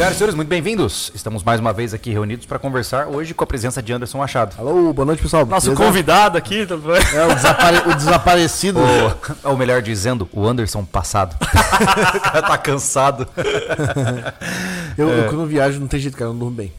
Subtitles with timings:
[0.00, 1.12] Senhoras e senhores, muito bem-vindos.
[1.14, 4.54] Estamos mais uma vez aqui reunidos para conversar hoje com a presença de Anderson Machado.
[4.58, 5.44] Alô, boa noite, pessoal.
[5.44, 5.84] Nosso Beleza?
[5.84, 6.64] convidado aqui.
[6.64, 8.80] tá É o, desapare- o desaparecido.
[9.44, 11.36] Ou, ou melhor dizendo, o Anderson passado.
[12.16, 13.28] o cara tá cansado.
[14.96, 16.72] Eu, eu, quando viajo não tem jeito, cara, eu não durmo bem.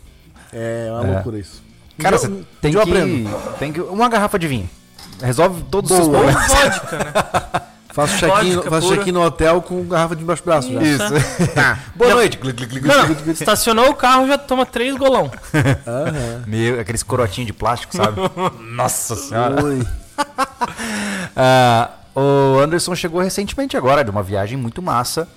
[0.51, 1.11] É uma É.
[1.13, 1.61] loucura isso.
[1.99, 2.27] Cara, você
[2.59, 3.29] tem que, aprendo.
[3.59, 3.81] tem que.
[3.81, 4.67] Uma garrafa de vinho.
[5.21, 6.23] Resolve todos os seus Boa.
[6.23, 6.51] problemas.
[6.51, 7.61] Vodka, né?
[7.93, 10.71] Faço check-in check no hotel com garrafa de embaixo do braço.
[10.71, 10.81] já.
[10.81, 11.03] Isso.
[11.95, 12.37] Boa Já- noite.
[12.37, 12.87] Glu, glu, glu, glu.
[13.25, 13.31] Não.
[13.33, 15.29] Estacionou o carro já toma três golão.
[15.87, 16.43] Aham.
[16.47, 18.21] Meu, aqueles corotinhos de plástico, sabe?
[18.75, 19.63] Nossa senhora.
[19.63, 19.85] Oi.
[21.35, 25.27] Ah, o Anderson chegou recentemente agora de uma viagem muito massa.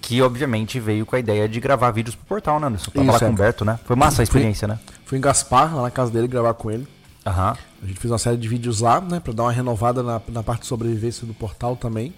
[0.00, 2.90] Que obviamente veio com a ideia de gravar vídeos pro portal, né, Anderson?
[2.90, 3.28] Tava Isso, lá com é.
[3.28, 3.78] o Humberto, né?
[3.86, 4.78] Foi massa a experiência, né?
[5.06, 6.86] Fui em Gaspar, lá na casa dele, gravar com ele.
[7.26, 7.56] Aham.
[7.82, 10.42] A gente fez uma série de vídeos lá, né, pra dar uma renovada na, na
[10.42, 12.12] parte de sobrevivência do portal também.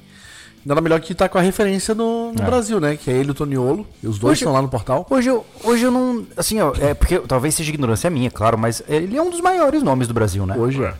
[0.64, 2.44] Nada melhor que estar com a referência no, no É.
[2.44, 2.96] Brasil, né?
[2.96, 3.86] Que é ele e o Toniolo.
[4.02, 5.06] E os dois Hoje- estão lá no portal.
[5.08, 6.26] Hoje eu, hoje eu não.
[6.36, 9.80] Assim, ó, é porque talvez seja ignorância minha, claro, mas ele é um dos maiores
[9.84, 10.56] nomes do Brasil, né?
[10.56, 10.92] Hoje é.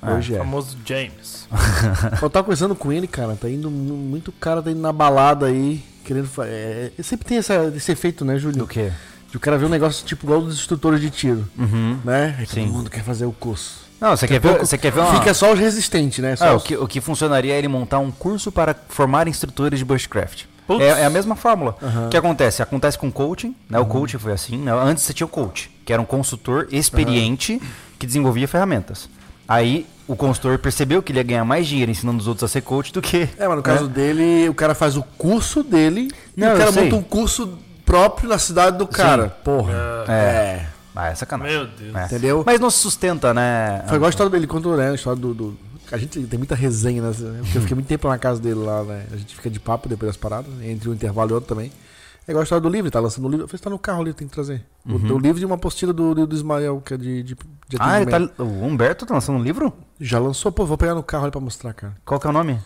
[0.00, 0.38] Hoje O é.
[0.38, 1.48] famoso James.
[2.22, 3.34] Eu tava conversando com ele, cara.
[3.34, 6.30] Tá indo mu- muito cara, tá indo na balada aí, querendo.
[6.42, 8.58] É, é- sempre tem essa- esse efeito, né, Júlio?
[8.58, 8.92] Do quê?
[9.30, 11.46] De o cara ver um negócio tipo igual dos instrutores de tiro.
[11.58, 11.98] Uhum.
[12.04, 12.34] Né?
[12.38, 12.64] Aí Sim.
[12.64, 13.86] todo mundo quer fazer o curso.
[14.00, 15.18] Não, você quer ver, você quer ver uma.
[15.18, 16.36] Fica só os resistentes, né?
[16.36, 19.26] Só Ah, o, os- que, o que funcionaria é ele montar um curso para formar
[19.28, 20.44] instrutores de bushcraft.
[20.80, 21.76] É, é a mesma fórmula.
[22.06, 22.62] O que acontece?
[22.62, 23.78] Acontece com coaching, né?
[23.80, 24.56] O coaching foi assim.
[24.58, 24.70] né?
[24.72, 27.60] Antes você tinha o coach, que era um consultor experiente
[27.98, 29.08] que desenvolvia ferramentas.
[29.48, 32.60] Aí o consultor percebeu que ele ia ganhar mais dinheiro ensinando os outros a ser
[32.60, 33.28] coach do que.
[33.38, 36.70] É, mas no caso dele, o cara faz o curso dele Não, e o cara
[36.70, 39.28] monta um curso próprio na cidade do cara.
[39.42, 39.72] Porra.
[40.08, 40.66] É.
[40.94, 41.56] Ah, é sacanagem.
[41.56, 41.94] Meu Deus.
[41.94, 42.04] É.
[42.06, 42.42] Entendeu?
[42.44, 43.84] Mas não se sustenta, né?
[43.86, 44.90] Foi igual a história dele, ele contou, né?
[44.90, 45.32] A história do.
[45.32, 45.58] do-
[45.92, 47.10] A gente tem muita resenha, né?
[47.40, 49.06] Porque eu fiquei muito tempo na casa dele lá, né?
[49.12, 51.72] A gente fica de papo depois das paradas, entre um intervalo e outro também.
[52.26, 53.44] É igual a história do livro, ele tá lançando o livro.
[53.44, 54.62] Eu falei, tá no carro ali, tem que trazer.
[54.84, 57.34] O, o livro de uma apostila do, do, do Ismael, que é de, de,
[57.68, 59.72] de Ah, tá, o Humberto tá lançando um livro?
[59.98, 60.52] Já lançou?
[60.52, 61.94] Pô, vou pegar no carro ali pra mostrar, cara.
[62.04, 62.58] Qual que é o nome?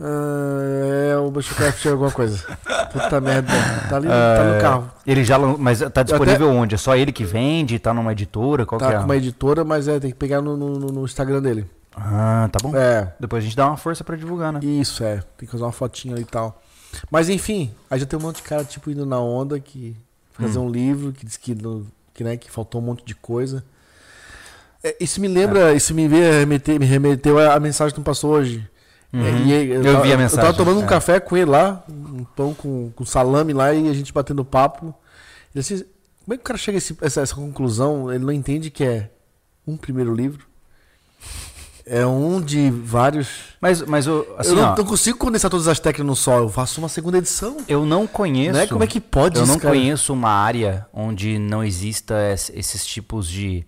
[0.00, 2.44] Ah, é o Bushcraft alguma coisa.
[2.92, 3.52] Puta merda.
[3.88, 4.90] Tá ali, tá no carro.
[5.06, 6.74] Ele já mas tá disponível onde?
[6.74, 7.78] É só ele que vende?
[7.78, 8.64] Tá numa editora?
[8.64, 8.96] Qual Tá é?
[8.98, 11.66] com uma editora, mas é, tem que pegar no, no, no Instagram dele.
[11.96, 12.76] Ah, tá bom.
[12.76, 14.60] É, Depois a gente dá uma força pra divulgar, né?
[14.62, 15.16] isso, é.
[15.36, 16.62] Tem que fazer uma fotinha e tal.
[17.10, 19.96] Mas enfim, aí já tem um monte de cara, tipo, indo na onda que
[20.32, 21.56] fazer um livro, que diz que,
[22.14, 23.64] que, né, que faltou um monte de coisa.
[24.82, 28.04] É, isso me lembra, isso me, veio remeter, me remeteu a, a mensagem que tu
[28.04, 28.64] passou hoje.
[29.12, 29.24] Uhum.
[29.24, 30.86] É, e aí, Eu vi a Eu mensagem, tava tomando um é.
[30.86, 34.94] café com ele lá, um pão com, com salame lá e a gente batendo papo.
[35.54, 35.78] Ele assim,
[36.24, 38.12] como é que o cara chega a esse- essa, essa conclusão?
[38.12, 39.10] Ele não entende que é
[39.66, 40.46] um primeiro livro.
[41.90, 43.28] É um de vários.
[43.62, 46.40] Mas, mas o- assim, eu não, ó, não consigo condensar todas as técnicas no só.
[46.40, 47.56] Eu faço uma segunda edição.
[47.66, 48.52] eu não conheço.
[48.58, 48.66] Né?
[48.66, 49.74] Como é que pode Eu isso, não cara?
[49.74, 53.64] conheço uma área onde não exista es- esses tipos de.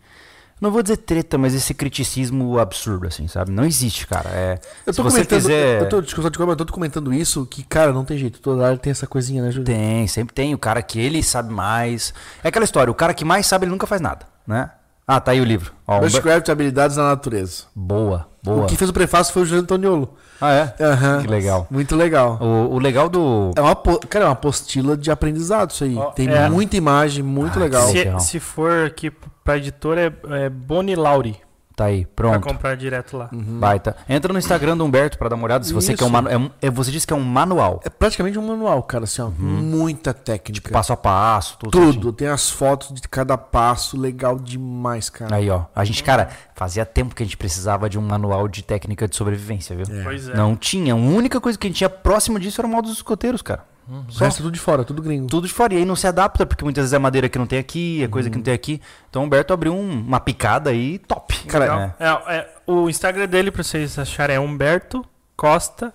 [0.60, 3.50] Não vou dizer treta, mas esse criticismo absurdo, assim, sabe?
[3.50, 4.28] Não existe, cara.
[4.30, 5.38] É, Eu se tô você comentando.
[5.40, 5.80] quiser.
[5.82, 8.40] Eu tô, desculpa, desculpa, mas eu tô comentando isso que, cara, não tem jeito.
[8.40, 9.64] Toda área tem essa coisinha, né, Júlio?
[9.64, 10.52] Tem, sempre tem.
[10.54, 12.12] O cara que ele sabe mais.
[12.44, 14.70] É aquela história, o cara que mais sabe, ele nunca faz nada, né?
[15.06, 15.72] Ah, tá aí o livro.
[15.88, 17.64] Ó, um- Bushcraft Habilidades na Natureza.
[17.74, 18.64] Boa, boa.
[18.64, 20.14] O que fez o prefácio foi o Júlio Antoniolo.
[20.40, 20.74] Ah, é?
[20.84, 21.20] Aham.
[21.22, 21.66] Que legal.
[21.70, 22.38] Muito legal.
[22.40, 23.50] O, o legal do.
[23.56, 23.74] É uma,
[24.08, 25.96] cara, é uma apostila de aprendizado isso aí.
[25.96, 26.48] Ó, Tem é.
[26.48, 27.82] muita imagem, muito legal.
[27.86, 28.20] que Se, legal.
[28.20, 29.10] se for aqui
[29.50, 30.00] pra editora,
[30.30, 31.36] é, é Boni Lauri.
[31.76, 32.46] Tá aí, Pra pronto.
[32.46, 33.30] comprar direto lá.
[33.32, 33.96] Baita.
[34.06, 35.64] Entra no Instagram do Humberto pra dar uma olhada.
[35.64, 36.12] Se você quer um Isso.
[36.12, 36.28] manu...
[36.28, 37.80] é um- é- Você disse que é um manual.
[37.82, 39.30] É praticamente um manual, cara, assim, ó.
[39.30, 40.70] Muita técnica.
[40.70, 41.70] Passo a passo, tudo.
[41.70, 41.92] Tudo.
[41.92, 42.12] certinho.
[42.12, 43.98] Tem as fotos de cada passo.
[43.98, 45.34] Legal demais, cara.
[45.36, 45.62] Aí, ó.
[45.74, 49.16] A gente, cara, fazia tempo que a gente precisava de um manual de técnica de
[49.16, 49.86] sobrevivência, viu?
[50.04, 50.34] Pois é.
[50.34, 50.92] Não tinha.
[50.92, 53.64] A única coisa que a gente tinha próximo disso era o mal dos escoteiros, cara.
[53.90, 55.26] O resto é tudo de fora, tudo gringo.
[55.26, 55.74] Tudo de fora.
[55.74, 58.08] E aí não se adapta, porque muitas vezes é madeira que não tem aqui, é
[58.08, 58.80] coisa que não tem aqui.
[59.08, 61.36] Então o Humberto abriu um- uma picada aí top.
[61.46, 61.94] Cara, Legal.
[62.28, 65.04] É, é, o Instagram dele, pra vocês acharem, é Humberto
[65.36, 65.92] Costa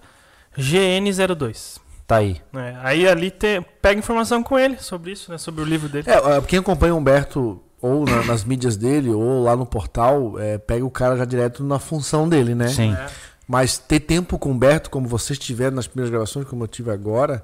[0.58, 1.80] GN02.
[2.08, 2.40] Tá aí.
[2.54, 5.38] É, aí ali te, pega informação com ele sobre isso, né?
[5.38, 6.08] Sobre o livro dele.
[6.10, 10.40] É, é, quem acompanha o Humberto ou na- nas mídias dele ou lá no portal,
[10.40, 12.68] é, pega o cara já direto na função dele, né?
[12.68, 12.94] Sim.
[12.94, 13.08] É.
[13.48, 16.92] Mas ter tempo com o Humberto, como vocês tiveram nas primeiras gravações, como eu tive
[16.92, 17.44] agora,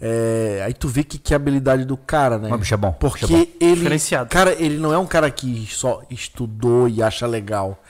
[0.00, 2.48] é, aí tu vê que, que é a habilidade do cara, né?
[2.50, 2.92] Mas, bicho, é bom.
[2.92, 3.52] Porque bicho é bom.
[3.60, 3.76] ele.
[3.76, 4.28] Diferenciado.
[4.28, 7.82] Cara, ele não é um cara que só estudou e acha legal.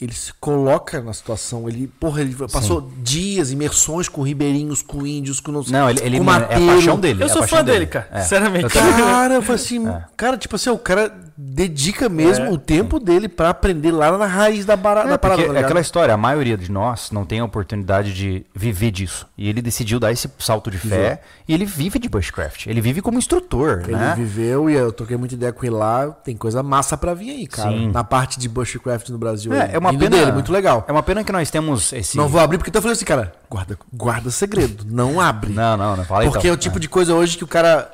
[0.00, 1.68] Ele se coloca na situação.
[1.68, 6.00] Ele, porra, ele passou dias, imersões com ribeirinhos, com índios, com não sei Não, ele,
[6.02, 7.22] ele com mano, é a paixão dele.
[7.22, 8.08] Eu é sou fã dele, cara.
[8.10, 8.20] É.
[8.22, 8.68] Sinceramente.
[8.68, 9.84] Cara, eu falei assim,
[10.16, 12.50] cara, tipo assim, o cara dedica mesmo É.
[12.50, 15.42] o tempo dele pra aprender lá na raiz da, bara, É, da parada.
[15.46, 19.26] tá é aquela história, a maioria de nós não tem a oportunidade de viver disso.
[19.38, 22.66] E ele decidiu dar esse salto de fé e ele vive de bushcraft.
[22.66, 24.14] Ele vive como instrutor, Ele né?
[24.16, 26.08] viveu e eu troquei muita ideia com ele lá.
[26.10, 27.70] Tem coisa massa pra vir aí, cara.
[27.70, 27.90] Sim.
[27.90, 29.52] Na parte de bushcraft no Brasil.
[29.54, 30.10] É, é uma pena.
[30.10, 30.84] dele, muito legal.
[30.86, 32.16] É uma pena que nós temos esse.
[32.16, 35.52] Não vou abrir porque eu falei assim, cara, guarda, guarda segredo, não abre.
[35.52, 36.50] Não, não, não fala porque então.
[36.50, 37.90] é o tipo de coisa hoje que o cara.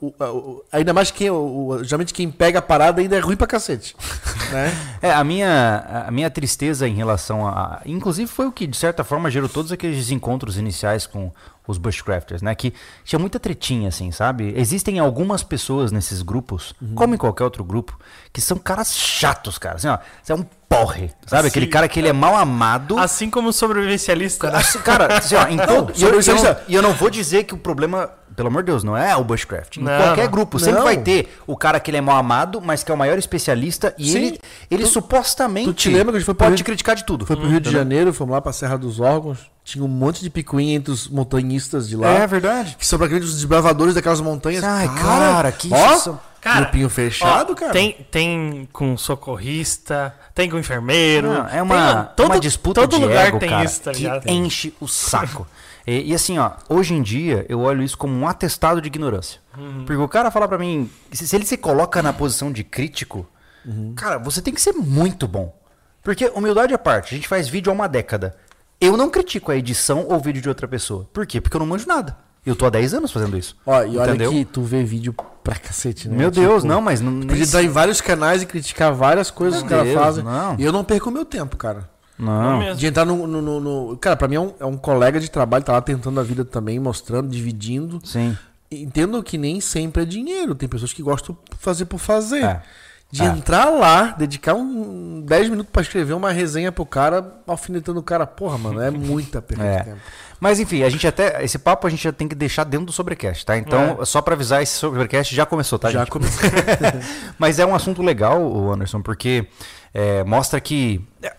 [0.00, 1.30] O- o- o- ainda mais quem.
[1.30, 3.94] O, o- geralmente quem pega a parada ainda é ruim pra cacete.
[4.52, 4.72] né?
[5.02, 7.80] É, a minha, a minha tristeza em relação a.
[7.84, 11.30] Inclusive foi o que, de certa forma, gerou todos aqueles encontros iniciais com
[11.66, 12.54] os Bushcrafters, né?
[12.54, 14.52] Que tinha muita tretinha, assim, sabe?
[14.56, 17.98] Existem algumas pessoas nesses grupos, como em qualquer outro grupo,
[18.32, 19.76] que são caras chatos, cara.
[19.76, 21.48] Assim, ó, você é um porre, sabe?
[21.48, 22.98] Aquele cara que ele é mal amado.
[22.98, 24.48] Assim como o sobrevivencialista?
[24.50, 26.24] Assim, cara, assim, ó, em todo, e, eu, e
[26.68, 29.24] e eu não vou dizer que o problema, pelo amor de Deus, não é o
[29.24, 29.76] Bushcraft.
[29.76, 30.30] Em Não, qualquer não.
[30.30, 30.84] grupo, sempre Não.
[30.84, 33.94] vai ter o cara que ele é mal amado, mas que é o maior especialista
[33.98, 34.18] e Sim.
[34.18, 34.40] ele,
[34.70, 37.24] ele supostamente tu te lembra que a gente foi pode Rio- te criticar de tudo.
[37.26, 39.38] Foi pro Rio de Janeiro, fomos lá pra Serra dos Órgãos.
[39.64, 42.08] Tinha um monte de picuinha entre os montanhistas de lá.
[42.08, 42.76] É verdade.
[42.78, 44.62] Que são praticamente os desbravadores daquelas montanhas.
[44.62, 46.20] Ai, cara, que ó, instrução.
[46.40, 47.72] Cara, grupinho fechado, Ó, cara.
[47.72, 51.28] Tem, tem com socorrista, tem com enfermeiro.
[51.28, 53.92] Não, é tem- uma, todo, uma disputa todo de lugar ego, tem cara, isso, tá
[53.92, 54.28] que ligado?
[54.28, 55.46] enche o saco.
[55.86, 59.40] E, e assim, ó, hoje em dia eu olho isso como um atestado de ignorância.
[59.56, 59.84] Uhum.
[59.84, 63.26] Porque o cara fala pra mim, se, se ele se coloca na posição de crítico,
[63.66, 63.94] Uhum.
[63.96, 65.58] cara, você tem que ser muito bom.
[66.02, 68.36] Porque humildade à parte, a gente faz vídeo há uma década.
[68.78, 71.08] Eu não critico a edição ou vídeo de outra pessoa.
[71.12, 71.40] Por quê?
[71.40, 72.14] Porque eu não manjo nada.
[72.44, 73.56] Eu tô há 10 anos fazendo isso.
[73.64, 74.30] Ó, e olha Entendeu?
[74.30, 76.14] que tu vê vídeo pra cacete, né?
[76.16, 77.10] Meu Tipo, Deus, não, mas não.
[77.10, 80.22] Nem podia estar em vários canais e criticar várias coisas Meu que Deus, fazem.
[80.24, 80.56] não.
[80.58, 81.88] E eu não perco o meu tempo, cara.
[82.18, 82.58] Não.
[82.58, 82.76] mesmo.
[82.76, 85.30] De entrar no, no- no- no- Cara, pra mim é um, é um colega de
[85.30, 88.00] trabalho, tá lá tentando a vida também, mostrando, dividindo.
[88.04, 88.36] Sim.
[88.70, 90.54] Entendo que nem sempre é dinheiro.
[90.54, 92.44] Tem pessoas que gostam de fazer por fazer.
[92.44, 92.62] É.
[93.10, 93.26] De É.
[93.26, 98.26] entrar lá, dedicar um 10 minutos pra escrever uma resenha pro cara, alfinetando o cara.
[98.26, 99.78] Porra, mano, é muita perda É.
[99.78, 99.98] de tempo.
[100.40, 101.42] Mas enfim, a gente até.
[101.44, 103.56] Esse papo a gente já tem que deixar dentro do sobrecast, tá?
[103.56, 106.10] Então, só pra avisar, esse sobrecast já começou, tá, Já gente?
[106.10, 106.50] comecei.
[107.38, 109.46] Mas é um assunto legal, o Anderson, porque
[109.92, 111.32] é, mostra que é,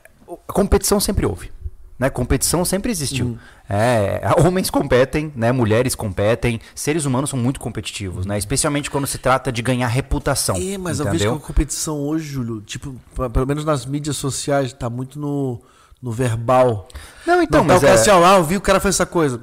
[0.47, 1.51] a competição sempre houve.
[1.97, 2.09] Né?
[2.09, 3.25] Competição sempre existiu.
[3.25, 3.37] Hum.
[3.69, 5.51] É, homens competem, né?
[5.51, 8.37] mulheres competem, seres humanos são muito competitivos, né?
[8.37, 10.55] especialmente quando se trata de ganhar reputação.
[10.57, 11.31] É, mas eu entendeu?
[11.31, 12.95] vejo que a competição hoje, Júlio, tipo,
[13.31, 15.61] pelo menos nas mídias sociais, tá muito no,
[16.01, 16.87] no verbal.
[17.25, 19.41] Não, então, Não, tá mas é- assim, ah, eu vi o cara fazer essa coisa.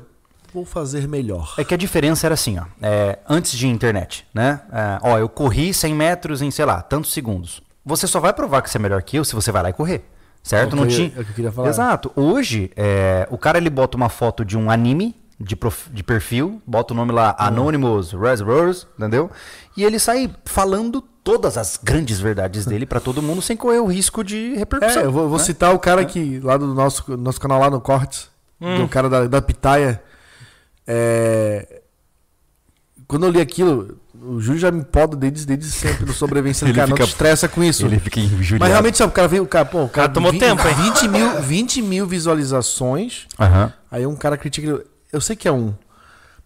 [0.52, 1.54] Vou fazer melhor.
[1.56, 2.64] É que a diferença era assim, ó.
[2.82, 4.60] é, antes de internet, né?
[4.70, 7.62] É, ó, eu corri 100 metros em, sei lá, tantos segundos.
[7.84, 9.72] Você só vai provar que você é melhor que eu se você vai lá e
[9.72, 10.04] correr.
[10.42, 10.72] Certo?
[10.72, 11.12] É o Não tinha.
[11.16, 11.68] é o que eu queria falar.
[11.68, 12.10] Exato.
[12.16, 16.60] Hoje, é, o cara ele bota uma foto de um anime de, prof- de perfil,
[16.66, 17.44] bota o nome lá Hum.
[17.44, 19.30] Anonymous Reservoirs, entendeu?
[19.76, 23.86] E ele sai falando todas as grandes verdades dele pra todo mundo sem correr o
[23.86, 25.02] risco de repercussão.
[25.02, 25.44] É, eu vou, vou né?
[25.44, 28.28] citar o cara que, lá do nosso, nosso canal lá no Cortes,
[28.60, 28.78] Hum.
[28.82, 30.02] do cara da, da Pitaia.
[30.86, 31.82] É,
[33.06, 36.64] quando eu li aquilo, o Júlio já me poda desde, desde sempre no sobrevivência.
[36.66, 37.84] Ele cara, não te fica- estressa com isso.
[37.86, 38.60] Ele fica injuriado.
[38.60, 40.74] Mas realmente, sabe, o cara veio, o cara, pô, o cara, tomou vi- tempo, hein?
[40.74, 43.26] 20 mil, 20 mil visualizações.
[43.38, 43.72] Aham.
[43.90, 44.82] Aí um cara critica.
[45.12, 45.74] Eu sei que é um.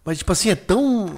[0.03, 1.15] Mas, tipo assim, é tão.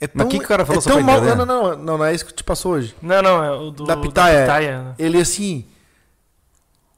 [0.00, 1.20] É tão, Mas que que o cara falou é tão mal.
[1.22, 2.94] Não, não, não, não, não é isso que te passou hoje.
[3.00, 4.42] Não, não, é o do, da Pitaia.
[4.42, 4.84] Pitaia.
[4.98, 5.64] Ele assim.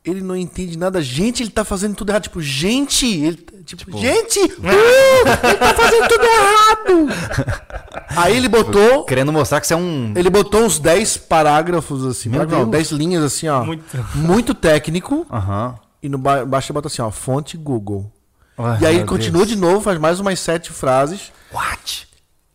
[0.04, 1.02] Ele não entende nada.
[1.02, 2.22] Gente, ele tá fazendo tudo errado.
[2.22, 3.06] Tipo, gente!
[3.06, 4.38] Ele, tipo, gente!
[4.58, 7.08] uh, ele tá fazendo tudo errado!
[8.16, 9.04] Aí ele botou.
[9.04, 10.12] Querendo mostrar que você é um.
[10.16, 12.28] Ele botou uns 10 parágrafos assim.
[12.30, 12.88] Meu parágrafo não, Deus.
[12.88, 13.64] 10 linhas assim, ó.
[13.64, 13.84] Muito.
[14.14, 15.26] Muito técnico.
[15.30, 15.74] Aham.
[16.02, 18.10] E no ba- baixo ele bota assim, ó, fonte Google.
[18.56, 19.48] Ai, e aí ele continua Deus.
[19.48, 22.08] de novo, faz mais umas sete frases, What?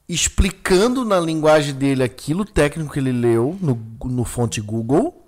[0.07, 5.22] explicando na linguagem dele aquilo técnico que ele leu no, no fonte Google.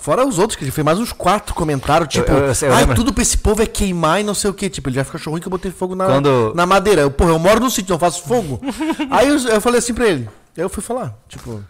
[0.00, 2.94] Fora os outros, que ele fez mais uns quatro comentários, tipo, eu- eu ai, lembro."
[2.94, 4.70] tudo pra esse povo é queimar e não sei o que.
[4.70, 7.00] Tipo, ele já fica achou ruim que eu botei fogo na, Quando- na madeira.
[7.02, 8.60] Eu, porra, eu moro no sítio, não faço fogo.
[9.10, 10.28] aí eu, eu falei assim pra ele.
[10.56, 11.60] Aí eu fui falar, tipo,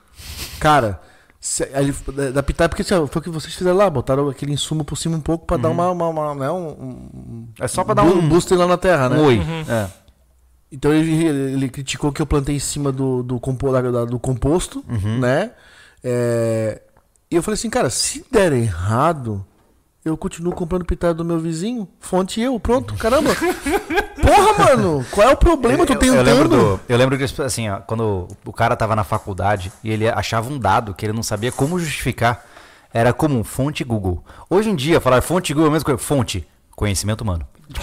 [0.60, 1.00] cara,
[1.40, 4.28] se, aí ele, da- da pitaia, porque assim, foi o que vocês fizeram lá, botaram
[4.28, 7.66] aquele insumo por cima um pouco pra dar uma, uma, uma- né, um, um, É
[7.68, 9.16] só pra dar bu- um, booster lá na terra, né?
[9.16, 9.40] um oi.
[9.68, 9.86] É.
[10.70, 14.04] Então ele, ele- ele criticou que eu plantei em cima do, do, compo- da- da-
[14.04, 15.18] do composto, Uhum.
[15.18, 15.52] né?
[16.04, 16.80] É,
[17.30, 19.44] e eu falei assim, cara, se der errado,
[20.04, 23.30] eu continuo comprando pitaia do meu vizinho, fonte eu, pronto, caramba.
[24.20, 25.82] Porra, mano, qual é o problema?
[25.82, 26.16] Eu tô Eu- tentando.
[26.18, 29.90] Eu lembro, do- eu lembro que, assim, ó, quando o cara tava na faculdade e
[29.90, 32.44] ele achava um dado que ele não sabia como justificar,
[32.92, 34.24] era comum, fonte Google.
[34.50, 35.98] Hoje em dia, falar fonte Google é a mesma coisa.
[35.98, 37.46] Fonte, conhecimento humano.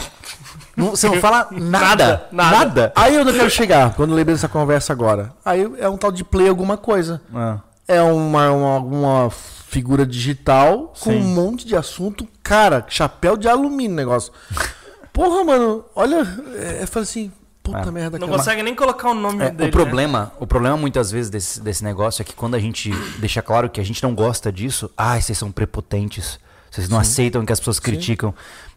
[0.75, 1.69] Não- você não fala nada.
[1.95, 2.57] Nada, nada.
[2.57, 2.93] Nada.
[2.97, 5.31] Aí eu não quero chegar, quando eu lembrei dessa conversa agora.
[5.45, 7.21] Aí é um tal de play alguma coisa.
[7.33, 7.59] Ah.
[7.87, 11.17] É uma, uma, uma figura digital com Sim.
[11.17, 12.27] um monte de assunto.
[12.41, 14.31] Cara, chapéu de alumínio negócio.
[15.13, 17.31] Porra, mano, olha, é, eu falei assim,
[17.63, 17.91] puta É.
[17.91, 18.37] merda, Não cara.
[18.39, 19.63] consegue nem colocar o nome É, dele.
[19.63, 19.67] né?
[19.69, 23.41] o problema, o problema muitas vezes desse, desse negócio é que quando a gente deixa
[23.41, 26.37] claro que a gente não gosta disso, ai, vocês são prepotentes,
[26.69, 28.33] vocês não aceitam que as pessoas criticam.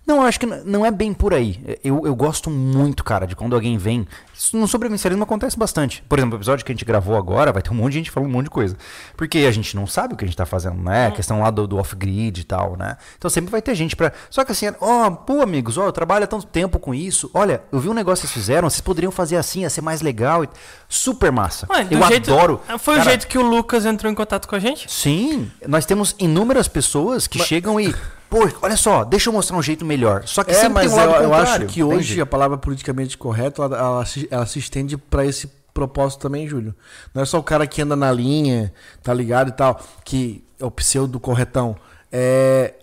[0.08, 1.60] Não, eu acho que não é bem por aí.
[1.84, 4.08] Eu, eu gosto muito, cara, de quando alguém vem.
[4.34, 6.02] Isso no sobrevivencialismo acontece bastante.
[6.08, 8.10] Por exemplo, o episódio que a gente gravou agora, vai ter um monte de gente
[8.10, 8.74] falando um monte de coisa.
[9.18, 11.08] Porque a gente não sabe o que a gente tá fazendo, né?
[11.08, 12.96] A questão lá do, do off-grid e tal, né?
[13.18, 14.10] Então sempre vai ter gente pra.
[14.30, 17.30] Só que assim, ó, pô, amigos, ó, eu trabalho há tanto tempo com isso.
[17.34, 20.00] Olha, eu vi um negócio que vocês fizeram, vocês poderiam fazer assim, ia ser mais
[20.00, 20.42] legal.
[20.42, 20.48] e-
[20.88, 21.66] Super massa.
[21.70, 22.62] Ué, eu jeito- adoro.
[22.78, 24.90] Foi o Cara, jeito que o Lucas entrou em contato com a gente?
[24.90, 27.94] Sim, nós temos inúmeras pessoas que chegam e.
[28.28, 30.24] Pô, olha só, deixa eu mostrar um jeito melhor.
[30.26, 32.20] Só que É, sempre mas tem um lado eu, eu acho que hoje entende?
[32.20, 36.74] a palavra politicamente correta, ela, ela se, ela se estende pra esse propósito também, Júlio.
[37.14, 40.64] Não é só o cara que anda na linha, tá ligado e tal, que é
[40.64, 41.76] o pseudo corretão.
[42.12, 42.74] É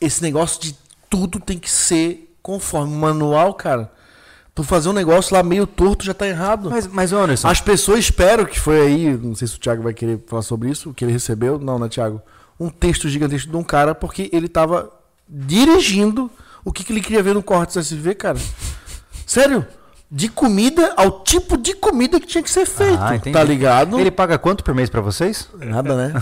[0.00, 0.76] esse negócio de
[1.10, 3.90] tudo tem que ser conforme o manual, cara.
[4.54, 6.70] Tu fazer um negócio lá meio torto já tá errado.
[6.70, 9.94] Mas, mas Anderson, As pessoas esperam que foi aí, não sei se o Thiago vai
[9.94, 12.20] querer falar sobre isso, o que ele recebeu, não, né, Thiago?
[12.58, 14.90] Um texto gigantesco de um cara, porque ele tava
[15.28, 16.30] dirigindo
[16.64, 18.38] o que, que ele queria ver no corte do SV, cara.
[19.26, 19.66] Sério?
[20.10, 23.34] De comida ao tipo de comida que tinha que ser feito, Ah, entendi.
[23.36, 24.00] tá ligado?
[24.00, 25.48] ele paga quanto por mês pra vocês?
[25.58, 26.14] Nada, né?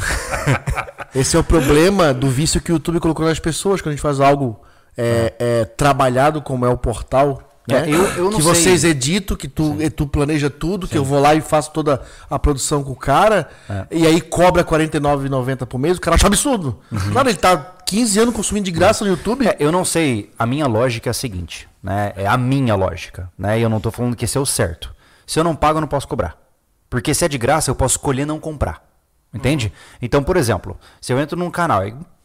[1.15, 4.03] Esse é o problema do vício que o YouTube colocou nas pessoas quando a gente
[4.03, 4.61] faz algo
[4.97, 7.46] é, é, trabalhado, como é o portal.
[7.69, 7.91] É, né?
[7.91, 8.45] eu- eu que sei.
[8.45, 12.39] vocês editam, que tu, tu planeja tudo, que eu vou lá e faço toda a
[12.39, 13.87] produção com o cara, É.
[13.91, 16.79] e aí cobra R$ 49,90 por mês, o cara acha absurdo.
[17.13, 19.45] Claro, ele tá 15 anos consumindo de graça no YouTube.
[19.45, 19.51] Uhum.
[19.51, 22.13] É, eu não sei, a minha lógica é a seguinte, né?
[22.17, 23.59] É a minha lógica, né?
[23.59, 24.95] E eu não tô falando que esse é o certo.
[25.27, 26.37] Se eu não pago, eu não posso cobrar.
[26.89, 28.85] Porque se é de graça, eu posso escolher não comprar.
[29.35, 29.73] Entende?
[30.01, 31.83] Então, por exemplo, se eu entro num canal,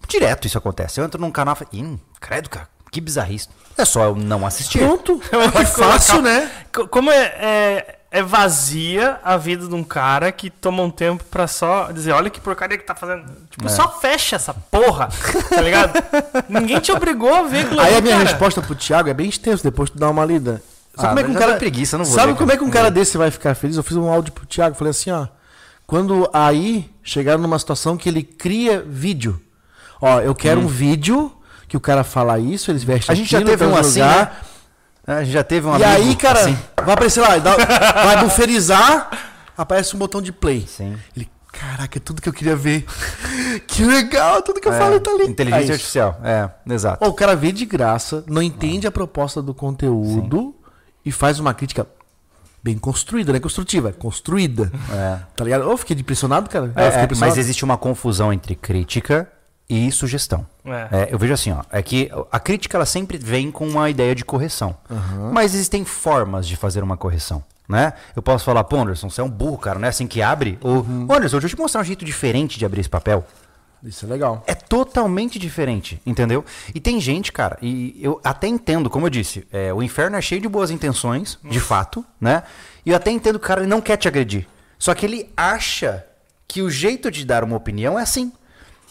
[0.08, 1.00] direto isso acontece.
[1.00, 3.48] Eu entro num canal e falo, "Ih, credo, cara, que bizarrice.
[3.78, 4.80] É só eu não assistir.
[4.80, 5.20] Pronto.
[5.60, 6.52] É fácil, né?
[6.74, 11.24] Co- Como é, é, é vazia a vida de um cara que toma um tempo
[11.24, 13.24] pra só dizer, olha que porcaria que tá fazendo.
[13.50, 15.08] Tipo, só fecha essa porra,
[15.50, 15.94] tá ligado?
[16.50, 18.30] Ninguém te obrigou a ver aquilo Aí ali, a minha cara.
[18.30, 20.62] resposta pro Thiago é bem extenso, depois tu dá uma lida.
[20.96, 21.56] Sabe Ah, como é que um cara.
[21.58, 22.92] preguiça, não vou Sabe ler, como é que um cara.
[22.92, 23.78] desse vai ficar feliz?
[23.78, 25.28] Eu fiz um áudio pro Thiago, falei assim, ó.
[25.88, 29.42] Quando aí chegaram numa situação que ele cria vídeo.
[30.02, 31.32] Ó, eu quero um vídeo
[31.72, 34.30] que o cara fala isso, eles vestem A gente já teve um assim, né?
[35.08, 36.58] A gente já teve um E amigo aí, cara, assim.
[36.84, 39.10] vai aparecer lá, dá- vai buferizar,
[39.58, 40.66] aparece um botão de play.
[40.68, 40.98] Sim.
[41.16, 42.86] Ele, caraca, é tudo que eu queria ver.
[43.68, 45.24] que legal, tudo que eu É, falei tá ali.
[45.24, 45.72] É Inteligência isso.
[45.72, 46.98] artificial, é, exato.
[47.06, 50.54] Ó, o cara vê de graça, não entende a proposta do conteúdo
[51.06, 51.88] e faz uma crítica
[52.62, 54.70] bem construída, não é construtiva, é construída.
[54.92, 55.20] É.
[55.38, 55.64] Tá ligado?
[55.64, 56.66] Eu fiquei impressionado, cara.
[56.76, 57.32] É, eu fiquei é, impressionado.
[57.32, 59.28] mas existe uma confusão entre crítica
[59.72, 60.46] e sugestão.
[60.66, 60.70] É.
[60.92, 64.14] É, eu vejo assim, ó, é que a crítica ela sempre vem com uma ideia
[64.14, 64.76] de correção.
[65.32, 67.42] Mas existem formas de fazer uma correção.
[67.70, 67.94] Né?
[68.14, 70.60] Eu posso falar, pô, Anderson, você é um burro, cara, não é assim que abre?
[70.60, 73.26] Ou, "Ô, Anderson, deixa eu te mostrar um jeito diferente de abrir esse papel.
[73.82, 74.44] Isso é legal.
[74.46, 76.44] É totalmente diferente, entendeu?
[76.76, 80.22] E tem gente, cara, e eu até entendo, como eu disse, é, o inferno é
[80.22, 82.44] cheio de boas intenções, de fato, né?
[82.86, 84.46] E eu até entendo que o cara não quer te agredir.
[84.78, 86.06] Só que ele acha
[86.46, 88.34] que o jeito de dar uma opinião é assim.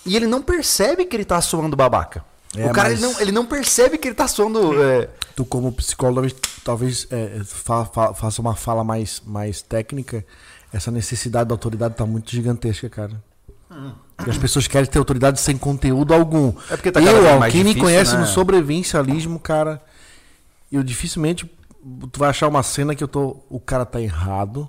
[0.04, 2.25] E ele não percebe que ele tá soando babaca.
[2.57, 4.83] É, o cara mas- ele, não, ele não percebe que ele tá soando.
[4.83, 6.26] é, Tu, como psicólogo,
[6.64, 10.25] talvez, é, fa- fa- faça uma fala mais, mais técnica.
[10.73, 13.23] Essa necessidade da autoridade tá muito gigantesca, cara.
[14.26, 16.49] E as pessoas querem ter autoridade sem conteúdo algum.
[16.71, 18.21] É porque tá eu, ó, quem me difícil, conhece né?
[18.21, 19.80] no sobrevivencialismo, cara,
[20.73, 21.49] eu dificilmente
[22.12, 24.69] tu vai achar uma cena que eu tô, o cara tá errado,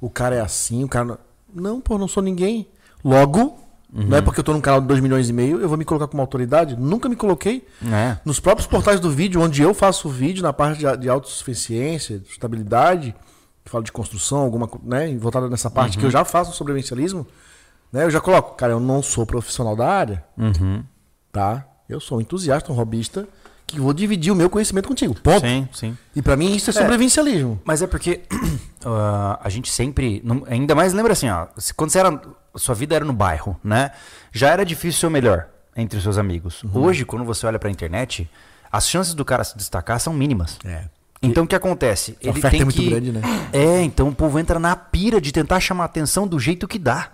[0.00, 1.18] o cara é assim, o cara
[1.54, 2.68] não pô, não sou ninguém.
[3.04, 3.56] Logo,
[3.92, 4.04] Uhum.
[4.08, 5.84] não é porque eu tô num canal de 2 milhões e meio, eu vou me
[5.84, 6.76] colocar como autoridade?
[6.76, 7.66] Nunca me coloquei.
[7.80, 8.20] né?
[8.24, 12.18] Nos próprios portais do vídeo, onde eu faço o vídeo na parte de, de autossuficiência,
[12.18, 13.14] de estabilidade,
[13.64, 16.56] que falo de construção, alguma co- né, voltada nessa parte que eu já faço no
[16.56, 17.26] sobrevivencialismo,
[17.92, 20.82] né, eu já coloco, cara, eu não sou profissional da área, Uhum.
[21.32, 21.64] tá?
[21.88, 23.26] Eu sou um entusiasta, um robista,
[23.66, 25.14] que vou dividir o meu conhecimento contigo.
[25.20, 25.40] Ponto.
[25.46, 25.98] Sim, sim.
[26.14, 27.60] E pra mim isso é sobrevivencialismo.
[27.64, 28.22] Mas é porque
[28.84, 30.20] ah, a gente sempre.
[30.24, 31.46] não- ainda mais lembra assim, ó.
[31.56, 32.20] se- Quando você era.
[32.56, 33.90] Sua vida era no bairro, né?
[34.32, 36.62] Já era difícil ser o melhor entre os seus amigos.
[36.62, 36.84] Uhum.
[36.84, 38.28] Hoje, quando você olha pra internet,
[38.70, 40.58] as chances do cara se destacar são mínimas.
[40.64, 40.84] É.
[41.22, 42.16] Então o que acontece?
[42.24, 43.20] A oferta é muito grande, né?
[43.52, 47.10] É, então o povo entra na pira de tentar chamar atenção do jeito que dá.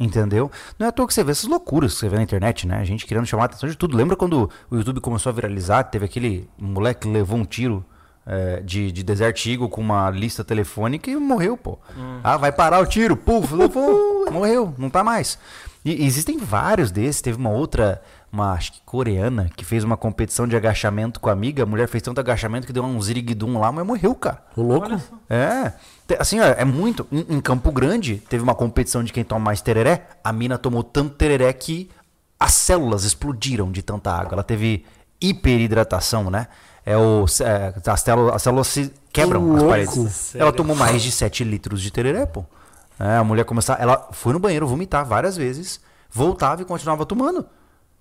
[0.00, 0.50] Entendeu?
[0.78, 2.78] Não é à toa que você vê essas loucuras que você vê na internet, né?
[2.78, 3.96] A gente querendo chamar atenção de tudo.
[3.96, 5.84] Lembra quando o YouTube começou a viralizar?
[5.84, 7.84] Teve aquele moleque que levou um tiro
[8.26, 11.78] é, de, de Desert Eagle com uma lista telefônica e morreu, pô.
[12.22, 15.38] Ah, vai parar o tiro, puf, levou, morreu, não tá mais.
[15.84, 17.20] E existem vários desses.
[17.20, 18.00] Teve uma outra,
[18.32, 21.64] uma acho que coreana, que fez uma competição de agachamento com a amiga.
[21.64, 24.44] A mulher fez tanto agachamento que deu um ziriguidum lá, mas morreu, cara.
[24.56, 24.88] Ô, louco?
[25.28, 25.72] É.
[26.18, 27.06] Assim, ó, é muito.
[27.10, 30.06] Em, em Campo Grande, teve uma competição de quem toma mais tereré.
[30.22, 31.90] A mina tomou tanto tereré que
[32.38, 34.34] as células explodiram de tanta água.
[34.34, 34.84] Ela teve
[35.20, 36.46] hiperidratação, né?
[36.84, 40.12] É o, é, as, células, as células se quebram Que as paredes.
[40.12, 40.42] Sério?
[40.42, 42.44] Ela tomou mais de 7 litros de tereré, pô.
[42.98, 43.80] É, a mulher começava.
[43.80, 47.46] Ela foi no banheiro vomitar várias vezes, voltava e continuava tomando.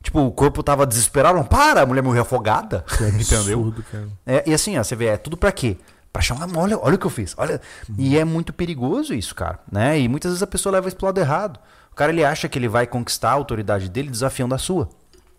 [0.02, 1.38] Tipo, o corpo tava desesperado.
[1.38, 1.82] Não, para!
[1.82, 2.84] A mulher morreu afogada.
[2.94, 3.60] Entendeu?
[3.60, 4.08] Absurdo, cara.
[4.26, 5.78] É, e assim, ó, você vê, é tudo pra quê?
[6.12, 7.62] Pra chamar, olha, olha o que eu fiz, olha.
[7.98, 9.98] E é muito perigoso isso, cara, né?
[9.98, 11.60] E muitas vezes a pessoa leva isso pro lado errado.
[11.92, 14.90] O cara, ele acha que ele vai conquistar a autoridade dele desafiando a sua.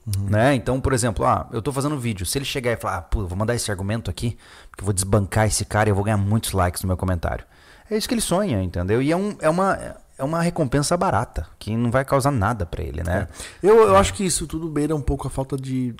[0.06, 0.54] Né?
[0.54, 2.26] Então, por exemplo, ah, eu tô fazendo vídeo.
[2.26, 4.36] Se ele chegar e falar, ah, pô, vou mandar esse argumento aqui,
[4.70, 7.44] porque eu vou desbancar esse cara e eu vou ganhar muitos likes no meu comentário.
[7.90, 9.00] É isso que ele sonha, entendeu?
[9.00, 9.78] E é, um, é, uma,
[10.18, 13.28] é uma recompensa barata, que não vai causar nada pra ele, né?
[13.62, 15.94] Eu, eu acho que isso tudo beira um pouco a falta de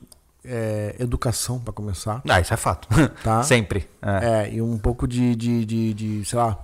[0.44, 2.23] é, educação, pra começar.
[2.28, 2.88] Ah, isso é fato.
[3.23, 3.42] Tá.
[3.44, 3.88] Sempre.
[4.00, 4.49] É.
[4.49, 6.59] É, e um pouco de, de, de, de, sei lá,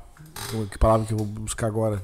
[0.70, 2.02] que palavra que eu vou buscar agora?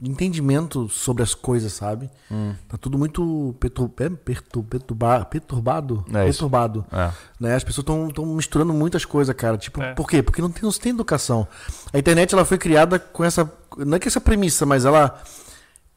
[0.00, 2.08] Entendimento sobre as coisas, sabe?
[2.30, 2.54] Hum.
[2.68, 6.04] Tá tudo muito pertur, é, pertur, perturba, perturbado.
[6.10, 6.86] É perturbado.
[6.92, 7.10] É.
[7.40, 7.54] Né?
[7.56, 9.58] As pessoas estão misturando muitas coisas, cara.
[9.58, 9.94] Tipo, É.
[9.94, 10.22] por quê?
[10.22, 11.48] Porque não tem, não tem educação.
[11.92, 13.50] A internet ela foi criada com essa.
[13.76, 15.20] Não é que essa premissa, mas ela.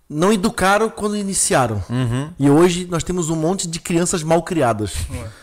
[0.09, 1.81] Não educaram quando iniciaram.
[1.89, 2.31] Uhum.
[2.37, 4.93] E hoje nós temos um monte de crianças mal criadas.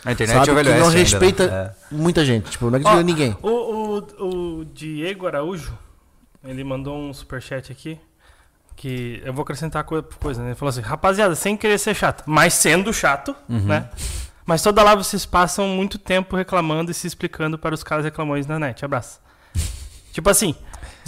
[0.05, 0.45] A internet sabe?
[0.47, 1.03] Que envelhece não ainda, né?
[1.03, 1.95] respeita É.
[1.95, 2.51] muita gente.
[2.51, 3.37] Tipo, não Ó, acredita em ninguém.
[3.41, 5.73] O, o, o Diego Araújo,
[6.45, 7.99] ele mandou um superchat aqui.
[8.81, 10.51] Que eu vou acrescentar coisa por coisa, né?
[10.51, 13.59] Ele falou assim: rapaziada, sem querer ser chato, mas sendo chato, Uhum.
[13.65, 13.89] né?
[14.47, 18.47] Mas toda live vocês passam muito tempo reclamando e se explicando para os caras reclamões
[18.47, 18.85] na net.
[18.85, 19.19] Abraço.
[20.13, 20.55] tipo assim,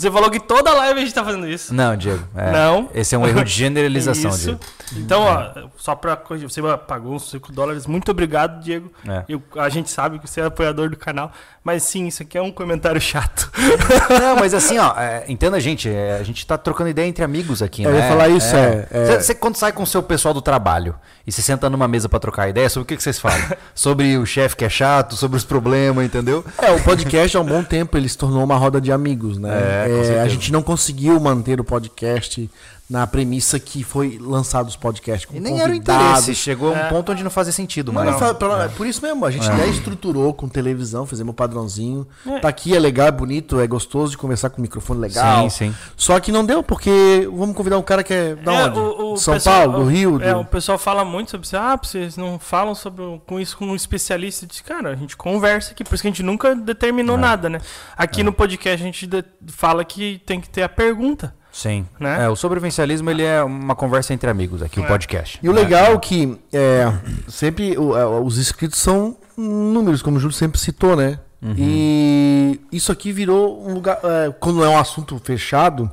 [0.00, 1.74] você falou que toda live a gente tá fazendo isso.
[1.74, 2.22] Não, Diego.
[2.36, 2.50] é.
[2.52, 2.88] Não.
[2.94, 4.44] Esse é um erro de generalização, Isso.
[4.44, 4.60] Diego.
[4.96, 7.86] Então, ó, só pra corrigir, você pagou uns 5 dólares.
[7.86, 8.90] Muito obrigado, Diego.
[9.08, 9.24] É.
[9.28, 11.30] Eu- a gente sabe que você é apoiador do canal.
[11.62, 13.50] Mas sim, isso aqui é um comentário chato.
[14.18, 17.60] Não, mas assim, ó, é, entenda, gente, é, a gente tá trocando ideia entre amigos
[17.60, 17.98] aqui, Eu né?
[17.98, 19.04] ia falar isso, é, é.
[19.04, 20.94] Você, você quando sai com o seu pessoal do trabalho
[21.26, 23.38] e se senta numa mesa pra trocar ideia, sobre o que, que vocês falam?
[23.74, 26.42] sobre o chefe que é chato, sobre os problemas, entendeu?
[26.58, 29.50] É, o podcast há um bom tempo ele se tornou uma roda de amigos, né?
[29.50, 32.48] É, É, a gente não conseguiu manter o podcast
[32.90, 36.72] na premissa que foi lançado os podcasts com E nem era o interesse, chegou a
[36.72, 36.88] um É.
[36.88, 39.52] ponto onde não fazia sentido, fa- pra- Por isso mesmo, a gente É.
[39.52, 42.04] até estruturou com televisão, fizemos um padrãozinho.
[42.26, 42.40] É.
[42.40, 45.48] Tá aqui, é legal, é bonito, é gostoso de conversar com o microfone legal.
[45.48, 45.74] Sim, sim.
[45.96, 48.78] Só que não deu, porque vamos convidar um cara que é da É, onde?
[48.80, 50.20] o- o São pessoal- Paulo, do Rio?
[50.20, 51.56] É, do- o pessoal fala muito sobre isso.
[51.56, 54.46] Ah, vocês não falam sobre, com isso com um especialista.
[54.46, 57.20] Disse, cara, a gente conversa aqui, por isso que a gente nunca determinou É.
[57.20, 57.60] nada, né?
[57.96, 59.08] Aqui no podcast a gente
[59.46, 61.38] fala que tem que ter a pergunta.
[61.52, 61.86] Sim.
[61.98, 62.24] Né?
[62.24, 64.86] É, o sobrevivencialismo ele é uma conversa entre amigos aqui, o É.
[64.86, 65.38] podcast.
[65.42, 66.92] E o legal é que é,
[67.28, 71.18] sempre o- é, os inscritos são números, como o Júlio sempre citou, né?
[71.42, 71.54] Uhum.
[71.56, 73.98] E isso aqui virou um lugar.
[74.04, 75.90] é, quando é um assunto fechado,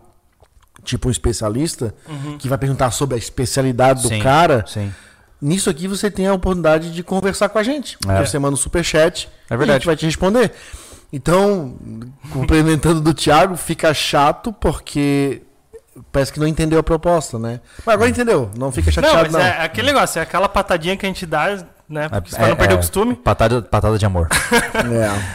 [0.83, 1.93] tipo um especialista,
[2.39, 4.93] que vai perguntar sobre a especialidade do Sim, cara, Sim.
[5.41, 7.97] nisso aqui você tem a oportunidade de conversar com a gente.
[8.07, 8.25] É.
[8.25, 9.79] Você manda um superchat É e a verdade.
[9.79, 10.51] gente vai te responder.
[11.13, 11.77] Então,
[12.31, 15.41] complementando do Thiago, fica chato porque
[16.11, 17.59] parece que não entendeu a proposta, né?
[17.85, 19.39] Mas agora entendeu, não fica Não, chateado mas não.
[19.39, 21.57] é aquele negócio, é aquela patadinha que a gente dá,
[21.89, 22.09] né?
[22.09, 23.15] Pra É, não perder é, o costume.
[23.15, 24.27] Patada, patada de amor.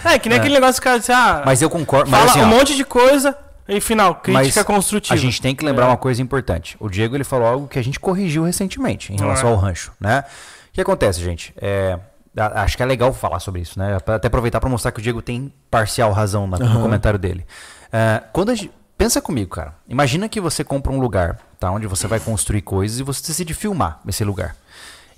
[0.04, 0.12] É.
[0.14, 2.10] É, que nem aquele negócio que o cara diz, ah, Mas eu concordo.
[2.10, 3.36] Mas fala assim, um ó, monte de coisa
[3.68, 5.14] e final, crítica Mas construtiva.
[5.14, 5.88] A gente tem que lembrar É.
[5.88, 6.76] uma coisa importante.
[6.80, 9.52] O Diego ele falou algo que a gente corrigiu recentemente em relação É.
[9.52, 10.24] ao rancho, né?
[10.70, 11.52] O que acontece, gente?
[11.60, 11.98] É,
[12.56, 13.98] acho que é legal falar sobre isso, né?
[14.00, 17.46] Pra Até aproveitar para mostrar que o Diego tem parcial razão na- no comentário dele.
[17.92, 18.70] É, quando a gente,
[19.02, 19.74] pensa comigo, cara.
[19.88, 21.68] Imagina que você compra um lugar, tá?
[21.72, 24.54] Onde você vai construir coisas e você decide filmar esse lugar.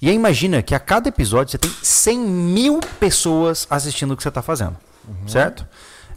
[0.01, 4.23] E aí imagina que a cada episódio você tem 100 mil pessoas assistindo o que
[4.23, 4.77] você está fazendo,
[5.27, 5.67] certo?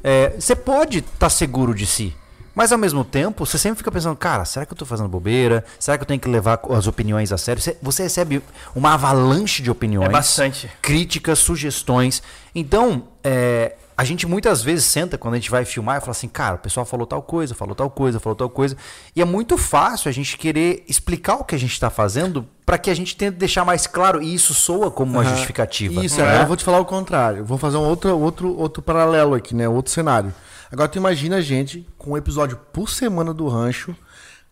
[0.01, 2.15] É, você pode estar seguro de si,
[2.55, 5.65] mas ao mesmo tempo você sempre fica pensando, cara, será que eu estou fazendo bobeira?
[5.77, 7.61] Será que eu tenho que levar as opiniões a sério?
[7.61, 8.41] Você, você recebe
[8.73, 10.71] uma avalanche de opiniões, É bastante.
[10.81, 12.23] críticas, sugestões.
[12.55, 16.27] Então, é, a gente muitas vezes senta quando a gente vai filmar e fala assim,
[16.27, 18.77] cara, o pessoal falou tal coisa, falou tal coisa, falou tal coisa.
[19.15, 22.77] E é muito fácil a gente querer explicar o que a gente está fazendo para
[22.77, 25.31] que a gente tente deixar mais claro e isso soa como uma Aham.
[25.31, 26.05] justificativa.
[26.05, 26.43] Isso, né?
[26.43, 27.39] eu vou te falar o contrário.
[27.39, 29.67] Eu vou fazer um outro, outro, outro paralelo aqui, né?
[29.67, 30.31] Outro cenário.
[30.71, 33.95] Agora tu imagina a gente com um episódio por semana do rancho,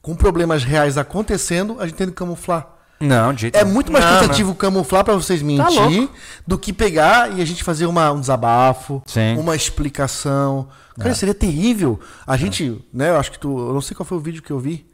[0.01, 2.74] com problemas reais acontecendo, a gente tendo que camuflar.
[2.99, 6.13] Não, de jeito É muito mais Não, cansativo camuflar pra vocês mentir louco.
[6.47, 9.38] do que pegar e a gente fazer uma, um desabafo, Sim.
[9.38, 10.67] uma explicação.
[10.97, 11.99] Cara, seria terrível.
[12.25, 13.49] A gente, né, eu acho que tu.
[13.49, 14.86] Eu não sei qual foi o vídeo que eu vi.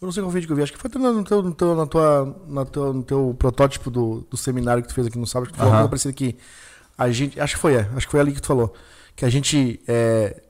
[0.00, 0.62] Eu não sei qual vídeo que eu vi.
[0.62, 4.26] Acho que foi no teu, no teu, na tua, na teu, no teu protótipo do,
[4.30, 5.48] do seminário que tu fez aqui no sábado.
[5.48, 6.36] Que tu falou coisa parecida que
[6.96, 7.38] a gente.
[7.38, 7.88] Acho que foi, é.
[7.94, 8.72] Acho que foi ali que tu falou.
[9.14, 10.40] Que a gente é,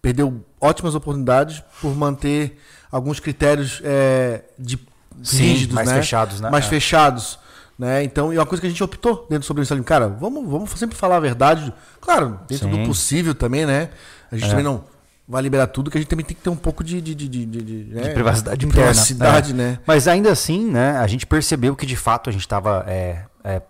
[0.00, 2.60] perdeu ótimas oportunidades por manter
[2.92, 4.78] alguns critérios é, de
[5.22, 5.94] Sim, rígidos, mais né?
[5.96, 6.50] fechados, né?
[6.50, 6.68] Mais É.
[6.68, 7.38] fechados.
[7.78, 8.04] Né?
[8.04, 10.96] Então, e uma coisa que a gente optou dentro do sobrevivencialismo, cara, vamos, vamos sempre
[10.96, 11.72] falar a verdade.
[12.00, 12.82] Claro, dentro Sim.
[12.82, 13.88] do possível também, né?
[14.30, 14.50] A gente É.
[14.50, 14.84] também não
[15.26, 17.26] vai liberar tudo, que a gente também tem que ter um pouco de, de, de,
[17.28, 18.02] de, de, né?
[18.02, 18.88] De privacidade de interna.
[18.90, 19.54] privacidade, É.
[19.54, 19.78] né?
[19.86, 22.84] Mas ainda assim, né, a gente percebeu que de fato a gente estava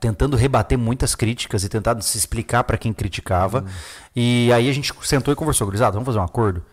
[0.00, 3.64] tentando rebater muitas críticas e tentando se explicar para quem criticava.
[4.16, 6.64] E aí a gente sentou e conversou, gurizada, vamos fazer um acordo?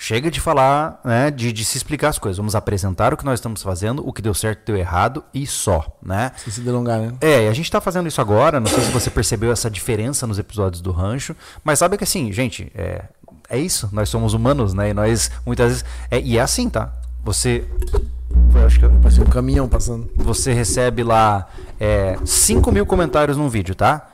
[0.00, 2.36] Chega de falar, né, de, de se explicar as coisas.
[2.38, 5.98] Vamos apresentar o que nós estamos fazendo, o que deu certo, deu errado e só,
[6.00, 6.30] né?
[6.36, 7.12] Sem se delongar, né?
[7.20, 10.24] É, e a gente tá fazendo isso agora, não sei se você percebeu essa diferença
[10.24, 11.34] nos episódios do Rancho,
[11.64, 13.02] mas sabe que assim, gente, é,
[13.50, 14.90] é isso, nós somos humanos, né?
[14.90, 15.84] E nós muitas vezes.
[16.12, 16.92] É, e é assim, tá?
[17.24, 17.64] Você.
[18.64, 20.08] acho que eu- Parece um caminhão passando.
[20.14, 21.48] você recebe lá
[21.80, 24.06] é, 5 mil comentários num vídeo, tá?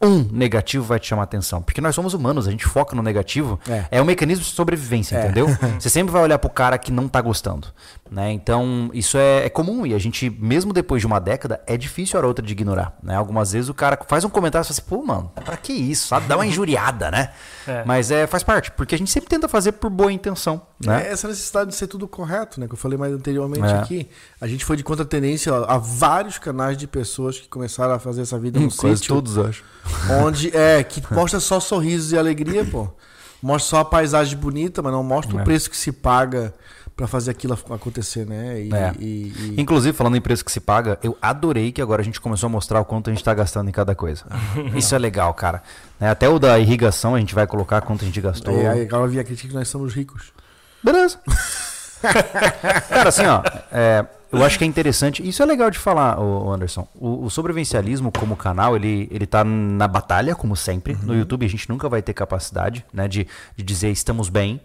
[0.00, 1.60] Um negativo vai te chamar atenção.
[1.60, 3.58] Porque nós somos humanos, a gente foca no negativo.
[3.68, 3.84] É.
[3.90, 5.24] É, um mecanismo de sobrevivência, É.
[5.24, 5.48] entendeu?
[5.78, 7.68] Você sempre vai olhar pro cara que não tá gostando.
[8.10, 8.32] Né?
[8.32, 9.84] Então, isso é, é comum.
[9.86, 12.52] E a gente, mesmo depois de uma década, é difícil a hora ou outra de
[12.52, 12.96] ignorar.
[13.02, 13.14] Né?
[13.14, 16.08] Algumas vezes o cara faz um comentário e fala assim, pô, mano, pra que isso?
[16.08, 16.26] Sabe?
[16.26, 17.30] Dá uma injuriada, né?
[17.66, 17.84] É.
[17.84, 20.62] Mas é, faz parte, porque a gente sempre tenta fazer por boa intenção.
[20.84, 21.06] Né?
[21.08, 22.66] É essa necessidade de ser tudo correto, né?
[22.66, 23.78] Que eu falei mais anteriormente É.
[23.78, 24.08] aqui.
[24.40, 28.22] A gente foi de contra tendência a vários canais de pessoas que começaram a fazer
[28.22, 29.14] essa vida no Quase sítio.
[29.14, 29.62] todos, acho.
[30.24, 32.88] Onde é, que mostra só sorrisos e alegria, pô.
[33.42, 35.40] Mostra só a paisagem bonita, mas não mostra É.
[35.40, 36.52] o preço que se paga
[36.98, 38.60] pra fazer aquilo acontecer, né?
[38.60, 38.92] E, É.
[38.98, 42.20] e- e- Inclusive, falando em preço que se paga, eu adorei que agora a gente
[42.20, 44.24] começou a mostrar o quanto a gente tá gastando em cada coisa.
[44.74, 45.62] Isso é legal, cara.
[46.00, 48.52] Né, Até o da irrigação a gente vai colocar quanto a gente gastou.
[48.52, 50.32] aí, aí agora vi a crítica que nós somos ricos.
[50.82, 51.18] Beleza.
[52.88, 55.26] Cara, assim, ó, é, eu acho que é interessante.
[55.26, 56.86] Isso é legal de falar, ô Anderson.
[56.94, 60.96] O, o sobrevivencialismo como canal, ele, ele tá na batalha, como sempre.
[61.02, 64.60] No YouTube a gente nunca vai ter capacidade, né, de, de dizer estamos bem.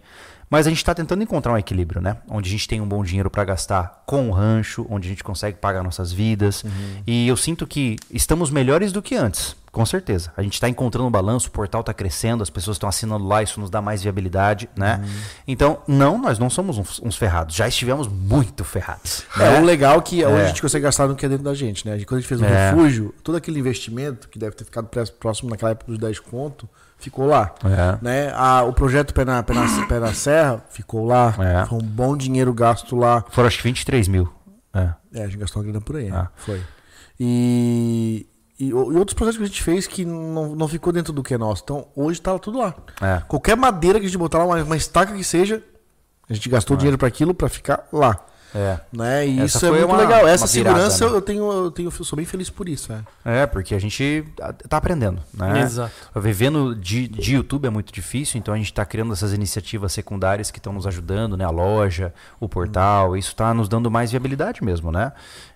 [0.50, 2.16] Mas a gente está tentando encontrar um equilíbrio, né?
[2.28, 5.24] Onde a gente tem um bom dinheiro para gastar com o rancho, onde a gente
[5.24, 6.64] consegue pagar nossas vidas.
[7.06, 10.32] E eu sinto que estamos melhores do que antes, com certeza.
[10.36, 13.42] A gente está encontrando um balanço, o portal está crescendo, as pessoas estão assinando lá,
[13.42, 15.02] isso nos dá mais viabilidade, né?
[15.48, 17.56] Então, não, nós não somos uns, uns ferrados.
[17.56, 19.24] Já estivemos muito ferrados.
[19.36, 19.60] É, né?
[19.60, 20.44] o legal é que hoje É.
[20.44, 21.98] a gente consegue gastar no que é dentro da gente, né?
[22.04, 22.70] Quando a gente fez o É.
[22.70, 26.68] refúgio, todo aquele investimento que deve ter ficado próximo naquela época dos 10 conto,
[27.04, 27.54] ficou lá.
[27.64, 27.98] É.
[28.02, 28.32] Né?
[28.34, 31.34] A, o projeto Pé na, Pé, na, Pé na Serra ficou lá.
[31.38, 31.66] É.
[31.66, 33.24] Foi um bom dinheiro gasto lá.
[33.30, 34.32] Foram acho que 23 mil.
[34.72, 34.90] É.
[35.12, 36.10] É, a gente gastou uma grana por aí.
[36.10, 36.28] Ah.
[36.34, 36.62] Foi.
[37.18, 38.26] E,
[38.58, 41.34] e, e outros projetos que a gente fez que não, não ficou dentro do que
[41.34, 41.62] é nosso.
[41.64, 42.74] Então, hoje tá tudo lá.
[43.00, 43.22] É.
[43.28, 45.62] Qualquer madeira que a gente botar lá, uma, uma estaca que seja,
[46.28, 48.18] a gente gastou dinheiro para aquilo para ficar lá.
[48.54, 48.78] É.
[48.92, 49.26] Né?
[49.26, 50.28] E Essa isso é muito uma- legal.
[50.28, 51.16] Essa virada, segurança né?
[51.16, 52.92] eu tenho, eu tenho, eu sou bem feliz por isso.
[52.92, 53.42] É.
[53.42, 54.24] É, porque a gente
[54.68, 55.62] tá aprendendo, né?
[55.62, 55.92] Exato.
[56.16, 60.50] Vivendo de, de YouTube é muito difícil, então a gente está criando essas iniciativas secundárias
[60.50, 61.44] que estão nos ajudando, né?
[61.44, 65.12] A loja, o portal, isso está nos dando mais viabilidade mesmo, né?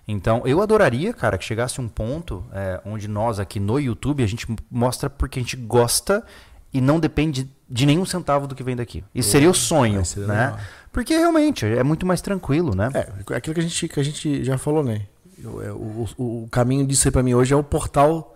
[0.07, 4.27] Então, eu adoraria, cara, que chegasse um ponto é, onde nós aqui no YouTube a
[4.27, 6.23] gente mostra porque a gente gosta
[6.73, 9.03] e não depende de nenhum centavo do que vem daqui.
[9.13, 10.25] Isso seria o sonho, né?
[10.27, 10.59] legal.
[10.91, 12.89] Porque realmente é muito mais tranquilo, né?
[12.93, 15.01] É, aquilo que a gente, que a gente já falou, né?
[15.63, 18.35] É, O, o, o caminho disso aí pra mim hoje é o portal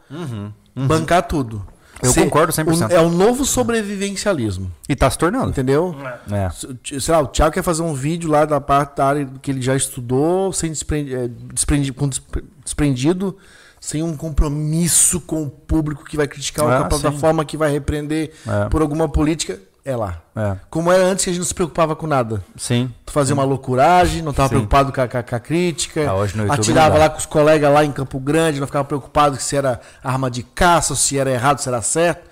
[0.76, 1.58] bancar tudo.
[1.58, 2.89] Uhum, Eu concordo 100%.
[2.89, 4.72] o- é o novo sobrevivencialismo.
[4.89, 5.50] E tá se tornando.
[5.50, 5.96] Entendeu?
[6.32, 6.50] É.
[6.50, 9.52] Se- Sei lá, o Thiago quer fazer um vídeo lá da parte da área que
[9.52, 13.38] ele já estudou, sem desprendi, é, desprendi- com despre- desprendido,
[13.80, 17.72] sem um compromisso com o público que vai criticar, Ah, com a plataforma que vai
[17.72, 18.70] repreender É.
[18.70, 19.60] por alguma política.
[19.86, 20.22] É lá.
[20.36, 20.56] É.
[20.69, 22.41] Como era antes que a gente não se preocupava com nada.
[22.56, 22.89] Sim.
[23.06, 24.56] Tu fazia uma loucuragem, não estava Sim.
[24.56, 26.10] preocupado com a, com a- crítica.
[26.10, 28.67] Ah, hoje no YouTube atirava não lá com os colegas lá em Campo Grande, não
[28.67, 32.32] ficava preocupado se era arma de caça, se era errado, se era certo.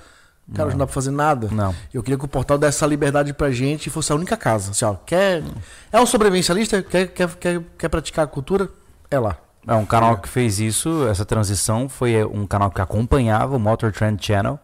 [0.54, 1.50] Cara, hoje não dá pra fazer nada.
[1.52, 1.74] Não.
[1.94, 4.72] Eu queria que o portal desse essa liberdade pra gente e fosse a única casa.
[4.72, 5.44] Assim, ó, quer,
[5.92, 6.82] é um sobrevivencialista?
[6.82, 8.70] Quer, quer, quer, quer praticar a cultura?
[9.10, 9.38] É lá.
[9.68, 13.92] É, um canal que fez isso, essa transição, foi um canal que acompanhava o Motor
[13.92, 14.58] Trend Channel,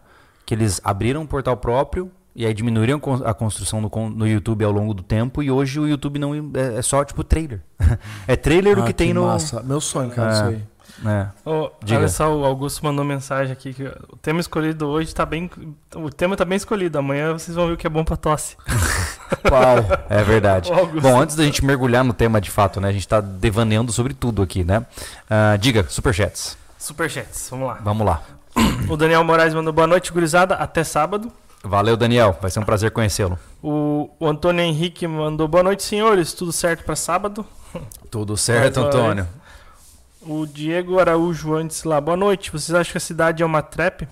[0.44, 4.70] que eles abriram um portal próprio e aí diminuíram a construção no, no YouTube ao
[4.70, 7.60] longo do tempo e hoje o YouTube não é, é só tipo trailer.
[8.28, 9.26] é trailer do Ah, que tem no...
[9.26, 9.60] Massa.
[9.60, 10.32] Meu sonho, cara, É.
[10.32, 10.62] isso aí.
[11.04, 11.26] É.
[11.82, 11.98] Diga.
[11.98, 15.50] olha só, o Augusto mandou mensagem aqui que o tema escolhido hoje tá bem.
[15.96, 16.96] O tema tá bem escolhido.
[16.96, 18.56] Amanhã vocês vão ver o que é bom pra tosse.
[19.50, 19.84] Uau.
[20.08, 20.70] É verdade.
[21.02, 22.88] Bom, antes da gente mergulhar no tema de fato, né?
[22.88, 24.86] A gente tá devaneando sobre tudo aqui, né?
[25.28, 26.56] Ah, diga, superchats.
[26.78, 27.78] Superchats, vamos lá.
[27.82, 28.22] Vamos lá.
[28.88, 30.54] O Daniel Moraes mandou boa noite, gurizada.
[30.54, 31.32] Até sábado.
[31.62, 32.36] Valeu, Daniel.
[32.40, 33.38] Vai ser um prazer conhecê-lo.
[33.62, 36.32] O, o Antônio Henrique mandou boa noite, senhores.
[36.32, 37.44] Tudo certo pra sábado.
[38.10, 38.80] Tudo certo.
[38.80, 39.26] Antônio?
[40.22, 42.00] O Diego Araújo antes lá.
[42.00, 42.50] Boa noite.
[42.52, 44.06] Vocês acham que a cidade é uma trap?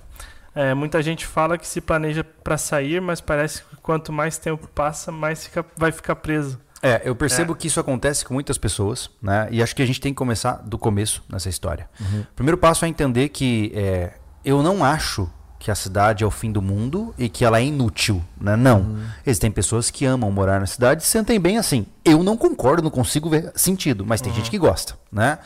[0.54, 4.66] É, muita gente fala que se planeja pra sair, mas parece que quanto mais tempo
[4.74, 6.59] passa, mais fica- vai ficar preso.
[6.82, 9.48] É, eu percebo que isso acontece com muitas pessoas, né?
[9.50, 11.88] E acho que a gente tem que começar do começo nessa história.
[12.00, 15.30] O primeiro passo é entender que é, eu não acho
[15.66, 18.55] que a cidade é o fim do mundo e que ela é inútil, né?
[18.55, 18.98] Não.
[19.26, 21.85] Existem pessoas que amam morar na cidade e se sentem bem assim.
[22.05, 25.40] Eu não concordo, não consigo ver sentido, mas tem gente que gosta, né?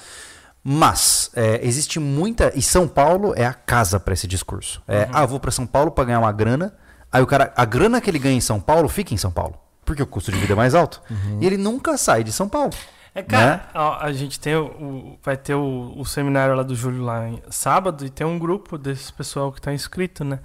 [0.62, 2.52] Mas é, existe muita.
[2.54, 4.82] E São Paulo é a casa para esse discurso.
[4.86, 6.74] É, Ah, eu vou para São Paulo para ganhar uma grana.
[7.10, 7.50] Aí o cara.
[7.56, 9.54] A grana que ele ganha em São Paulo fica em São Paulo.
[9.86, 11.00] Porque o custo de vida é mais alto.
[11.40, 12.72] E ele nunca sai de São Paulo.
[13.14, 13.62] É, cara, Né?
[14.00, 17.42] a gente tem o, o- vai ter o, o seminário lá do Júlio lá em
[17.50, 20.38] sábado e tem um grupo desse pessoal que tá inscrito, né?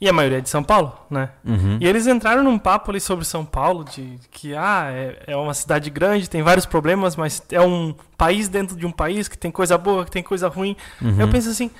[0.00, 1.28] E a maioria é de São Paulo, né?
[1.44, 1.78] Uhum.
[1.80, 5.54] E eles entraram num papo ali sobre São Paulo, de que ah, é, é uma
[5.54, 9.52] cidade grande, tem vários problemas, mas é um país dentro de um país que tem
[9.52, 10.76] coisa boa, que tem coisa ruim.
[11.00, 11.20] Uhum.
[11.20, 11.70] Eu penso assim,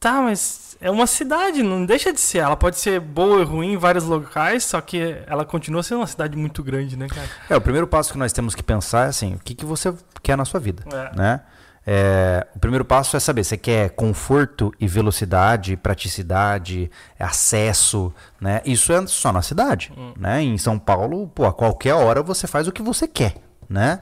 [0.00, 2.38] tá, mas é uma cidade, não deixa de ser.
[2.38, 6.06] Ela pode ser boa e ruim em vários locais, só que ela continua sendo uma
[6.06, 7.28] cidade muito grande, né, cara?
[7.48, 9.92] É, o primeiro passo que nós temos que pensar é assim: o que, que você
[10.22, 10.84] quer na sua vida?
[10.92, 11.16] É.
[11.16, 11.40] Né?
[11.88, 18.60] É, o primeiro passo é saber, você quer conforto e velocidade, praticidade, acesso, né?
[18.64, 20.12] Isso é só na cidade, Hum.
[20.18, 20.42] né?
[20.42, 23.36] Em São Paulo, pô, a qualquer hora você faz o que você quer,
[23.68, 24.00] né?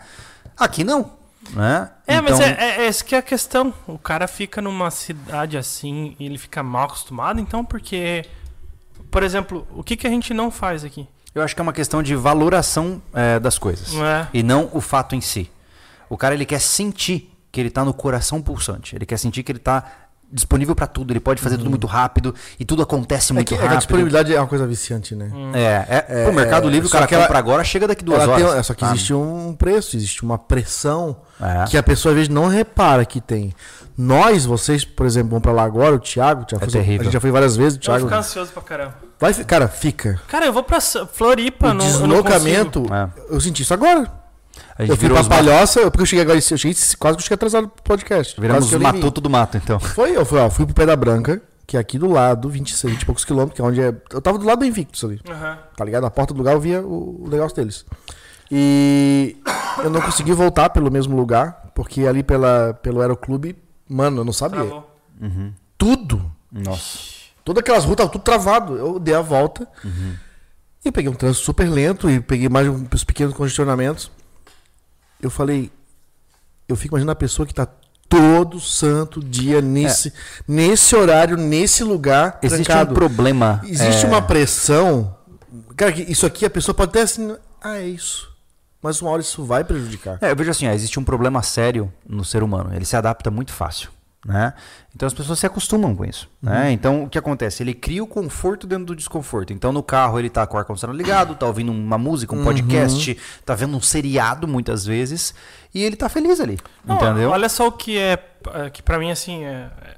[0.56, 1.12] Aqui não,
[1.50, 1.90] né?
[2.06, 3.72] É, mas Então- é, é, é essa que é a questão.
[3.86, 8.24] O cara fica numa cidade assim e ele fica mal acostumado, então porque.
[9.10, 11.06] Por exemplo, o que, que a gente não faz aqui?
[11.34, 13.94] Eu acho que é uma questão de valoração é, das coisas.
[13.94, 14.26] É?
[14.32, 15.50] E não o fato em si.
[16.08, 18.96] O cara ele quer sentir que ele tá no coração pulsante.
[18.96, 19.84] Ele quer sentir que ele tá
[20.34, 21.12] disponível para tudo.
[21.12, 23.78] Ele pode fazer tudo muito rápido e tudo acontece É muito é que a rápido.
[23.78, 25.30] disponibilidade é uma coisa viciante, né?
[25.54, 28.04] É, é, É, o Mercado é, Livre, o cara que ela- compra agora, chega daqui
[28.04, 28.54] duas tem- horas.
[28.56, 31.64] é, só que existe um preço, existe uma pressão É.
[31.70, 33.54] que a pessoa às vezes não repara que tem.
[33.96, 37.02] Nós, vocês, por exemplo, vão pra lá agora, o Thiago, já É foi- terrível.
[37.02, 38.06] a gente já foi várias vezes, o Eu vou Thiago.
[38.06, 38.94] ficar ansioso pra caramba.
[39.20, 40.20] Vai, cara, fica.
[40.26, 42.94] Cara, eu vou pra Floripa, O não, eu não deslocamento, consigo.
[42.94, 43.08] É.
[43.30, 44.10] eu senti isso agora.
[44.76, 47.20] A gente Eu fui pra os Palhoça, porque eu cheguei agora, eu cheguei, quase que
[47.20, 48.40] eu cheguei atrasado pro podcast.
[48.40, 49.78] Viramos os matuto do mato, então.
[49.78, 53.02] Foi, eu fui, ó, fui pro Pedra Branca, que é aqui do lado, 26, 20
[53.02, 53.94] e poucos quilômetros, que é onde é.
[54.12, 55.20] Eu tava do lado do Invictus ali.
[55.28, 55.58] Aham.
[55.76, 56.02] Tá ligado?
[56.02, 57.84] Na porta do lugar eu via o, o negócio deles.
[58.50, 59.36] E
[59.82, 63.56] eu não consegui voltar pelo mesmo lugar, porque ali pela, pelo Aeroclube,
[63.88, 64.60] mano, eu não sabia.
[64.60, 64.90] Travou.
[65.78, 66.30] Tudo.
[66.52, 67.14] Nossa.
[67.44, 68.76] Todas aquelas ruas, tava tudo travado.
[68.76, 69.66] Eu dei a volta
[70.84, 74.10] e peguei um trânsito super lento e peguei mais os pequenos congestionamentos.
[75.26, 75.70] Eu falei,
[76.68, 77.66] eu fico imaginando a pessoa que tá
[78.08, 80.12] todo santo dia nesse,
[80.46, 82.38] nesse horário, nesse lugar.
[82.42, 82.92] Existe trancado.
[82.92, 83.60] um problema.
[83.64, 85.16] Existe é, uma pressão.
[85.76, 87.36] Cara, isso aqui a pessoa pode até assim.
[87.60, 88.32] Ah, é isso.
[88.82, 90.18] Mas uma hora isso vai prejudicar.
[90.20, 92.74] É, eu vejo assim, ó, existe um problema sério no ser humano.
[92.74, 93.88] Ele se adapta muito fácil,
[94.24, 94.54] né?
[94.94, 96.70] Então as pessoas se acostumam com isso, né?
[96.72, 97.62] Então o que acontece?
[97.62, 99.52] Ele cria o conforto dentro do desconforto.
[99.52, 103.16] Então no carro ele tá com o ar-condicionado ligado, tá ouvindo uma música, um podcast,
[103.44, 105.34] tá vendo um seriado muitas vezes
[105.74, 107.30] e ele tá feliz ali, Não, entendeu?
[107.30, 108.18] Olha só o que é.
[108.54, 109.70] é, Que pra mim, assim, é.
[109.82, 109.96] é-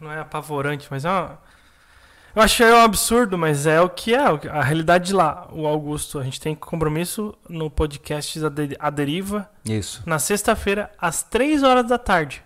[0.00, 1.38] Não é apavorante, mas é uma.
[2.36, 4.18] Eu achei um absurdo, mas é o que é.
[4.50, 5.46] A realidade de lá.
[5.52, 10.02] O Augusto, a gente tem compromisso no podcast A De- A Deriva Isso.
[10.04, 12.42] na sexta-feira, às 3 horas da tarde.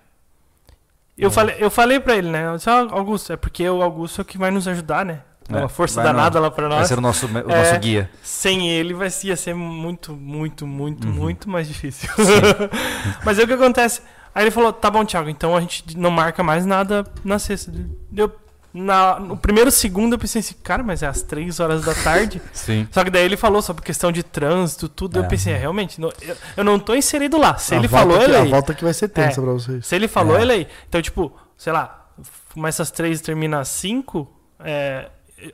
[1.18, 2.46] Eu, falei, eu falei pra ele, né?
[2.46, 5.20] Eu disse, "Ah, Augusto, é porque o Augusto é o que vai nos ajudar, né?
[5.50, 6.88] É uma força vai danada no- lá pra Vai nós.
[6.88, 7.58] ser o nosso, o É.
[7.58, 8.10] nosso guia.
[8.22, 11.14] Sem ele vai ia ser muito, muito, muito, Uhum.
[11.14, 12.08] muito mais difícil.
[13.24, 14.02] Mas aí o que acontece?
[14.34, 17.72] Aí ele falou, tá bom, Thiago, então a gente não marca mais nada na sexta.
[18.10, 18.30] Deu,
[18.72, 22.40] na, no primeiro segundo eu pensei assim, cara, mas é às três horas da tarde.
[22.52, 22.86] Sim.
[22.90, 25.18] Só que daí ele falou sobre questão de trânsito, tudo.
[25.18, 25.22] É.
[25.22, 27.56] Eu pensei, é, realmente, não- eu, eu não tô inserido lá.
[27.56, 28.50] Se A ele falou, que, ele A aí.
[28.50, 29.44] volta que vai ser tensa É.
[29.44, 29.86] pra vocês.
[29.86, 30.42] Se ele falou, É.
[30.42, 30.68] ele aí.
[30.88, 32.06] Então, tipo, sei lá,
[32.52, 34.30] começa às três e termina às cinco.
[34.60, 35.08] é,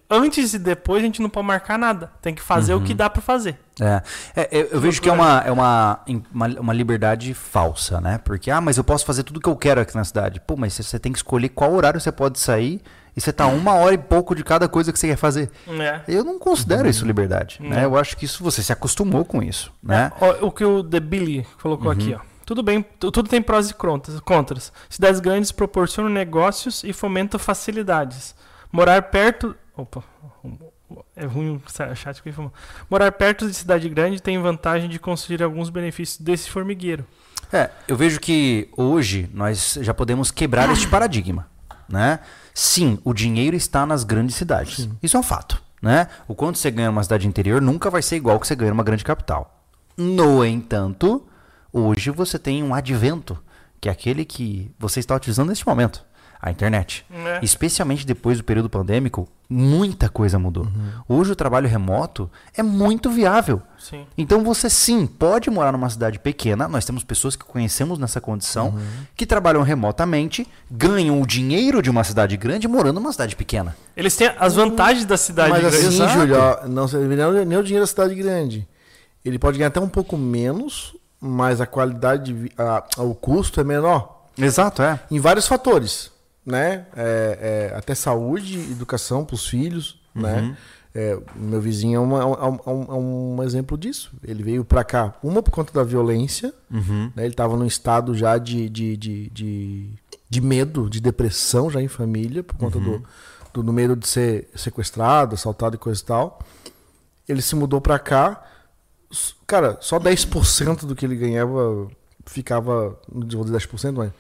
[0.09, 2.11] antes e depois a gente não pode marcar nada.
[2.23, 2.85] Tem que fazer o Uhum.
[2.85, 3.59] que dá pra fazer.
[3.79, 4.03] É,
[4.35, 6.01] É, eu, eu vejo que é uma, é uma,
[6.33, 8.17] uma, uma liberdade falsa, né?
[8.25, 10.41] Porque, ah, mas eu posso fazer tudo que eu quero aqui na cidade.
[10.41, 12.81] Pô, mas você tem que escolher qual horário você pode sair
[13.17, 15.51] e você tá uma hora e pouco de cada coisa que você quer fazer.
[15.69, 16.01] É.
[16.09, 17.85] Eu não considero isso liberdade, né?
[17.85, 20.11] Eu acho que isso você se acostumou com isso, né?
[20.21, 21.93] Ó, o que o The Billy colocou Uhum.
[21.93, 22.21] aqui, ó.
[22.47, 24.73] Tudo bem, tu- tudo tem prós e contras.
[24.91, 28.35] Cidades grandes proporcionam negócios e fomentam facilidades.
[28.71, 29.55] Morar perto.
[29.77, 30.03] Opa,
[31.17, 32.31] é ruim o chat que.
[32.91, 37.07] Morar perto de cidade grande tem vantagem de conseguir alguns benefícios desse formigueiro.
[37.53, 41.47] É, eu vejo que hoje nós já podemos quebrar este paradigma,
[41.89, 42.19] né?
[42.55, 44.89] Sim, o dinheiro está nas grandes cidades.
[45.03, 46.07] Isso é um fato, né?
[46.29, 48.85] O quanto você ganha numa cidade interior nunca vai ser igual que você ganha numa
[48.85, 49.61] grande capital.
[49.97, 51.27] No entanto,
[51.73, 53.37] hoje você tem um advento,
[53.81, 56.05] que é aquele que você está utilizando neste momento,
[56.45, 57.07] a internet.
[57.11, 57.39] É.
[57.43, 60.69] Especialmente depois do período pandêmico, muita coisa mudou.
[61.09, 63.63] Hoje o trabalho remoto é muito viável.
[63.79, 64.05] Sim.
[64.19, 66.69] Então você sim pode morar numa cidade pequena.
[66.69, 68.79] Nós temos pessoas que conhecemos nessa condição,
[69.17, 73.75] que trabalham remotamente, ganham o dinheiro de uma cidade grande morando numa cidade pequena.
[73.97, 75.77] Eles têm as vantagens da cidade Mas grande.
[75.87, 76.09] assim.
[76.11, 78.69] Júlio, ó, não nem o- nem o dinheiro da cidade grande.
[79.25, 83.65] Ele pode ganhar até um pouco menos, mas a qualidade, de a- o custo é
[83.65, 84.27] menor.
[84.37, 85.01] Exato, é.
[85.11, 86.11] Em vários fatores,
[86.45, 86.87] né?
[86.97, 90.57] É, é, até saúde, educação para os filhos, né?
[90.97, 92.95] É, o meu vizinho é, uma- é um, é um- é
[93.39, 94.13] um exemplo disso.
[94.23, 96.55] Ele veio para cá, uma por conta da violência,
[97.17, 97.25] né?
[97.25, 99.91] Ele estava num estado já de, de, de, de,
[100.31, 103.03] de medo, de depressão já em família, por conta do,
[103.53, 106.39] do, do medo de ser sequestrado, assaltado e coisa e tal.
[107.29, 108.45] Ele se mudou para cá,
[109.49, 111.89] cara, só 10% do que ele ganhava
[112.27, 114.13] ficava, não vou dizer 10%, mas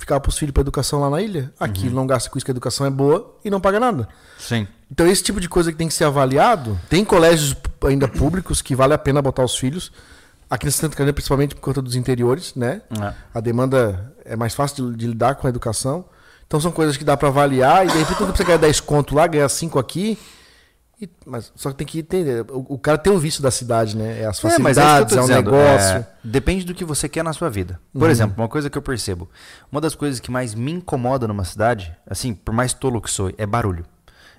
[0.00, 1.52] ficava pros filhos pra educação lá na ilha.
[1.60, 4.08] Aqui ele não gasta com isso que a educação é boa e não paga nada.
[4.38, 4.66] Sim.
[4.90, 8.74] Então esse tipo de coisa que tem que ser avaliado, tem colégios ainda públicos que
[8.74, 9.92] vale a pena botar os filhos.
[10.48, 12.82] Aqui no Santa Catarina, principalmente por conta dos interiores, né?
[13.00, 13.14] É.
[13.32, 16.04] A demanda é mais fácil de, de lidar com a educação.
[16.46, 19.28] Então são coisas que dá pra avaliar e de repente precisa ganhar 10 conto lá,
[19.28, 20.18] ganhar 5 aqui.
[21.00, 23.96] E- mas só que tem que entender, o, o cara tem o vício da cidade,
[23.96, 24.20] né?
[24.20, 25.50] É as É, é facilidades, é, o dizendo.
[25.50, 25.96] negócio.
[25.96, 27.80] É, depende do que você quer na sua vida.
[27.92, 29.28] Por exemplo, uma coisa que eu percebo.
[29.72, 33.32] Uma das coisas que mais me incomoda numa cidade, assim, por mais tolo que sou,
[33.38, 33.86] é barulho.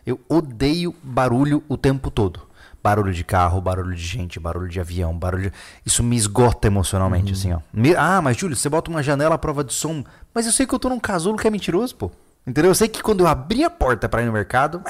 [0.06, 2.42] Eu odeio barulho o tempo todo.
[2.84, 5.52] Barulho de carro, barulho de gente, barulho de avião, barulho.
[5.52, 5.54] de-
[5.86, 7.60] Isso me esgota emocionalmente, assim, ó.
[7.72, 10.04] Me- Ah, mas Júlio, você bota uma janela à prova de som.
[10.34, 12.12] Mas eu sei que eu tô num casulo que é mentiroso, pô.
[12.46, 12.72] Entendeu?
[12.72, 14.82] Eu sei que quando eu abrir a porta pra ir no mercado,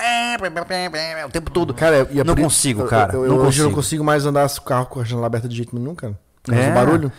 [1.25, 1.73] o tempo todo.
[1.73, 3.13] Cara, e é não por- consigo, eu- cara.
[3.13, 3.63] Eu, eu, não hoje consigo.
[3.63, 5.93] eu não consigo mais andar com o carro com a janela aberta de jeito nenhum,
[5.93, 6.17] cara.
[6.43, 6.73] Por causa É.
[6.73, 7.11] barulho.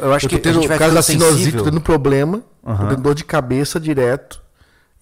[0.00, 1.80] Eu acho eu que tô tendo, a gente vai por causa da sinusite, tô tendo
[1.80, 2.88] problema, tô Aham.
[2.90, 4.40] tendo dor de cabeça direto.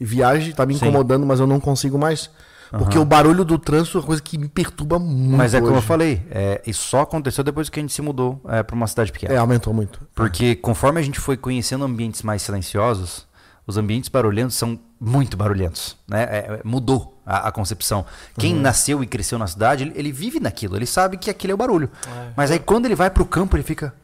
[0.01, 0.87] E viagem tá me Sim.
[0.87, 2.31] incomodando, mas eu não consigo mais.
[2.70, 5.37] Porque o barulho do trânsito é uma coisa que me perturba muito.
[5.37, 5.87] Mas é como eu hoje.
[5.87, 9.11] falei, é, isso só aconteceu depois que a gente se mudou é, para uma cidade
[9.12, 9.33] pequena.
[9.35, 10.01] É, aumentou muito.
[10.14, 13.27] Porque conforme a gente foi conhecendo ambientes mais silenciosos,
[13.68, 15.96] os ambientes barulhentos são muito barulhentos.
[16.09, 16.22] Né?
[16.24, 18.04] É, é, mudou a, a concepção.
[18.38, 18.61] Quem Uhum.
[18.62, 21.59] nasceu e cresceu na cidade, ele, ele vive naquilo, ele sabe que aquilo é o
[21.59, 21.90] barulho.
[22.07, 22.31] É.
[22.35, 23.94] Mas aí quando ele vai pro campo, ele fica.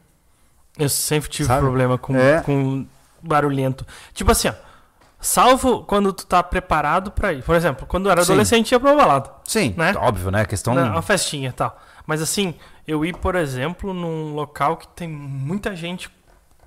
[0.77, 1.61] Eu sempre tive Sabe?
[1.61, 2.41] problema com, É.
[2.41, 2.85] com
[3.21, 3.85] barulhento.
[4.13, 4.53] Tipo assim, ó.
[5.19, 7.41] Salvo quando tu tá preparado pra ir.
[7.43, 8.33] Por exemplo, quando eu era Sim.
[8.33, 9.31] adolescente ia pra uma balada.
[9.45, 9.93] Sim, Né?
[9.97, 10.41] óbvio, né?
[10.41, 10.75] A questão.
[10.75, 10.83] Né?
[10.83, 11.79] Uma festinha e tal.
[12.05, 12.53] Mas assim,
[12.87, 16.09] eu ir, por exemplo, num local que tem muita gente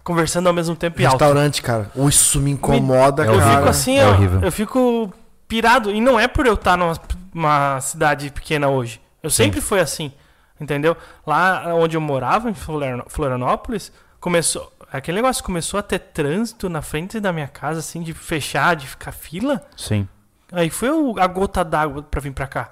[0.05, 1.15] conversando ao mesmo tempo e alto.
[1.19, 1.91] Restaurante, cara.
[2.09, 3.57] Isso me incomoda, É Eu cara.
[3.57, 4.41] fico assim, é ó, horrível.
[4.43, 5.13] eu fico
[5.47, 5.91] pirado.
[5.91, 6.95] E não é por eu estar numa
[7.35, 9.01] uma cidade pequena hoje.
[9.23, 10.13] Eu sempre fui assim,
[10.61, 10.97] entendeu?
[11.27, 14.73] Lá onde eu morava, em Florian- Florianópolis, começou.
[14.91, 18.87] Aquele negócio começou a ter trânsito na frente da minha casa, assim, de fechar, de
[18.87, 19.63] ficar fila.
[19.77, 20.09] Sim.
[20.51, 20.89] Aí foi
[21.21, 22.71] a gota d'água pra vir pra cá.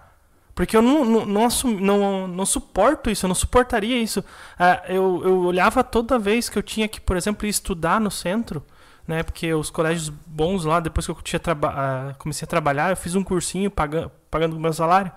[0.56, 4.24] Porque eu não, não, não, assumi- não, não suporto isso, eu não suportaria isso.
[4.58, 8.10] Ah, eu, eu olhava toda vez que eu tinha que, por exemplo, ir estudar no
[8.10, 8.64] centro,
[9.06, 9.22] né?
[9.22, 13.14] Porque os colégios bons lá, depois que eu tinha ah, comecei a trabalhar, eu fiz
[13.14, 15.12] um cursinho pagando, pagando o meu salário.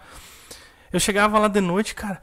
[0.92, 2.22] Eu chegava lá de noite, cara.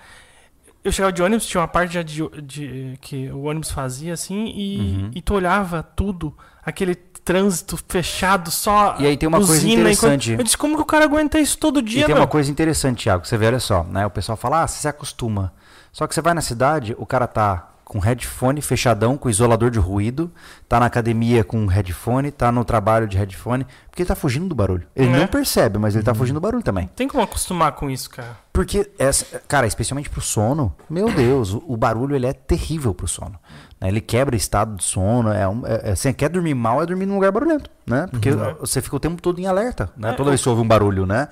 [0.85, 4.79] Eu chegava de ônibus, tinha uma parte de, de- que o ônibus fazia assim, e,
[4.79, 5.11] Uhum.
[5.15, 6.95] e tu olhava tudo, aquele
[7.27, 8.95] trânsito fechado, só.
[9.01, 10.31] E aí tem uma coisa usina enquanto- interessante.
[10.33, 12.23] Eu disse, como que o cara aguenta isso todo E dia, tem meu?
[12.23, 13.27] uma coisa interessante, Thiago.
[13.27, 14.07] Você vê, olha só, né?
[14.07, 15.53] O pessoal fala, ah, você se acostuma.
[15.93, 19.79] Só que você vai na cidade, o cara tá com headphone fechadão, com isolador de
[19.79, 20.31] ruído,
[20.69, 24.55] tá na academia com headphone, tá no trabalho de headphone, porque ele tá fugindo do
[24.57, 24.87] barulho.
[24.95, 25.19] Ele É.
[25.21, 26.89] não percebe, mas ele tá fugindo do barulho também.
[26.97, 28.37] Tem como acostumar com isso, cara.
[28.53, 33.07] Porque, essa, cara, especialmente pro sono, meu Deus, o, o barulho ele é terrível pro
[33.07, 33.39] sono.
[33.81, 33.89] Né?
[33.89, 35.33] Ele quebra estado de sono.
[35.33, 38.07] É um, é, é- você quer dormir mal, é dormir num lugar barulhento, né?
[38.11, 40.11] Porque você fica o tempo todo em alerta, né?
[40.11, 41.29] É, Toda vez que você ouve um barulho, né?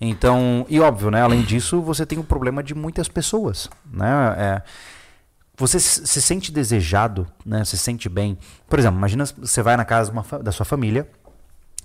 [0.00, 1.20] Então, e óbvio, né?
[1.22, 4.34] Além disso, você tem o problema de muitas pessoas, né?
[4.38, 4.62] É,
[5.56, 7.64] você se se sente desejado, né?
[7.64, 8.38] Se sente bem.
[8.68, 11.06] Por exemplo, imagina você vai na casa uma da sua família,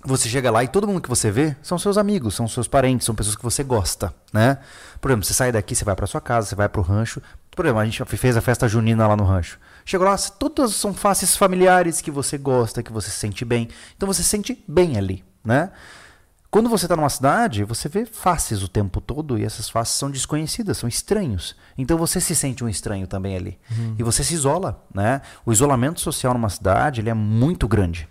[0.02, 3.04] você chega lá e todo mundo que você vê são seus amigos, são seus parentes,
[3.04, 4.58] são pessoas que você gosta, né?
[4.98, 7.20] Por exemplo, você sai daqui, você vai pra sua casa, você vai pro rancho.
[7.54, 9.58] Por exemplo, a gente fez a festa junina lá no rancho.
[9.88, 13.68] Chega lá, todas são faces familiares que você gosta, que você se sente bem.
[13.96, 15.70] Então você se sente bem ali, né?
[16.50, 20.10] Quando você está numa cidade, você vê faces o tempo todo e essas faces são
[20.10, 21.54] desconhecidas, são estranhos.
[21.78, 23.58] Então você se sente um estranho também ali.
[23.96, 25.20] E você se isola, né?
[25.44, 28.08] O isolamento social numa cidade, ele é muito grande.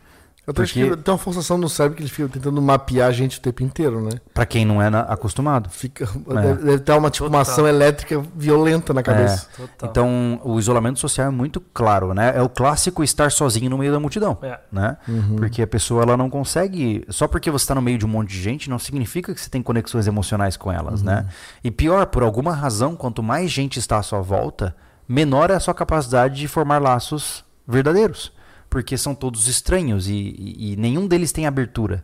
[0.47, 3.11] Eu tô Porque- que tem uma forçação no cérebro que ele fica tentando mapear a
[3.11, 4.11] gente o tempo inteiro, né?
[4.31, 5.69] Pra quem não é na- acostumado.
[5.71, 9.47] Fica, deve, deve ter uma, tipo, uma ação elétrica violenta na cabeça.
[9.57, 9.89] Total.
[9.89, 12.31] Então, o isolamento social é muito claro, né?
[12.35, 14.59] É o clássico estar sozinho no meio da multidão, É.
[14.71, 14.97] né?
[15.35, 18.29] Porque a pessoa ela não consegue, só porque você está no meio de um monte
[18.29, 21.25] de gente, não significa que você tem conexões emocionais com elas, né?
[21.63, 24.75] E pior, por alguma razão, quanto mais gente está à sua volta,
[25.07, 28.31] menor é a sua capacidade de formar laços verdadeiros,
[28.75, 32.03] porque são todos estranhos e, e- e nenhum deles tem abertura.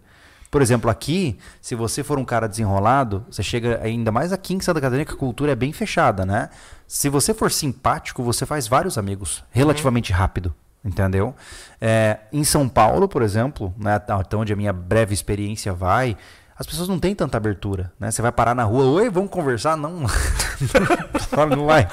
[0.49, 4.61] Por exemplo, aqui, se você for um cara desenrolado, você chega ainda mais aqui em
[4.61, 6.47] Santa Catarina que a cultura é bem fechada, né?
[6.87, 11.35] Se você for simpático, você faz vários amigos relativamente rápido, entendeu?
[11.81, 16.15] É, em São Paulo, por exemplo, né, até onde a minha breve experiência vai,
[16.57, 18.09] as pessoas não têm tanta abertura, né?
[18.11, 19.75] Você vai parar na rua, oi, vamos conversar?
[19.75, 20.05] Não,
[21.53, 21.85] não vai.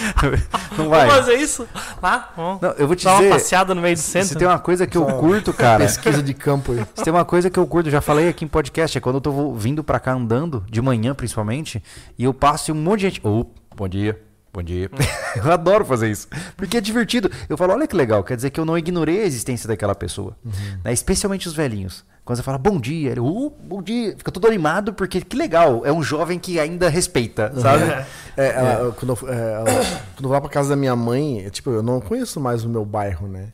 [0.76, 1.06] Não vai.
[1.06, 1.66] Vamos fazer isso?
[2.02, 2.32] Lá?
[2.36, 4.38] Vamos Não, eu vou te dar uma dizer, passeada no meio do se centro.
[4.38, 6.84] tem uma coisa que eu curto, cara, Pesquisa de campo aí.
[6.94, 9.20] se tem uma coisa que eu curto, já falei aqui em podcast, é quando eu
[9.20, 11.82] tô vindo pra cá andando, de manhã principalmente,
[12.18, 13.20] e eu passo e um monte de gente.
[13.26, 14.20] Ô, bom dia.
[14.52, 14.90] Bom dia.
[15.36, 16.28] eu adoro fazer isso.
[16.56, 17.30] Porque é divertido.
[17.46, 20.34] Eu falo, olha que legal, quer dizer que eu não ignorei a existência daquela pessoa.
[20.82, 20.94] Né?
[20.94, 22.04] Especialmente os velhinhos.
[22.26, 25.82] Quando você fala bom dia, ele, uh, bom dia, fica todo animado, porque que legal,
[25.86, 27.84] é um jovem que ainda respeita, sabe?
[28.36, 31.44] É, ela- Quando, eu, é, ela- quando eu vou lá pra casa da minha mãe,
[31.46, 33.46] é, tipo, eu não conheço mais o meu bairro, né?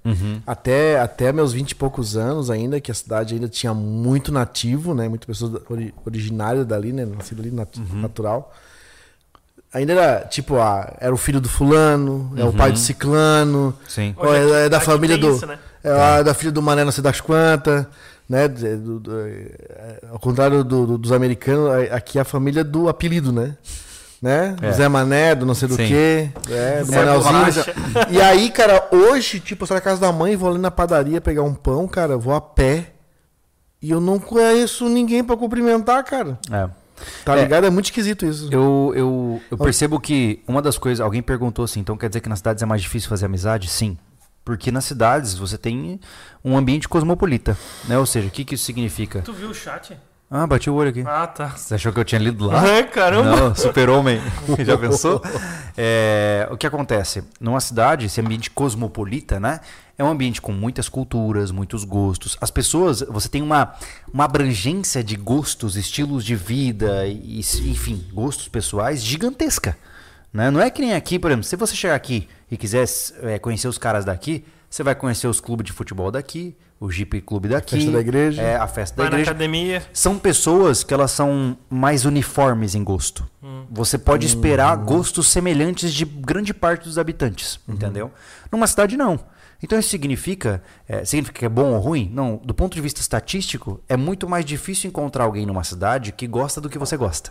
[0.47, 4.95] Até, até meus 20 e poucos anos ainda, que a cidade ainda tinha muito nativo,
[4.95, 5.07] né?
[5.07, 7.05] Muitas pessoas da- ori, originárias dali, né?
[7.05, 8.55] Nascido ali, nat- natural.
[9.75, 14.15] Ainda era, tipo, ah, era o filho do fulano, é o pai do ciclano, Sim.
[14.19, 15.31] ou é, é da aqui família do...
[15.35, 15.59] isso, né?
[15.85, 17.87] É a da filha do Mané não sei das quantas,
[18.33, 18.49] né?
[18.49, 22.89] Do- do- do- é, ao contrário do- do- dos americanos, aqui é a família do
[22.89, 23.57] apelido, né?
[24.23, 24.55] Né?
[24.59, 24.73] Do É.
[24.73, 25.87] Zé Mané, do não sei do Sim.
[25.89, 27.65] quê, é, do Manelzinho.
[28.11, 31.21] E aí, cara, hoje, tipo, eu saio da casa da mãe, vou ali na padaria
[31.21, 32.93] pegar um pão, cara, vou a pé.
[33.83, 36.39] E eu não conheço ninguém pra cumprimentar, cara.
[36.53, 36.69] É.
[37.25, 37.43] Tá É.
[37.43, 37.67] ligado?
[37.67, 38.49] É muito esquisito isso.
[38.53, 41.01] Eu, eu, eu percebo que uma das coisas.
[41.01, 43.69] Alguém perguntou assim, então quer dizer que nas cidades é mais difícil fazer amizade?
[43.69, 43.99] Sim.
[44.45, 46.01] Porque nas cidades você tem
[46.45, 47.57] um ambiente cosmopolita.
[47.87, 47.99] Né?
[47.99, 49.23] Ou seja, o que, que isso significa?
[49.23, 49.97] Tu viu o chat?
[50.35, 51.05] Ah, bati o olho aqui.
[51.07, 51.49] Ah, tá.
[51.49, 52.63] Você achou que eu tinha lido lá?
[52.79, 53.37] Ah, caramba.
[53.37, 54.19] Não, super-homem.
[54.65, 55.21] Já pensou?
[55.77, 57.23] É, o que acontece?
[57.39, 59.61] Numa cidade, esse ambiente cosmopolita, né?
[59.99, 62.39] É um ambiente com muitas culturas, muitos gostos.
[62.41, 63.75] As pessoas, você tem uma,
[64.11, 69.77] uma abrangência de gostos, estilos de vida, e, enfim, gostos pessoais gigantesca.
[70.33, 70.51] Né?
[70.51, 72.87] Não é que nem aqui, por exemplo, se você chegar aqui e quiser
[73.23, 77.21] é, conhecer os caras daqui, você vai conhecer os clubes de futebol daqui, o Jeep
[77.21, 77.77] Clube daqui.
[77.77, 78.41] festa da igreja.
[78.41, 79.83] É, a festa da Vai na igreja academia.
[79.93, 83.29] são pessoas que elas são mais uniformes em gosto.
[83.71, 88.11] Você pode esperar gostos semelhantes de grande parte dos habitantes, entendeu?
[88.51, 89.21] Numa cidade não.
[89.63, 92.11] Então isso significa, é, significa que é bom ou ruim?
[92.13, 92.41] Não.
[92.43, 96.61] Do ponto de vista estatístico, é muito mais difícil encontrar alguém numa cidade que gosta
[96.61, 97.31] do que você gosta,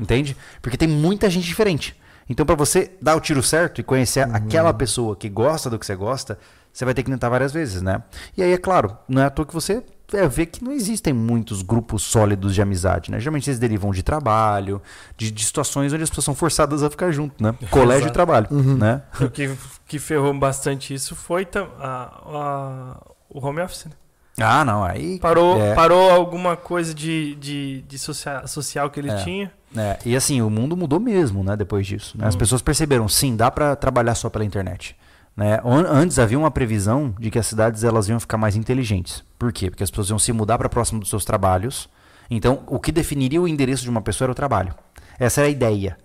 [0.00, 0.36] entende?
[0.60, 1.94] Porque tem muita gente diferente.
[2.28, 5.86] Então para você dar o tiro certo e conhecer aquela pessoa que gosta do que
[5.86, 6.38] você gosta,
[6.72, 8.02] você vai ter que tentar várias vezes, né?
[8.36, 11.12] E aí é claro, não é à toa que você é, vê que não existem
[11.12, 13.18] muitos grupos sólidos de amizade, né?
[13.18, 14.80] Geralmente eles derivam de trabalho,
[15.16, 17.54] de, de situações onde as pessoas são forçadas a ficar junto, né?
[17.70, 19.02] Colégio e trabalho, né?
[19.20, 19.54] O que,
[19.86, 23.00] que ferrou bastante isso foi a- a-
[23.30, 23.86] o home office.
[23.86, 23.92] né?
[24.40, 25.18] Ah, não, aí...
[25.18, 29.16] Parou, é, parou alguma coisa de, de, de socia- social que ele É.
[29.16, 29.52] tinha.
[29.76, 31.56] É, e assim, o mundo mudou mesmo, né?
[31.56, 32.16] Depois disso.
[32.18, 32.26] né?
[32.26, 32.38] As Hum.
[32.38, 34.96] pessoas perceberam, sim, dá pra trabalhar só pela internet.
[35.36, 35.60] Né?
[35.64, 39.22] An- Antes havia uma previsão de que as cidades elas iam ficar mais inteligentes.
[39.38, 39.70] Por quê?
[39.70, 41.88] Porque as pessoas iam se mudar para próximo dos seus trabalhos.
[42.30, 44.74] Então, o que definiria o endereço de uma pessoa era o trabalho.
[45.18, 45.96] Essa era a ideia.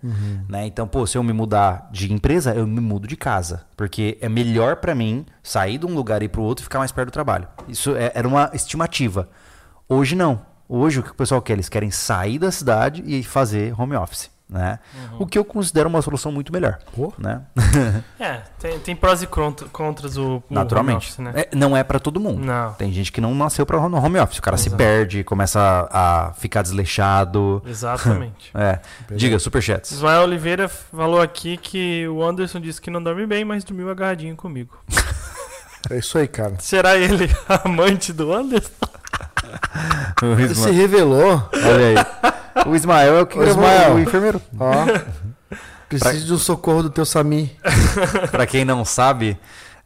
[0.49, 0.65] Né?
[0.67, 3.63] Então, pô, se eu me mudar de empresa, eu me mudo de casa.
[3.77, 6.65] Porque é melhor para mim sair de um lugar e ir para o outro e
[6.65, 7.47] ficar mais perto do trabalho.
[7.67, 9.29] Isso é- era uma estimativa.
[9.87, 10.41] Hoje não.
[10.67, 11.53] Hoje o que o pessoal quer?
[11.53, 14.31] Eles querem sair da cidade e fazer home office.
[14.49, 14.77] Né?
[15.17, 16.77] O que eu considero uma solução muito melhor.
[16.95, 17.11] Pô.
[17.17, 17.41] Né?
[18.19, 20.97] É, tem, tem prós e contra- contras o, o home Naturalmente.
[21.07, 21.31] office, né?
[21.35, 22.45] É, não é para todo mundo.
[22.45, 22.71] Não.
[22.73, 24.37] Tem gente que não nasceu para home office.
[24.37, 24.77] O cara se Exato.
[24.77, 25.59] perde, começa
[25.91, 27.61] a, a ficar desleixado.
[27.65, 28.51] Exatamente.
[28.55, 28.79] É.
[29.15, 29.91] Diga, superchats.
[29.91, 34.35] Ismael Oliveira falou aqui que o Anderson disse que não dorme bem, mas dormiu agarradinho
[34.35, 34.77] comigo.
[35.89, 36.55] É isso aí, cara.
[36.59, 37.27] Será ele
[37.65, 38.69] amante do Anderson?
[40.21, 41.49] O Ele Isma- se revelou.
[41.53, 41.87] Olha
[42.55, 42.65] aí.
[42.67, 43.95] O Ismael é o que gravou Ismael.
[43.95, 44.41] o enfermeiro.
[44.59, 44.73] Ó.
[45.89, 47.51] Preciso de um socorro do teu Sami.
[48.31, 49.37] Pra quem não sabe,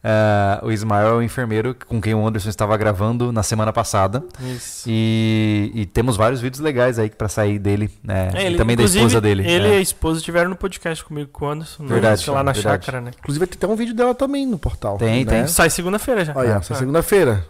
[0.02, 4.22] eh, o Ismael é o enfermeiro com quem o Anderson estava gravando na semana passada.
[4.40, 4.84] Isso.
[4.86, 8.30] E, e temos vários vídeos legais aí pra sair dele, né?
[8.34, 9.46] É, e ele- também da esposa dele.
[9.46, 9.74] Ele é.
[9.74, 11.84] e a esposa estiveram no podcast comigo com o Anderson.
[11.86, 12.84] Verdade, lá na verdade.
[12.86, 13.10] chácara, né?
[13.18, 14.96] Inclusive vai ter até um vídeo dela também no portal.
[14.96, 15.30] Tem, né?
[15.30, 15.46] tem.
[15.46, 16.32] Sai segunda-feira já.
[16.34, 16.56] Olha, É.
[16.56, 17.44] essa segunda-feira.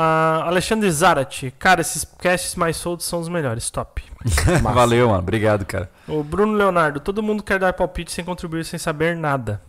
[0.00, 1.52] Ah, Alexandre Zarate.
[1.58, 3.68] Cara, esses casts mais soltos são os melhores.
[3.68, 4.00] Top.
[4.62, 5.18] Valeu, mano.
[5.18, 5.90] Obrigado, cara.
[6.06, 7.00] O Bruno Leonardo.
[7.00, 9.60] Todo mundo quer dar palpite sem contribuir, sem saber nada.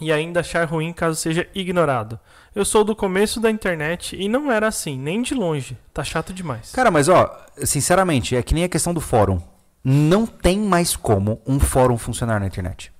[0.00, 2.20] E ainda achar ruim caso seja ignorado.
[2.54, 5.76] Eu sou do começo da internet e não era assim, nem de longe.
[5.92, 6.70] Tá chato demais.
[6.70, 9.40] Cara, mas ó, sinceramente, é que nem a questão do fórum.
[9.82, 12.91] Não tem mais como um fórum funcionar na internet.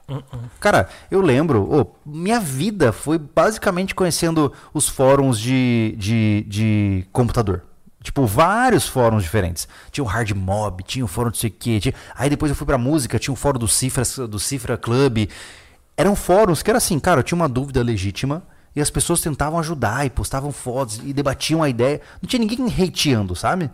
[0.61, 7.63] Cara, eu lembro, ô, minha vida foi basicamente conhecendo os fóruns de, de, de computador.
[8.03, 9.69] Tipo, vários fóruns diferentes.
[9.91, 11.79] Tinha o Hard Mob, tinha o fórum de sei o quê.
[11.79, 11.95] Tinha...
[12.15, 15.29] Aí depois eu fui pra música, tinha o fórum do Cifra, do Cifra Club.
[15.97, 18.43] Eram fóruns que era assim, cara, eu tinha uma dúvida legítima
[18.75, 22.01] e as pessoas tentavam ajudar e postavam fotos e debatiam a ideia.
[22.21, 23.71] Não tinha ninguém hateando, sabe?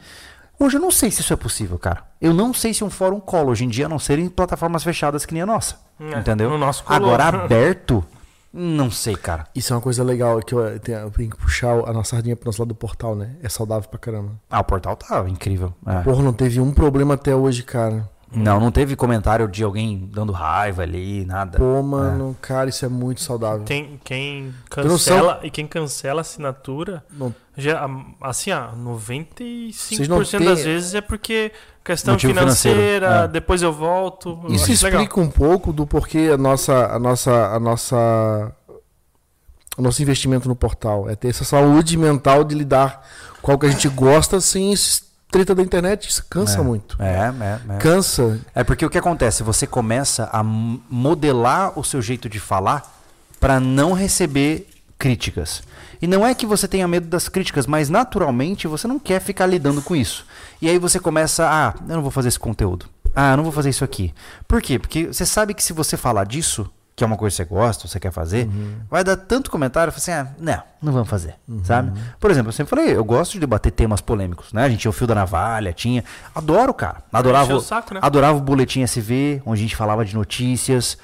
[0.59, 2.03] Hoje eu não sei se isso é possível, cara.
[2.21, 4.83] Eu não sei se um fórum cola hoje em dia, a não ser em plataformas
[4.83, 5.77] fechadas que nem a nossa.
[6.01, 6.51] É, entendeu?
[6.51, 7.15] no nosso colou.
[7.15, 8.05] Agora aberto,
[8.53, 9.47] não sei, cara.
[9.55, 12.35] Isso é uma coisa legal que eu tenho, eu tenho que puxar a nossa sardinha
[12.35, 13.37] pro nosso lado do portal, né?
[13.43, 14.33] É saudável pra caramba.
[14.51, 15.73] Ah, o portal tá incrível.
[15.87, 16.01] É.
[16.01, 18.09] Porra, não teve um problema até hoje, cara.
[18.31, 21.57] Não, não teve comentário de alguém dando raiva ali, nada.
[21.59, 23.65] Pô, mano, cara, isso é muito saudável.
[23.65, 24.55] Tem quem Tem
[24.85, 27.89] cancela e quem cancela a assinatura, Não- já,
[28.21, 31.51] assim, não 95% têm- das vezes é porque
[31.83, 33.29] questão Motivo financeira, financeiro, é.
[33.29, 34.39] depois eu volto.
[34.45, 35.19] eu Isso explica legal.
[35.21, 38.53] um pouco do porquê a nossa, a nossa, a nossa,
[39.77, 43.03] o nosso investimento no portal é ter essa saúde mental de lidar
[43.41, 46.09] com o que a gente gosta sem esse treta da internet.
[46.09, 46.63] Isso cansa É.
[46.63, 46.97] muito.
[47.01, 47.33] É,
[47.71, 47.77] é, é.
[47.79, 48.41] Cansa.
[48.55, 49.43] É porque o que acontece?
[49.43, 52.97] Você começa a modelar o seu jeito de falar
[53.41, 54.67] para não receber
[54.99, 55.63] críticas.
[56.01, 59.47] E não é que você tenha medo das críticas, mas naturalmente você não quer ficar
[59.47, 60.25] lidando com isso.
[60.61, 62.87] E aí você começa, ah, eu não vou fazer esse conteúdo.
[63.15, 64.15] Ah, eu não vou fazer isso aqui.
[64.47, 64.79] Por quê?
[64.79, 67.87] Porque você sabe que se você falar disso, que é uma coisa que você gosta,
[67.87, 68.49] você quer fazer,
[68.91, 71.93] vai dar tanto comentário, assim, ah, não, não vamos fazer, sabe?
[72.19, 74.65] Por exemplo, eu sempre falei, eu gosto de debater temas polêmicos, né?
[74.65, 76.03] A gente tinha o Fio da Navalha, tinha...
[76.35, 76.97] Adoro, cara.
[77.13, 78.01] Adorava, o saco, né?
[78.03, 80.99] adorava o Boletim SV, onde a gente falava de notícias.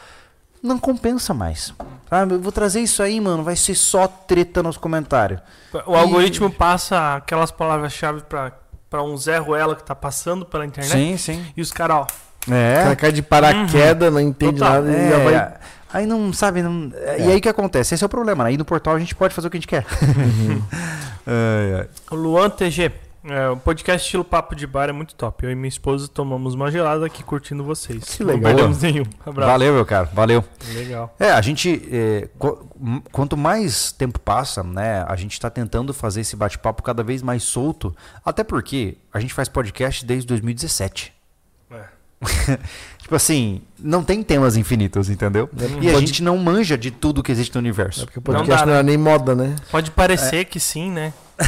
[0.61, 1.73] Não compensa mais.
[2.11, 2.35] Sabe?
[2.35, 5.41] Eu vou trazer isso aí, mano, vai ser só treta nos comentários.
[5.87, 8.51] O algoritmo passa aquelas palavras-chave pra,
[8.91, 10.93] pra um Zé Ruela que tá passando pela internet.
[10.93, 11.47] Sim, sim.
[11.57, 12.97] E os caras, ó, O cara É.
[12.97, 14.83] cai de paraquedas, não entende Total.
[14.83, 15.55] nada e já vai.
[15.95, 15.99] É.
[15.99, 16.63] Aí não sabe.
[16.63, 16.91] Não...
[17.19, 17.95] E aí o que acontece?
[17.95, 18.45] Esse é o problema.
[18.45, 18.51] né?
[18.51, 19.87] Aí no portal a gente pode fazer o que a gente quer.
[21.27, 21.89] Ai, ai.
[22.11, 22.93] o Luan TG.
[23.27, 25.47] É, o podcast estilo Papo de Bar é muito top.
[25.47, 28.05] Eu e minha esposa tomamos uma gelada aqui curtindo vocês.
[28.05, 28.53] Que Não legal.
[28.55, 29.05] perdemos nenhum.
[29.25, 29.51] Abraço.
[29.51, 30.11] Valeu, meu cara.
[30.13, 30.45] Valeu.
[30.75, 31.15] Legal.
[31.19, 31.89] É, a gente.
[31.91, 32.69] é, qu-
[33.11, 35.03] quanto mais tempo passa, né?
[35.09, 37.97] A gente tá tentando fazer esse bate-papo cada vez mais solto.
[38.23, 41.15] Até porque a gente faz podcast desde 2017.
[41.71, 41.85] É.
[43.15, 45.49] Tipo assim, não tem temas infinitos, entendeu?
[45.81, 48.05] E a Pode- gente não manja de tudo que existe no É universo.
[48.07, 49.55] porque o podcast dá, não, era nem moda, né?
[49.71, 51.13] Pode parecer que sim, né?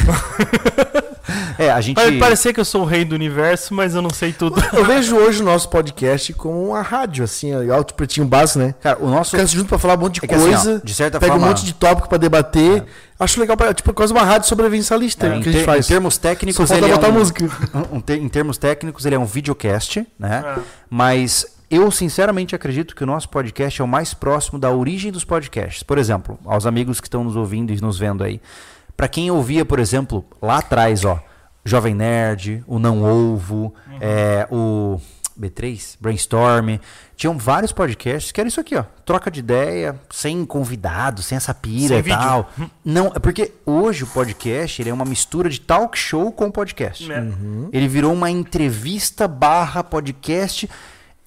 [1.59, 1.95] É, a gente.
[1.95, 4.63] Pode parecer que eu sou o rei do universo, mas eu não sei tudo.
[4.71, 8.75] Eu vejo hoje o nosso podcast como uma rádio, assim, alto pretinho básico, né?
[8.79, 9.31] Cara, o nosso.
[9.31, 10.75] Fica junto pra falar um monte de É que assim, coisa.
[10.81, 12.85] ó, de certa pega forma- um monte de tópico pra debater.
[13.19, 15.85] Acho legal, pra, tipo, quase uma rádio sobrevivencialista é, que em, a gente faz.
[15.85, 17.43] em termos técnicos, Só ele é um- música.
[17.91, 20.43] um te- em termos técnicos, ele é um videocast, né?
[20.45, 20.59] É.
[20.89, 25.23] Mas eu sinceramente acredito que o nosso podcast é o mais próximo da origem dos
[25.23, 25.83] podcasts.
[25.83, 28.41] Por exemplo, aos amigos que estão nos ouvindo e nos vendo aí.
[28.95, 31.19] Pra quem ouvia, por exemplo, lá atrás, ó,
[31.63, 34.99] Jovem Nerd, o Não Ovo, é, o
[35.39, 36.79] B3, Brainstorm,
[37.15, 41.53] tinham vários podcasts que era isso aqui, ó, troca de ideia, sem convidado, sem essa
[41.53, 42.17] pira Sem e vídeo.
[42.17, 42.49] tal.
[42.83, 47.11] Não, é porque hoje o podcast ele é uma mistura de talk show com podcast.
[47.11, 47.23] É.
[47.71, 50.67] Ele virou uma entrevista barra podcast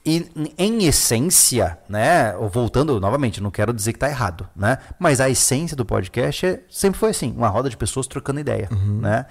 [0.05, 0.27] e
[0.57, 5.77] em essência, né, voltando novamente, não quero dizer que tá errado, né, mas a essência
[5.77, 8.69] do podcast é, sempre foi assim, uma roda de pessoas trocando ideia,
[9.01, 9.27] né.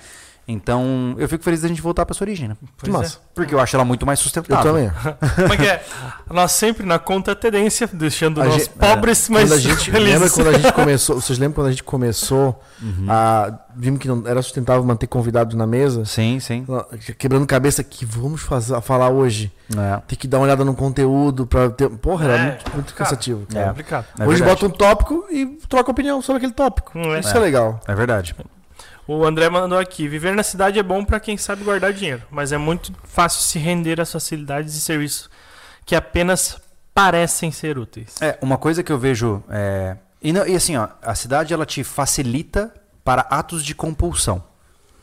[0.51, 2.57] Então, eu fico feliz da gente voltar para essa origem, né?
[2.75, 3.19] Pois massa.
[3.35, 4.63] Porque eu acho ela muito mais Eu sustentável.
[4.73, 4.89] também.
[5.35, 5.83] Como é que é?
[6.31, 10.13] Nós sempre na conta tendência, deixando A nós gente- pobres, mas Quando a gente, felizes.
[10.13, 11.15] lembra quando a gente começou?
[11.21, 12.59] Vocês lembram quando a gente começou
[13.07, 13.59] a.
[13.75, 16.03] Vimos que não era sustentável manter convidados na mesa?
[16.03, 16.65] Sim, sim.
[17.17, 19.51] Quebrando cabeça que vamos fazer, falar hoje.
[19.77, 20.01] É.
[20.07, 21.87] Tem que dar uma olhada no conteúdo pra ter.
[21.89, 23.45] Porra, era É, muito, muito cara, cansativo.
[23.51, 23.67] É cara.
[23.67, 24.05] complicado.
[24.19, 26.97] É hoje bota um tópico e troca opinião sobre aquele tópico.
[26.97, 27.19] É?
[27.19, 27.79] Isso é, legal.
[27.87, 28.35] É verdade.
[29.11, 32.51] O André mandou aqui: viver na cidade é bom pra quem sabe guardar dinheiro, mas
[32.51, 35.27] é muito fácil se render às facilidades e serviços
[35.83, 36.57] que apenas
[36.93, 38.21] parecem ser úteis.
[38.21, 39.43] É, uma coisa que eu vejo.
[39.49, 39.97] É...
[40.21, 42.71] E, não- e assim, ó, a cidade ela te facilita
[43.03, 44.43] para atos de compulsão.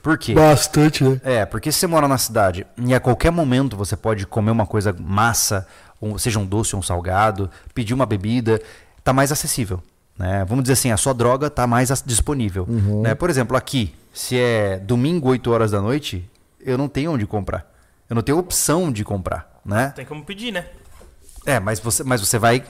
[0.05, 0.35] Por quê?
[0.35, 1.21] Bastante, né?
[1.25, 4.67] É, porque se você mora na cidade e a qualquer momento você pode comer uma
[4.67, 5.67] coisa massa,
[6.01, 8.63] um- seja um doce ou um salgado, pedir uma bebida,
[9.03, 9.83] tá mais acessível.
[10.19, 10.45] Né?
[10.49, 12.67] Vamos dizer assim, a sua droga tá mais disponível.
[13.03, 13.15] Né?
[13.15, 16.29] Por exemplo, aqui, se é domingo, 8 horas da noite,
[16.61, 17.67] eu não tenho onde comprar.
[18.09, 19.49] Eu não tenho opção de comprar.
[19.65, 19.93] Né?
[19.95, 20.65] Tem como pedir, né?
[21.45, 22.61] É, mas você, mas você vai,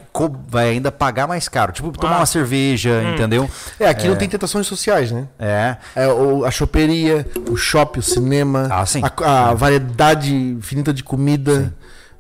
[0.49, 1.73] vai ainda pagar mais caro.
[1.73, 2.19] Tipo, tomar Ah.
[2.19, 3.49] uma cerveja, entendeu?
[3.81, 5.27] É, aqui não tem tentações sociais, né?
[5.39, 5.77] É.
[5.95, 9.01] É, o- a choperia, o shopping, o cinema, Ah, sim.
[9.03, 11.73] a, a variedade infinita de comida.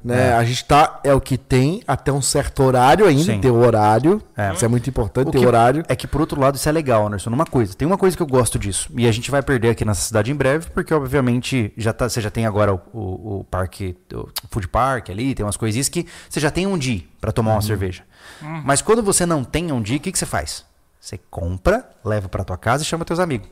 [0.04, 0.32] Né?
[0.34, 3.40] A gente tá, é o que tem até um certo horário ainda, Sim.
[3.40, 4.22] ter o horário.
[4.36, 4.52] É.
[4.52, 5.82] Isso é muito importante, O ter que- horário.
[5.88, 7.28] É que por outro lado isso é legal, Anderson.
[7.30, 8.88] Numa coisa, tem uma coisa que eu gosto disso.
[8.96, 12.20] E a gente vai perder aqui nessa cidade em breve, porque obviamente já tá, você
[12.20, 16.06] já tem agora o, o, o parque, o food park ali, tem umas coisinhas que
[16.30, 18.02] você já tem onde ir pra tomar uma cerveja.
[18.64, 20.64] Mas quando você não tem onde ir, o que, que você faz?
[21.00, 23.48] Você compra, leva pra tua casa e chama teus amigos.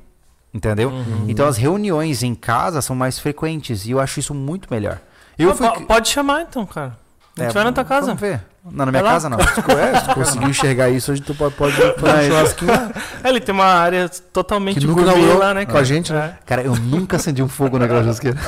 [0.52, 0.92] Entendeu?
[1.26, 5.00] Então as reuniões em casa são mais frequentes e eu acho isso muito melhor.
[5.38, 5.68] Eu Ah, fui.
[5.70, 6.96] po- Pode chamar então, cara.
[7.36, 8.06] A gente É, vai na tua casa.
[8.06, 8.40] Vamos ver.
[8.64, 9.38] Não, na minha casa não.
[9.38, 12.70] É, se tu conseguiu enxergar isso, a gente pode, pode fazer um churrasquinho.
[13.24, 15.64] É, ele tem uma área totalmente Que nunca gourmet lá, né?
[15.66, 15.80] com cara?
[15.80, 16.38] a gente, né?
[16.40, 16.44] É.
[16.46, 18.38] Cara, eu nunca acendi um fogo naquela churrasqueira.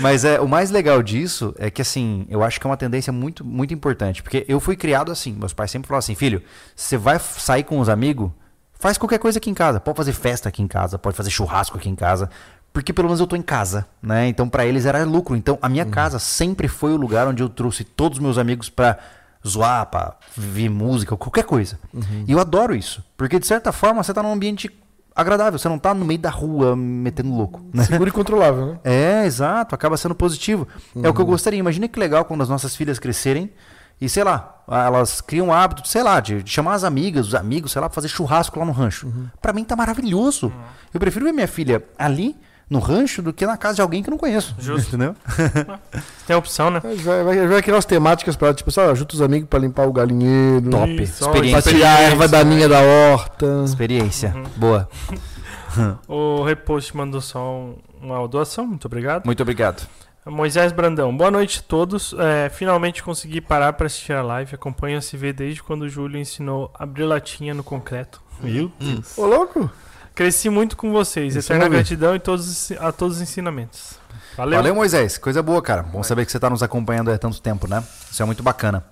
[0.00, 3.12] Mas é, o mais legal disso é que, assim, eu acho que é uma tendência
[3.12, 4.22] muito, muito importante.
[4.22, 5.32] Porque eu fui criado assim.
[5.32, 6.42] Meus pais sempre falaram assim: filho,
[6.74, 8.30] você vai sair com os amigos,
[8.78, 9.78] faz qualquer coisa aqui em casa.
[9.80, 12.30] Pode fazer festa aqui em casa, pode fazer churrasco aqui em casa.
[12.74, 14.26] Porque pelo menos eu tô em casa, né?
[14.26, 15.36] Então pra eles era lucro.
[15.36, 18.68] Então a minha casa sempre foi o lugar onde eu trouxe todos os meus amigos
[18.68, 18.98] pra
[19.46, 21.78] zoar, pra ver música, qualquer coisa.
[22.26, 23.02] E eu adoro isso.
[23.16, 24.68] Porque de certa forma você tá num ambiente
[25.14, 25.56] agradável.
[25.56, 27.84] Você não tá no meio da rua metendo louco, né?
[27.84, 28.78] Seguro e controlável, né?
[28.82, 30.66] É, exato, acaba sendo positivo.
[31.00, 31.60] É o que eu gostaria.
[31.60, 33.52] Imagina que legal quando as nossas filhas crescerem
[34.00, 37.34] e, sei lá, elas criam o hábito, sei lá, de, de chamar as amigas, os
[37.36, 39.12] amigos, sei lá, pra fazer churrasco lá no rancho.
[39.40, 40.52] Pra mim tá maravilhoso.
[40.92, 42.36] Eu prefiro ver minha filha ali
[42.68, 44.54] no rancho do que na casa de alguém que eu não conheço.
[44.58, 44.88] Justo.
[44.88, 45.14] Entendeu?
[46.26, 46.80] Tem a opção, né?
[46.80, 49.92] Vai, vai, vai criar umas temáticas pra, tipo, só junta os amigos pra limpar o
[49.92, 50.70] galinheiro.
[50.70, 50.90] Top.
[51.02, 51.72] Isso, Pra Experiência.
[51.72, 53.62] tirar a erva daninha da horta.
[53.64, 54.34] Experiência.
[54.56, 54.88] Boa.
[56.06, 59.24] O repost mandou só um- uma doação, muito obrigado.
[59.26, 59.82] Muito obrigado.
[60.24, 62.14] Moisés Brandão, boa noite a todos.
[62.16, 64.54] É, finalmente consegui parar para assistir a live.
[64.54, 68.22] Acompanho a CV desde quando o Júlio ensinou a abrir latinha no concreto.
[68.40, 69.18] Meu Deus.
[69.18, 69.68] Ô, louco!
[70.14, 71.34] Cresci muito com vocês.
[71.34, 73.94] Isso Eterna gratidão e todos, os- a todos os ensinamentos.
[74.36, 74.56] Valeu.
[74.58, 75.18] Valeu, Moisés.
[75.18, 75.82] Coisa boa, cara.
[75.82, 77.82] Bom saber que você está nos acompanhando há tanto tempo, né?
[78.10, 78.84] Isso é muito bacana.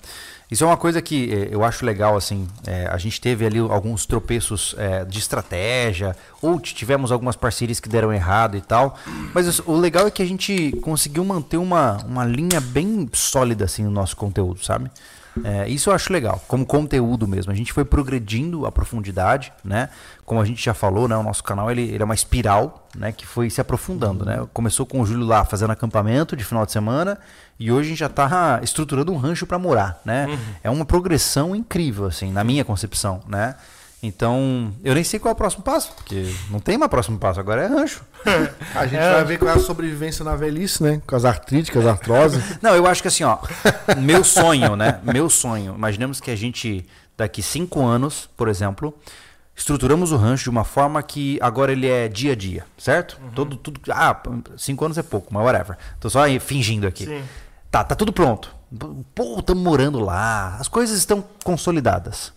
[0.51, 2.47] Isso é uma coisa que eh, eu acho legal, assim.
[2.67, 7.89] eh, a gente teve ali alguns tropeços eh, de estratégia, ou tivemos algumas parcerias que
[7.89, 8.99] deram errado e tal.
[9.33, 13.65] Mas isso- o legal é que a gente conseguiu manter uma, uma linha bem sólida,
[13.65, 14.91] assim, no nosso conteúdo, sabe?
[15.45, 17.53] Eh, isso eu acho legal, como conteúdo mesmo.
[17.53, 19.89] A gente foi progredindo a profundidade, né?
[20.25, 21.17] Como a gente já falou, né?
[21.17, 23.13] O nosso canal ele, ele é uma espiral, né?
[23.13, 24.47] Que foi se aprofundando, né?
[24.53, 27.19] Começou com o Júlio lá fazendo acampamento de final de semana
[27.59, 30.39] e hoje a gente já está estruturando um rancho para morar, né?
[30.63, 33.55] É uma progressão incrível, assim, na minha concepção, né?
[34.03, 37.39] Então, eu nem sei qual é o próximo passo, porque não tem mais próximo passo,
[37.39, 38.03] agora é rancho.
[38.75, 39.13] A gente É.
[39.13, 41.01] vai ver qual é a sobrevivência na velhice, né?
[41.07, 42.43] Com as artrites, com as artroses.
[42.61, 43.39] Não, eu acho que assim, ó,
[43.99, 44.99] meu sonho, né?
[45.05, 45.75] Meu sonho.
[45.77, 46.85] Imaginemos que a gente,
[47.17, 48.93] daqui cinco anos, por exemplo,
[49.55, 53.21] estruturamos o rancho de uma forma que agora ele é dia a dia, certo?
[53.37, 53.81] Todo, tudo.
[53.91, 54.21] Ah,
[54.57, 55.77] cinco anos é pouco, mas whatever.
[56.01, 57.05] Tô só aí fingindo aqui.
[57.07, 57.23] Sim.
[57.71, 58.53] Tá, tá tudo pronto.
[59.15, 60.57] Pô, estamos morando lá.
[60.59, 62.33] As coisas estão consolidadas.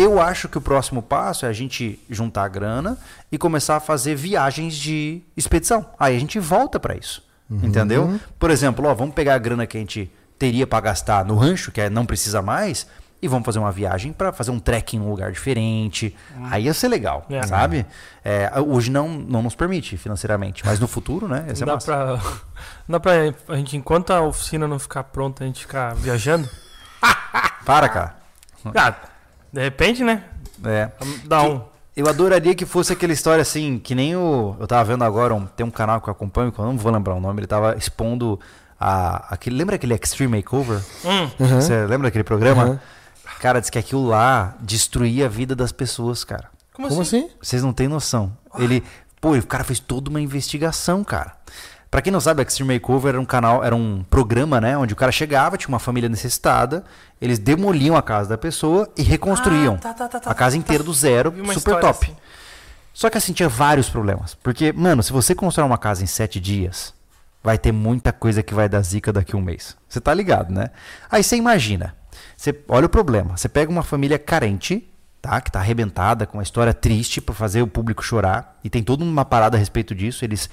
[0.00, 2.96] Eu acho que o próximo passo é a gente juntar a grana
[3.30, 5.86] e começar a fazer viagens de expedição.
[5.98, 7.22] Aí a gente volta para isso.
[7.50, 8.18] Entendeu?
[8.38, 11.72] Por exemplo, ó, vamos pegar a grana que a gente teria para gastar no rancho,
[11.72, 12.86] que é não precisa mais,
[13.20, 16.16] e vamos fazer uma viagem para fazer um trekking num lugar diferente.
[16.44, 17.42] Aí ia ser legal, É.
[17.42, 17.84] sabe?
[18.24, 21.44] É, hoje não, não nos permite financeiramente, mas no futuro, né?
[21.48, 21.86] Ia ser Dá massa.
[21.86, 22.20] pra,
[22.88, 23.12] dá pra
[23.48, 26.48] a gente, enquanto a oficina não ficar pronta, a gente ficar viajando?
[27.66, 28.16] Para, cara.
[28.74, 28.94] Ah,
[29.52, 30.24] de repente, né?
[30.64, 30.90] É.
[31.24, 31.62] Dá um.
[31.96, 34.56] Eu adoraria que fosse aquela história assim, que nem o.
[34.58, 36.92] Eu tava vendo agora, um, tem um canal que eu acompanho, que eu não vou
[36.92, 38.38] lembrar o nome, ele tava expondo
[38.78, 39.34] a.
[39.34, 40.80] Aquele, lembra aquele Extreme Makeover?
[41.04, 42.64] Hum, Você lembra daquele programa?
[42.64, 42.78] Uhum.
[43.40, 46.48] Cara, diz que aquilo lá destruía a vida das pessoas, cara.
[46.72, 47.24] como, Como assim?
[47.24, 47.30] assim?
[47.42, 48.32] Vocês não têm noção.
[48.58, 48.82] Ele.
[49.20, 51.36] Pô, o cara fez toda uma investigação, cara.
[51.90, 54.78] Pra quem não sabe, Extreme Makeover era um canal, era um programa, né?
[54.78, 56.84] Onde o cara chegava, tinha uma família necessitada,
[57.20, 60.54] eles demoliam a casa da pessoa e reconstruíam Ah, tá, tá, tá, tá, a casa
[60.54, 60.58] tá.
[60.60, 62.06] inteira do zero, Vi uma super top.
[62.06, 62.16] assim.
[62.94, 64.34] Só que assim, tinha vários problemas.
[64.36, 66.94] Porque, mano, se você constrói uma casa em sete dias,
[67.42, 69.76] vai ter muita coisa que vai dar zica daqui a um mês.
[69.88, 70.70] Você tá ligado, né?
[71.10, 71.94] Aí você imagina,
[72.36, 73.36] Você, olha o problema.
[73.36, 74.88] Você pega uma família carente,
[75.20, 75.40] tá?
[75.40, 78.58] Que tá arrebentada, com uma história triste para fazer o público chorar.
[78.62, 80.24] E tem toda uma parada a respeito disso.
[80.24, 80.48] Eles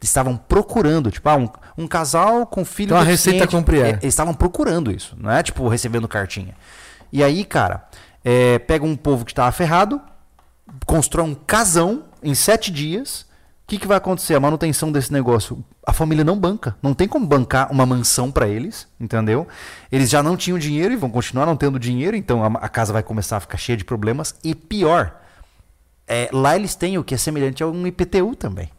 [0.00, 3.88] estavam procurando, tipo, ah, um, um casal com filho Então a receita cumprir, é.
[3.90, 6.54] Eles estavam procurando isso, não é tipo recebendo cartinha.
[7.12, 7.88] E aí, cara,
[8.24, 10.00] é, pega um povo que estava ferrado,
[10.86, 13.22] constrói um casão em sete dias.
[13.22, 14.34] O que, que vai acontecer?
[14.34, 15.62] A manutenção desse negócio.
[15.86, 16.74] A família não banca.
[16.82, 19.46] Não tem como bancar uma mansão para eles, entendeu?
[19.92, 22.94] Eles já não tinham dinheiro e vão continuar não tendo dinheiro, então a, a casa
[22.94, 24.34] vai começar a ficar cheia de problemas.
[24.42, 25.20] E pior,
[26.06, 28.70] é, lá eles têm o que é semelhante a um IPTU também.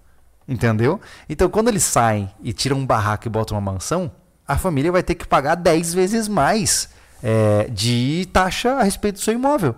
[0.49, 0.99] Entendeu?
[1.29, 4.11] Então, quando eles saem e tiram um barraco e botam uma mansão,
[4.47, 6.89] a família vai ter que pagar 10 vezes mais
[7.21, 9.75] é, de taxa a respeito do seu imóvel.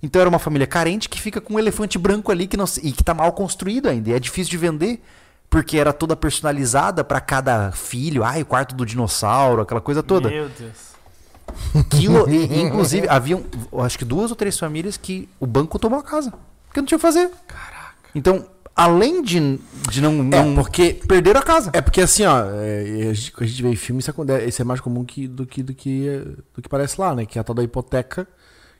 [0.00, 2.92] Então, era uma família carente que fica com um elefante branco ali que não, e
[2.92, 4.10] que está mal construído ainda.
[4.10, 5.02] E é difícil de vender,
[5.50, 8.22] porque era toda personalizada para cada filho.
[8.22, 10.28] Ai, o quarto do dinossauro, aquela coisa toda.
[10.28, 10.94] Meu Deus.
[11.90, 13.42] Quilo, e, inclusive, haviam,
[13.72, 16.32] eu acho que duas ou três famílias que o banco tomou a casa.
[16.66, 17.28] Porque não tinha o que fazer.
[17.48, 17.94] Caraca.
[18.14, 18.46] Então,
[18.76, 19.58] além de,
[19.90, 21.70] de não, não porque- perderam a casa.
[21.72, 24.60] É porque assim, ó, é, a, gente, a gente vê em filme, isso, acontece, isso
[24.62, 26.22] é mais comum que, do, que, do, que,
[26.54, 27.24] do que parece lá, né?
[27.24, 28.28] Que é a tal da hipoteca,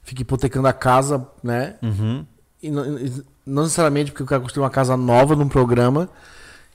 [0.02, 1.76] fica hipotecando a casa, né?
[1.82, 2.26] Uhum.
[2.62, 3.12] E não, e
[3.46, 6.08] não necessariamente porque o cara construiu uma casa nova num programa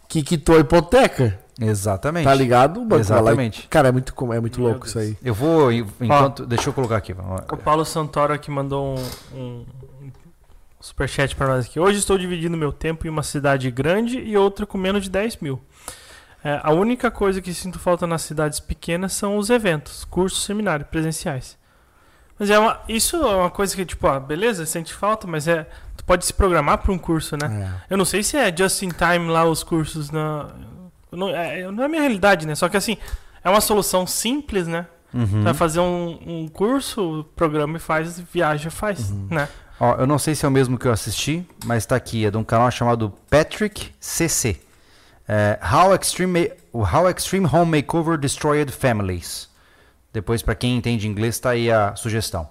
[0.08, 2.26] que quitou a hipoteca, Exatamente.
[2.26, 2.82] tá ligado?
[2.82, 3.68] O banco e- Exatamente.
[3.70, 5.18] cara, é muito, é muito Meu louco isso aí.
[5.24, 6.46] Eu vou, en- enquanto.
[6.46, 7.14] Deixa eu colocar aqui.
[7.14, 8.96] O Paulo Santoro aqui mandou
[9.34, 9.66] um, um
[10.82, 11.80] superchat pra nós aqui.
[11.80, 15.38] Hoje estou dividindo meu tempo em uma cidade grande e outra com menos de 10
[15.38, 15.62] mil.
[16.44, 20.90] É, a única coisa que sinto falta nas cidades pequenas são os eventos, cursos, seminários
[20.90, 21.58] presenciais.
[22.40, 25.70] Mas é uma, isso é uma coisa que, tipo, ah, beleza, sente falta, mas é.
[25.96, 27.70] Tu pode se programar para um curso, né?
[27.88, 27.94] É.
[27.94, 30.48] Eu não sei se é just in time lá os cursos na.
[31.12, 32.56] Não é, não é a minha realidade, né?
[32.56, 32.98] Só que assim,
[33.44, 34.88] é uma solução simples, né?
[35.14, 35.44] Uhum.
[35.44, 39.48] Vai fazer um, um curso, programa e faz, viaja, faz, né?
[39.84, 42.24] Ó, eu não sei se é o mesmo que eu assisti, mas tá aqui.
[42.24, 44.62] É de um canal chamado Patrick CC.
[45.28, 49.50] É, How, Extreme, How Extreme Home Makeover Destroyed Families.
[50.14, 52.48] Depois, para quem entende inglês, tá aí a sugestão.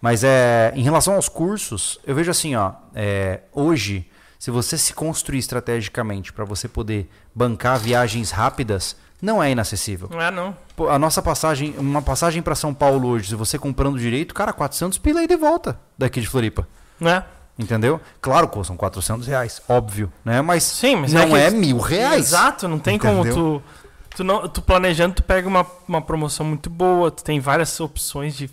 [0.00, 4.92] Mas é, em relação aos cursos, eu vejo assim, ó, é, hoje, se você se
[4.92, 10.08] construir estrategicamente para você poder bancar viagens rápidas, não é inacessível.
[10.10, 10.56] Não é, não.
[10.74, 14.52] Pô, a nossa passagem, uma passagem para São Paulo hoje, se você comprando direito, cara,
[14.52, 16.66] 400 pila aí de volta daqui de Floripa.
[17.00, 17.24] Né?
[17.58, 17.98] Entendeu?
[18.20, 20.42] Claro que são 400 reais, óbvio, né?
[20.42, 22.26] Mas, Sim, mas não que- é, mil reais.
[22.26, 23.34] Exato, não tem como Entendeu?
[23.34, 24.16] tu.
[24.16, 28.34] Tu, não, tu planejando, tu pega uma, uma promoção muito boa, tu tem várias opções
[28.36, 28.50] de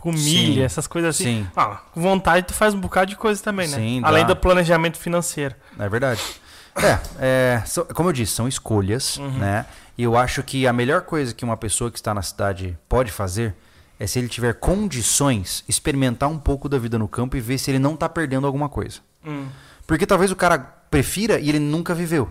[0.00, 0.22] com Sim.
[0.48, 1.44] milha, essas coisas assim.
[1.44, 1.46] Sim.
[1.56, 3.76] Ah, com vontade tu faz um bocado de coisa também, né?
[3.76, 5.54] Sim, Além do planejamento financeiro.
[5.78, 6.20] É verdade.
[6.76, 7.62] É, é,
[7.94, 9.30] como eu disse, são escolhas, Uhum.
[9.38, 9.64] né?
[9.96, 13.12] E eu acho que a melhor coisa que uma pessoa que está na cidade pode
[13.12, 13.54] fazer
[13.98, 17.70] é se ele tiver condições, experimentar um pouco da vida no campo e ver se
[17.70, 18.98] ele não está perdendo alguma coisa.
[19.24, 19.46] Hum.
[19.86, 22.30] Porque talvez o cara prefira e ele nunca viveu.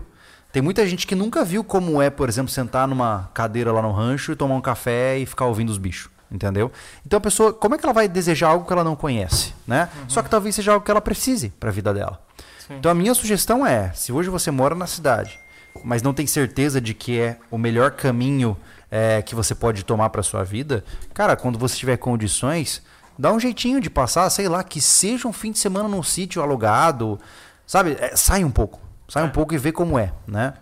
[0.52, 3.90] Tem muita gente que nunca viu como é, por exemplo, sentar numa cadeira lá no
[3.90, 6.12] rancho e tomar um café e ficar ouvindo os bichos.
[6.30, 6.70] Entendeu?
[7.06, 9.88] Então a pessoa, como é que ela vai desejar algo que ela não conhece, né?
[10.08, 12.20] Só que talvez seja algo que ela precise para a vida dela.
[12.66, 12.74] Sim.
[12.74, 15.38] Então a minha sugestão é, se hoje você mora na cidade,
[15.82, 18.56] mas não tem certeza de que é o melhor caminho
[18.90, 22.82] é, que você pode tomar para sua vida, cara, quando você tiver condições,
[23.18, 26.40] dá um jeitinho de passar, sei lá, que seja um fim de semana num sítio
[26.42, 27.18] alugado,
[27.66, 27.96] sabe?
[27.98, 29.30] É, sai um pouco, sai um É.
[29.30, 30.54] pouco e vê como é, né?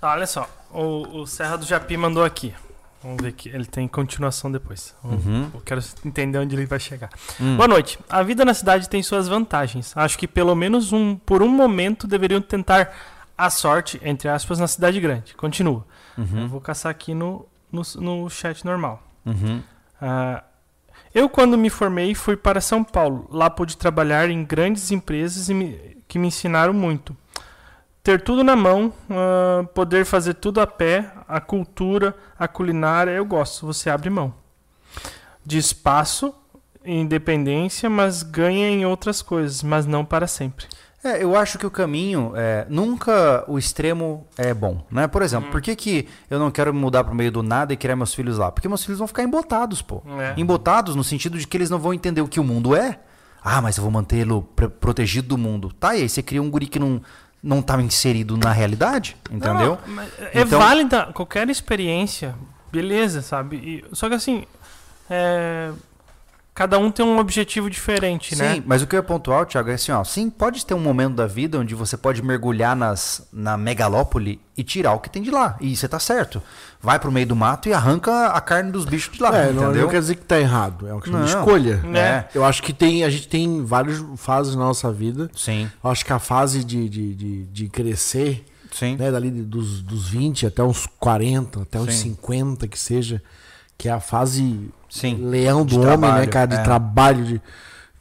[0.00, 2.54] Tá, olha só, o, o Serra do Japi mandou aqui.
[3.02, 4.94] Vamos ver que ele tem continuação depois.
[5.02, 5.48] Uhum.
[5.54, 7.08] Eu quero entender onde ele vai chegar.
[7.40, 7.56] Hum.
[7.56, 7.98] Boa noite.
[8.10, 9.96] A vida na cidade tem suas vantagens.
[9.96, 12.92] Acho que pelo menos um, por um momento deveriam tentar
[13.44, 15.34] a sorte, entre aspas, na cidade grande.
[15.34, 15.84] Continua.
[16.42, 19.02] Eu vou caçar aqui no, no, no chat normal.
[19.24, 19.62] Uhum.
[20.00, 20.42] Ah,
[21.14, 23.26] eu, quando me formei, fui para São Paulo.
[23.30, 27.16] Lá pude trabalhar em grandes empresas e me- que me ensinaram muito.
[28.02, 33.24] Ter tudo na mão, ah, poder fazer tudo a pé, a cultura, a culinária, eu
[33.24, 33.66] gosto.
[33.66, 34.34] Você abre mão.
[35.44, 36.34] De espaço,
[36.84, 40.66] independência, mas ganha em outras coisas, mas não para sempre.
[41.02, 45.06] É, eu acho que o caminho é nunca o extremo é bom, né?
[45.06, 47.76] Por exemplo, por que, que eu não quero me mudar pro meio do nada e
[47.76, 48.52] criar meus filhos lá?
[48.52, 50.02] Porque meus filhos vão ficar embotados, pô.
[50.18, 50.34] É.
[50.36, 52.98] Embotados no sentido de que eles não vão entender o que o mundo é.
[53.42, 54.42] Ah, mas eu vou mantê-lo
[54.78, 55.72] protegido do mundo.
[55.80, 57.00] Tá, e aí você cria um guri que não
[57.42, 59.78] não tá inserido na realidade, entendeu?
[59.86, 62.34] Não, é Então- válida qualquer experiência,
[62.70, 63.56] beleza, sabe?
[63.56, 64.44] E- só que assim,
[65.08, 65.70] é,
[66.54, 68.62] cada um tem um objetivo diferente, Sim, né?
[68.66, 71.14] mas o que eu ia pontuar, Thiago, é assim, ó, sim, pode ter um momento
[71.14, 75.30] da vida onde você pode mergulhar nas, na megalópole e tirar o que tem de
[75.30, 75.56] lá.
[75.60, 76.42] E você tá certo.
[76.82, 79.64] Vai pro meio do mato e arranca a carne dos bichos de lá, É, não,
[79.64, 79.82] entendeu?
[79.82, 80.86] não quer dizer que tá errado.
[80.86, 81.80] É uma questão de escolha.
[81.94, 82.24] É.
[82.34, 85.30] Eu acho que tem, a gente tem várias fases na nossa vida.
[85.34, 88.96] Sim, Eu acho que a fase de, de, de, de crescer, sim.
[88.96, 92.10] né, dali dos, dos 20 até uns 40, até uns Sim.
[92.16, 93.22] 50 que seja,
[93.80, 95.14] que é a fase Sim.
[95.22, 96.62] leão do homem, né, trabalho, cara, de é.
[96.62, 97.24] trabalho.
[97.24, 97.42] De...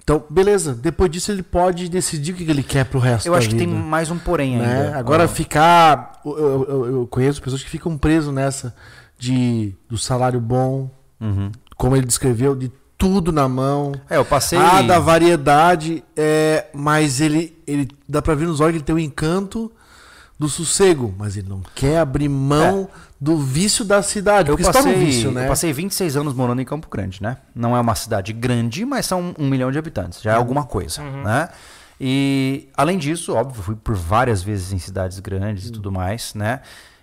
[0.04, 0.74] Então, beleza.
[0.74, 3.66] Depois disso ele pode decidir o que ele quer pro resto Eu acho que tem
[3.68, 3.80] vida.
[3.80, 4.88] mais um porém né?
[4.88, 4.98] ainda.
[5.00, 6.20] Agora Ó, ficar.
[6.26, 8.76] Eu, eu- eu- conheço pessoas que ficam presos nessa
[9.18, 10.90] de do salário bom,
[11.22, 11.50] Uhum.
[11.78, 13.94] como ele descreveu, de tudo na mão.
[14.10, 14.60] É, eu passei.
[14.60, 18.96] Ah, da variedade, é, mas ele, ele dá pra ver nos olhos que ele tem
[18.96, 19.72] o encanto
[20.40, 22.88] do sossego, mas ele não quer abrir mão
[23.20, 24.54] do vício da cidade, É.
[24.54, 25.44] Eu torna passei, vício, né?
[25.44, 27.38] eu passei 26 anos morando em Campo Grande, né?
[27.54, 30.22] Não é uma cidade grande, mas são um milhão de habitantes.
[30.22, 31.50] Já é alguma coisa, né?
[32.00, 36.62] E, além disso, óbvio, fui por várias vezes em cidades grandes e tudo mais, né?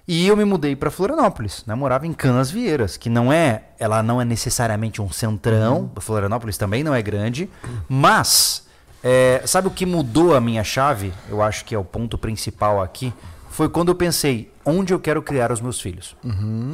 [0.08, 1.74] E eu me mudei para Florianópolis, né?
[1.74, 5.90] Morava em Canas Vieiras, que não é, ela não é necessariamente um centrão.
[5.98, 7.50] Florianópolis também não é grande,
[7.88, 8.65] mas
[9.02, 11.12] é, sabe o que mudou a minha chave?
[11.28, 13.12] Eu acho que é o ponto principal aqui.
[13.50, 16.16] Foi quando eu pensei onde eu quero criar os meus filhos.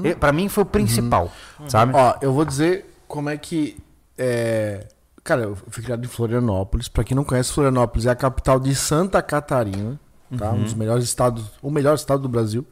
[0.04, 1.30] E, Pra mim foi o principal,
[1.68, 1.92] sabe?
[1.94, 3.76] Ó, eu vou dizer como é que.
[4.18, 4.86] é,
[5.24, 6.88] Cara, eu fui criado em Florianópolis.
[6.88, 10.00] Pra quem não conhece, Florianópolis é a capital de Santa Catarina,
[10.36, 10.50] tá?
[10.50, 12.66] Um dos melhores estados, o melhor estado do Brasil,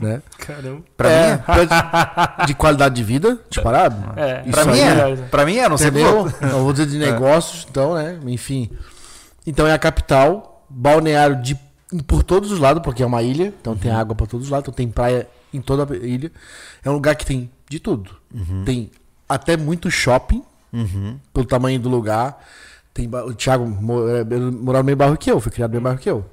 [0.00, 0.22] né?
[0.38, 0.82] Caramba.
[0.96, 1.42] Pra É, mim,
[2.40, 3.96] de, de qualidade de vida, disparado.
[4.18, 5.16] É, Isso pra mim aí, é.
[5.30, 6.30] Pra mim é, não sei Entendeu?
[6.40, 8.18] Não vou dizer de negócios, então, né?
[8.26, 8.70] Enfim.
[9.46, 11.58] Então é a capital, balneário de,
[12.06, 14.64] por todos os lados, porque é uma ilha, então tem água por todos os lados,
[14.64, 16.30] então tem praia em toda a ilha.
[16.84, 18.10] É um lugar que tem de tudo.
[18.64, 18.90] Tem
[19.28, 20.42] até muito shopping,
[21.32, 22.38] pelo tamanho do lugar.
[22.92, 25.98] Tem, o Thiago é, morava no mesmo bairro que eu, foi criado no mesmo bairro
[25.98, 26.24] que eu.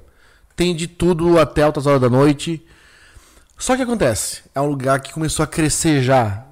[0.54, 2.64] Tem de tudo até altas horas da noite.
[3.58, 6.44] Só que acontece, é um lugar que começou a crescer já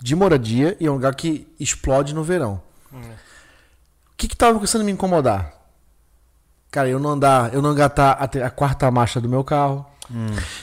[0.00, 2.60] de moradia e é um lugar que explode no verão.
[2.92, 5.52] O que que tava começando a me incomodar?
[6.70, 9.86] Cara, eu não andar, eu não engatar a, a quarta marcha do meu carro.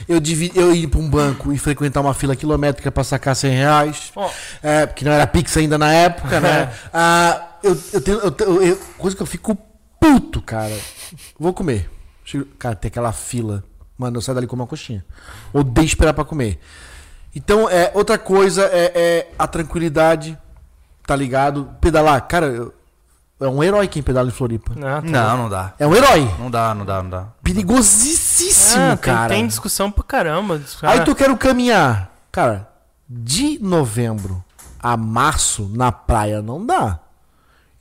[0.08, 3.50] Eu, divi- eu ir para um banco e frequentar uma fila quilométrica para sacar 100
[3.54, 4.12] reais.
[4.16, 4.28] Ó.
[4.60, 6.72] É, porque não era Pix ainda na época, né?
[6.92, 8.18] Ah, eu, eu tenho.
[8.18, 9.56] eu eu- coisa que eu fico
[10.00, 10.76] puto, cara.
[11.38, 11.88] Vou comer.
[12.24, 13.62] Chego- Cara, tem aquela fila.
[13.98, 15.04] Mano, eu saio dali com uma coxinha.
[15.52, 16.58] Odeio esperar pra comer.
[17.34, 20.38] Então, é, outra coisa é, é a tranquilidade,
[21.06, 21.70] tá ligado?
[21.80, 22.26] Pedalar.
[22.28, 22.74] Cara, eu-
[23.40, 24.72] é um herói quem pedala em Floripa.
[24.74, 25.74] Não, tá Não, não dá.
[25.78, 26.30] É um herói.
[26.38, 27.26] Não dá, não dá, não dá.
[27.42, 29.28] Perigosíssimo, Ah, tem, cara.
[29.34, 30.60] tem discussão pra caramba.
[30.82, 32.10] Aí tu quero caminhar.
[32.32, 32.68] Cara,
[33.08, 34.42] de novembro
[34.82, 36.98] a março na praia não dá.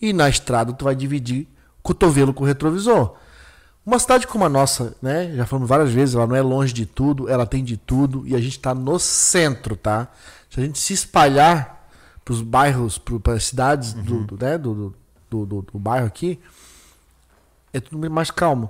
[0.01, 1.47] E na estrada tu vai dividir
[1.81, 3.13] cotovelo com retrovisor.
[3.85, 5.31] Uma cidade como a nossa, né?
[5.35, 8.35] Já falamos várias vezes, ela não é longe de tudo, ela tem de tudo e
[8.35, 10.07] a gente tá no centro, tá?
[10.49, 11.87] Se a gente se espalhar
[12.23, 14.57] pros bairros, para as cidades do, do, né?
[14.57, 14.95] do, do,
[15.29, 16.39] do, do- do bairro aqui,
[17.73, 18.69] é tudo mais calmo.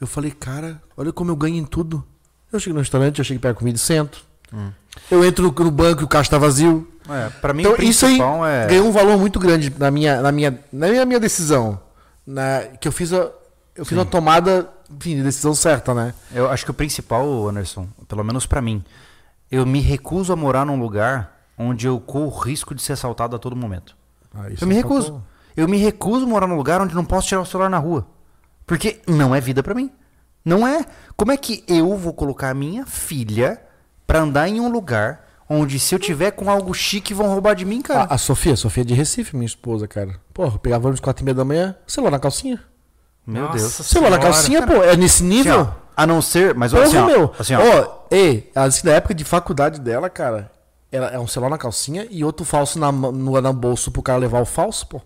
[0.00, 2.04] Eu falei, cara, olha como eu ganho em tudo.
[2.52, 4.22] Eu chego no restaurante, eu chego pego comida e sento.
[5.10, 6.86] Eu entro no, no banco e o caixa tá vazio.
[7.08, 8.66] É, pra mim Então, isso aí é.
[8.66, 11.80] ganhou um valor muito grande na minha, na minha, na minha, minha decisão.
[12.26, 13.30] Na, que eu fiz a,
[13.74, 16.14] eu fiz uma tomada, enfim, de decisão certa, né?
[16.34, 18.84] Eu acho que o principal, Anderson, pelo menos pra mim,
[19.50, 23.38] eu me recuso a morar num lugar onde eu corro risco de ser assaltado a
[23.38, 23.96] todo momento.
[24.34, 25.06] Ah, Eu me é recuso.
[25.06, 25.22] fator.
[25.56, 28.06] Eu me recuso a morar num lugar onde não posso tirar o celular na rua.
[28.66, 29.90] Porque não é vida pra mim.
[30.44, 30.84] Não é.
[31.16, 33.60] Como é que eu vou colocar a minha filha
[34.06, 37.64] pra andar em um lugar onde se eu tiver com algo chique vão roubar de
[37.66, 38.04] mim, cara?
[38.04, 40.14] A, a Sofia, a Sofia é de Recife, minha esposa, cara.
[40.32, 42.58] Porra, pegava ônibus quatro e meia da manhã, celular na calcinha.
[43.26, 43.72] Meu Nossa Deus.
[43.72, 45.60] Celular na Senhora, calcinha, pô, é nesse Assim, nível?
[45.60, 47.34] ó, a não ser, mas Porra, assim, ó, meu.
[47.38, 50.50] assim, ó, Ó, ei, ela disse que na época de faculdade dela, cara,
[50.90, 54.18] ela é um celular na calcinha e outro falso na, no, na bolso pro cara
[54.18, 55.00] levar o falso, pô.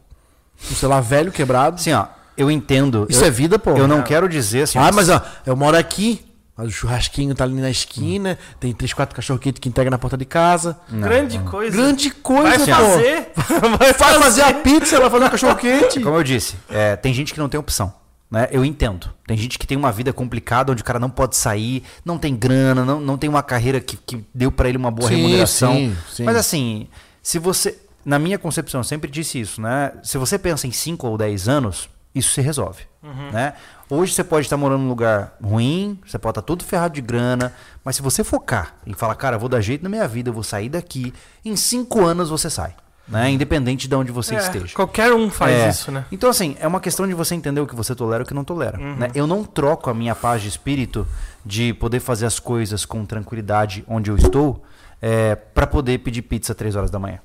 [0.70, 1.76] Um celular velho, quebrado.
[1.76, 2.06] assim, ó,
[2.36, 3.06] eu entendo.
[3.10, 3.70] Isso eu, é vida, pô.
[3.76, 6.24] Eu não quero dizer assim, Ah, mas ó, eu moro aqui,
[6.56, 9.98] mas o churrasquinho tá ali na esquina, tem três, quatro cachorro quente que entrega na
[9.98, 10.78] porta de casa.
[10.90, 11.76] Grande coisa.
[11.76, 12.72] Grande Vai coisa, pô.
[12.72, 13.32] fazer.
[13.78, 16.00] Vai Vai fazer a pizza, vai fazer um cachorro quente.
[16.00, 17.92] Como eu disse, é, tem gente que não tem opção.
[18.30, 18.48] Né?
[18.50, 19.12] Eu entendo.
[19.26, 22.34] Tem gente que tem uma vida complicada onde o cara não pode sair, não tem
[22.34, 25.74] grana, não, não tem uma carreira que, que deu pra ele uma boa Sim, remuneração.
[25.74, 26.24] sim, sim.
[26.24, 26.88] Mas assim,
[27.22, 27.78] se você.
[28.04, 29.92] Na minha concepção, eu sempre disse isso, né?
[30.02, 32.84] Se você pensa em 5 ou 10 anos, isso se resolve.
[33.32, 33.52] Né?
[33.88, 37.52] Hoje você pode estar morando num lugar ruim, você pode estar todo ferrado de grana,
[37.84, 40.32] mas se você focar e falar, cara, eu vou dar jeito na minha vida, eu
[40.32, 41.12] vou sair daqui,
[41.44, 42.74] em 5 anos você sai.
[43.08, 43.30] Né?
[43.30, 44.74] Independente de onde você É, esteja.
[44.74, 45.68] Qualquer um faz É.
[45.68, 46.04] isso, né?
[46.10, 48.34] Então, assim, é uma questão de você entender o que você tolera e o que
[48.34, 48.76] não tolera.
[48.78, 49.10] né?
[49.14, 51.06] Eu não troco a minha paz de espírito
[51.44, 54.64] de poder fazer as coisas com tranquilidade onde eu estou
[55.00, 57.18] é, para poder pedir pizza às 3 horas da manhã.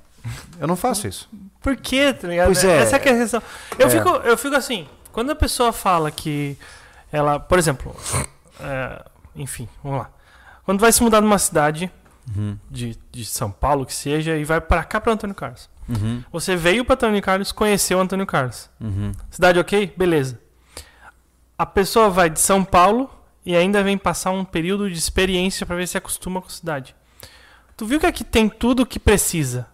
[0.60, 1.28] Eu não faço isso.
[1.60, 2.46] Por quê, tá ligado?
[2.46, 2.78] Pois é.
[2.78, 3.42] Essa é é a questão.
[3.78, 3.90] Eu, É.
[3.90, 6.56] fico, eu fico assim, quando a pessoa fala que
[7.10, 7.94] ela, por exemplo,
[8.60, 9.02] é,
[9.34, 10.10] enfim, vamos lá.
[10.64, 11.90] Quando vai se mudar numa cidade
[12.36, 12.56] Uhum.
[12.70, 15.68] de, de São Paulo, que seja, e vai pra cá pra Antônio Carlos.
[15.88, 16.22] Uhum.
[16.32, 18.70] Você veio pra Antônio Carlos, conheceu Antônio Carlos.
[18.80, 19.12] Uhum.
[19.30, 19.92] Cidade ok?
[19.96, 20.38] Beleza.
[21.58, 23.10] A pessoa vai de São Paulo
[23.44, 26.94] e ainda vem passar um período de experiência pra ver se acostuma com a cidade.
[27.76, 29.66] Tu viu que aqui tem tudo o que precisa.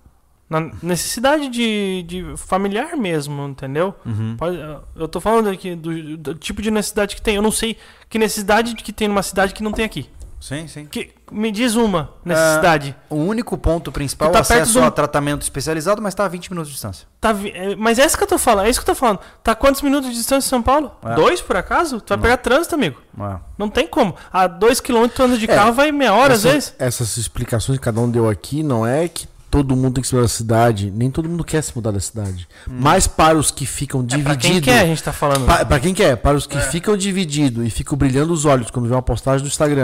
[0.49, 3.95] Na necessidade de, de familiar mesmo, entendeu?
[4.07, 4.35] Uhum.
[4.39, 4.59] Pode-
[4.97, 7.37] eu tô falando aqui do, do tipo de necessidade que tem.
[7.37, 7.77] Eu não sei
[8.09, 10.09] que necessidade que tem numa cidade que não tem aqui.
[10.41, 10.87] Sim, sim.
[10.87, 12.95] Que, me diz uma necessidade.
[13.11, 16.29] O único ponto principal tá é acesso perto do- a tratamento especializado, mas está a
[16.29, 17.07] 20 minutos de distância.
[17.21, 18.67] Tá vi- é, mas é isso que eu tô falando.
[18.67, 19.19] É isso que eu tô falando.
[19.43, 20.93] Tá quantos minutos de distância de São Paulo?
[21.05, 21.15] É.
[21.17, 22.01] Dois, por acaso?
[22.01, 23.01] Tu vai pegar trânsito, amigo.
[23.19, 23.41] Ah.
[23.59, 24.15] Não tem como.
[24.33, 25.55] A dois quilômetros tu anda de É.
[25.55, 26.75] carro, vai meia hora às Essa- vezes.
[26.79, 30.15] Essas explicações que cada um deu aqui não é que todo mundo tem que se
[30.15, 30.91] mudar da cidade.
[30.91, 32.47] Nem todo mundo quer se mudar da cidade.
[32.67, 34.65] Mas para os que ficam É pra quem divididos.
[34.65, 35.47] quer, a gente tá falando.
[35.47, 38.87] Pa- Pra quem quer, para os que ficam divididos e ficam brilhando os olhos quando
[38.89, 39.83] vê uma postagem do Instagram,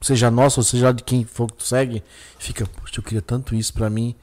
[0.00, 2.02] seja nossa ou seja de quem for que tu segue,
[2.38, 4.14] fica, poxa, eu queria tanto isso pra mim.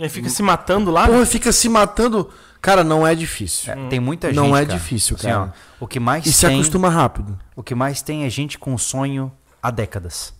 [0.00, 1.06] Aí fica se matando lá.
[1.06, 2.30] Porra, fica se matando.
[2.60, 3.72] Cara, não é difícil.
[3.72, 4.36] É, Tem muita gente.
[4.36, 4.78] Não é cara.
[4.78, 5.52] difícil, Assim, cara.
[5.80, 7.38] ó, o que mais E se tem, acostuma rápido.
[7.56, 9.30] o que mais tem é gente com sonho
[9.62, 10.32] há décadas.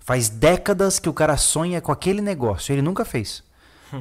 [0.00, 3.42] Faz décadas que o cara sonha com aquele negócio, ele nunca fez.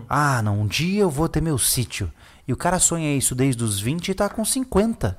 [0.10, 2.12] Ah, não, um dia eu vou ter meu sítio.
[2.46, 5.18] E o cara sonha isso desde os 20 e tá com 50.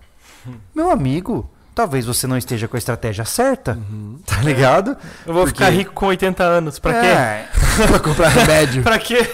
[0.75, 3.79] Meu amigo, talvez você não esteja com a estratégia certa,
[4.27, 4.97] tá ligado?
[5.25, 6.79] Eu vou Porque- ficar rico com 80 anos.
[6.81, 7.07] Pra quê?
[7.07, 7.49] É,
[7.87, 8.83] pra comprar remédio.
[8.83, 9.25] Pra quê?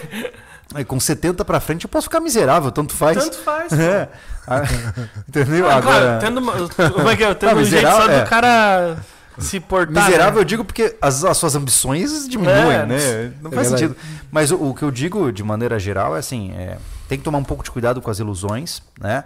[0.74, 3.16] aí com 70 pra frente eu posso ficar miserável, tanto faz.
[3.16, 3.72] Tanto faz.
[3.72, 4.09] É.
[4.47, 4.61] Ah,
[5.26, 5.70] Entendeu?
[5.70, 6.53] Ah, Agora, claro, tendo uma,
[6.90, 7.32] como é que é?
[7.34, 8.22] Tendo Ah, um jeito só miserável, é.
[8.24, 8.97] do cara
[9.38, 10.05] se portar.
[10.05, 10.40] Miserável né?
[10.40, 13.32] eu digo porque as, as suas ambições diminuem, É, né?
[13.40, 13.95] Não é faz verdade.
[13.95, 13.97] sentido.
[14.30, 16.76] Mas o, o que eu digo de maneira geral é assim: é,
[17.09, 19.24] tem que tomar um pouco de cuidado com as ilusões, né?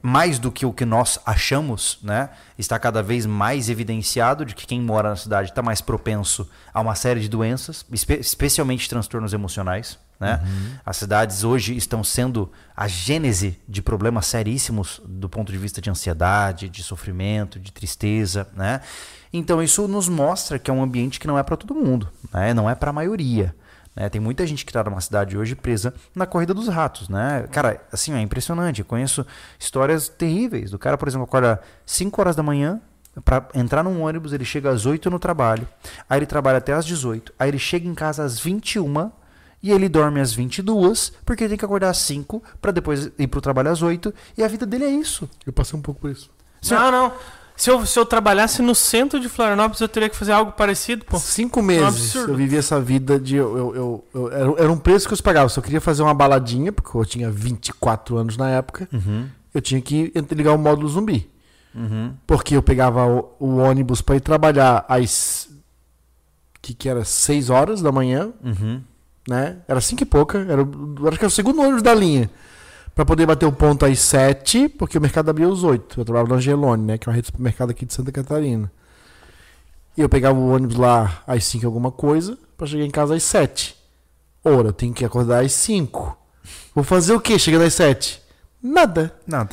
[0.00, 2.30] Mais do que o que nós achamos, né?
[2.56, 6.80] Está cada vez mais evidenciado de que quem mora na cidade está mais propenso a
[6.80, 9.98] uma série de doenças, espe- especialmente transtornos emocionais.
[10.20, 10.40] Né?
[10.84, 15.88] As cidades hoje estão sendo a gênese de problemas seríssimos do ponto de vista de
[15.90, 18.48] ansiedade, de sofrimento, de tristeza.
[18.56, 18.80] Né?
[19.32, 22.52] Então isso nos mostra que é um ambiente que não é para todo mundo, né?
[22.52, 23.54] não é para a maioria.
[23.98, 24.08] Né?
[24.08, 27.08] Tem muita gente que está numa cidade hoje presa na corrida dos ratos.
[27.08, 27.48] Né?
[27.50, 28.78] Cara, assim, é impressionante.
[28.78, 29.26] Eu conheço
[29.58, 30.70] histórias terríveis.
[30.70, 32.80] Do cara, por exemplo, acorda 5 horas da manhã,
[33.24, 35.66] Pra entrar num ônibus, ele chega às 8 no trabalho.
[36.08, 37.32] Aí ele trabalha até às 18.
[37.36, 39.10] Aí ele chega em casa às 21
[39.60, 43.26] e ele dorme às 22, porque ele tem que acordar às 5 para depois ir
[43.26, 44.14] pro trabalho às 8.
[44.36, 45.28] E a vida dele é isso.
[45.44, 46.30] Eu passei um pouco por isso.
[46.70, 47.12] Não, não.
[47.58, 51.04] Se eu, se eu trabalhasse no centro de Florianópolis, eu teria que fazer algo parecido,
[51.04, 51.18] pô.
[51.18, 52.32] Cinco meses absurdo.
[52.32, 53.34] eu vivi essa vida de.
[53.34, 55.48] Eu, eu, eu- eu- era, era um preço que eu pagava.
[55.48, 58.88] Se eu queria fazer uma baladinha, porque eu tinha 24 anos na época,
[59.52, 61.28] eu tinha que ligar o módulo zumbi.
[62.26, 65.48] Porque eu pegava o, o ônibus para ir trabalhar às.
[66.62, 67.04] que, que era?
[67.04, 68.80] 6 horas da manhã, Uhum.
[69.28, 69.56] né?
[69.66, 70.38] Era 5 e pouca.
[70.48, 72.30] Era, o- acho que era o segundo ônibus da linha.
[72.98, 76.00] Pra poder bater o ponto às 7, porque o mercado abria às 8.
[76.00, 76.98] Eu trabalhava na Angelone, né?
[76.98, 78.72] Que é uma rede de supermercado aqui de Santa Catarina.
[79.96, 83.22] E eu pegava o ônibus lá às 5 alguma coisa, pra chegar em casa às
[83.22, 83.76] 7.
[84.44, 86.18] Ora, eu tenho que acordar às 5.
[86.74, 87.38] Vou fazer o quê?
[87.38, 88.20] Chegando às 7?
[88.60, 89.14] Nada.
[89.24, 89.50] Nada.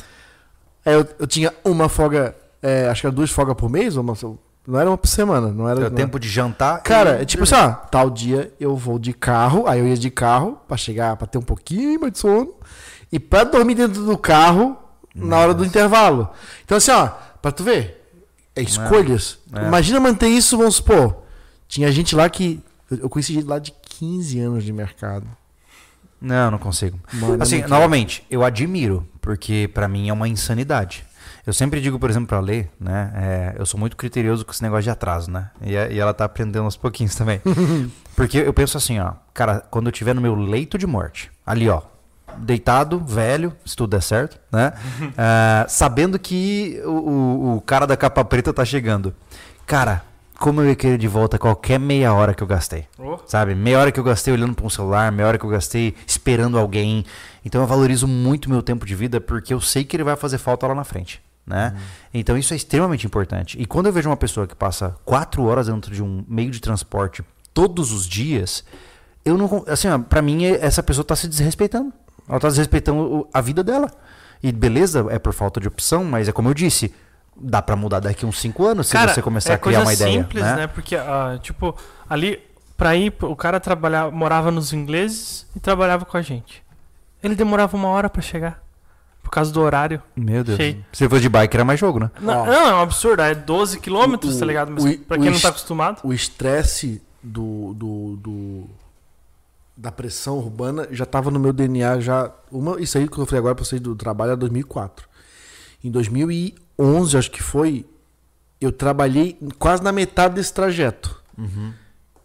[0.84, 4.02] Aí eu, eu tinha uma folga, é, acho que era duas folgas por mês, ou
[4.02, 4.14] uma,
[4.66, 5.78] não era uma por semana, não era.
[5.82, 6.82] Deu não- tempo de jantar.
[6.82, 9.96] Cara, e- é tipo assim, ó, tal dia eu vou de carro, aí eu ia
[9.96, 12.52] de carro pra chegar, pra ter um pouquinho mais de sono,
[13.10, 14.76] e pra dormir dentro do carro
[15.14, 16.28] na hora do intervalo.
[16.64, 17.08] Então assim, ó,
[17.40, 18.02] pra tu ver,
[18.54, 19.38] é escolhas.
[19.54, 19.66] É.
[19.66, 21.22] Imagina manter isso, vamos supor.
[21.68, 22.60] Tinha gente lá que.
[22.90, 25.26] Eu conheci gente lá de 15 anos de mercado.
[26.20, 26.98] Não, não consigo.
[27.12, 31.04] Mano, assim, não novamente, eu admiro, porque pra mim é uma insanidade.
[31.46, 33.12] Eu sempre digo, por exemplo, pra ler, né?
[33.14, 35.50] é, eu sou muito criterioso com esse negócio de atraso, né?
[35.62, 37.40] E, a- e ela tá aprendendo aos pouquinhos também.
[38.16, 41.68] porque eu penso assim, ó, cara, quando eu estiver no meu leito de morte, ali,
[41.68, 41.82] ó,
[42.38, 44.72] deitado, velho, se tudo der certo, né?
[45.16, 49.14] Ah, sabendo que o, o, cara da capa preta tá chegando.
[49.66, 50.02] Cara,
[50.38, 52.86] como eu ia querer de volta qualquer meia hora que eu gastei.
[52.98, 53.18] Oh.
[53.26, 53.54] Sabe?
[53.54, 56.58] Meia hora que eu gastei olhando para um celular, meia hora que eu gastei esperando
[56.58, 57.04] alguém.
[57.44, 60.38] Então eu valorizo muito meu tempo de vida porque eu sei que ele vai fazer
[60.38, 61.22] falta lá na frente.
[61.46, 61.76] Né?
[62.12, 63.60] Então isso é extremamente importante.
[63.60, 66.60] E quando eu vejo uma pessoa que passa quatro horas dentro de um meio de
[66.60, 67.22] transporte
[67.54, 68.64] todos os dias,
[69.24, 69.64] eu não.
[69.66, 71.92] Assim, ó, pra mim, essa pessoa tá se desrespeitando.
[72.28, 73.90] Ela tá desrespeitando a vida dela.
[74.42, 76.94] E beleza, é por falta de opção, mas é como eu disse.
[77.38, 79.88] Dá pra mudar daqui uns 5 anos se Cara, você começar é a criar coisa
[79.88, 80.22] uma ideia.
[80.22, 80.56] simples, né?
[80.56, 80.66] né?
[80.66, 81.76] Porque, ah, tipo,
[82.08, 82.40] ali,
[82.78, 86.62] pra ir, o cara trabalhava, morava nos ingleses e trabalhava com a gente.
[87.22, 88.62] Ele demorava uma hora pra chegar.
[89.22, 90.00] Por causa do horário.
[90.16, 90.56] Meu Deus.
[90.56, 90.82] Cheio.
[90.92, 92.10] Se fosse de bike, era mais jogo, né?
[92.20, 93.20] Não, não, é um absurdo.
[93.20, 94.70] É 12 quilômetros, tá ligado?
[94.70, 95.98] Mas o- pra quem não tá acostumado.
[96.04, 98.70] O estresse do, do, do-
[99.86, 102.32] da pressão urbana já estava no meu DNA já.
[102.50, 105.08] Uma, isso aí que eu falei agora para vocês do trabalho é 2004.
[105.84, 107.86] Em 2011, acho que foi,
[108.60, 111.22] eu trabalhei quase na metade desse trajeto.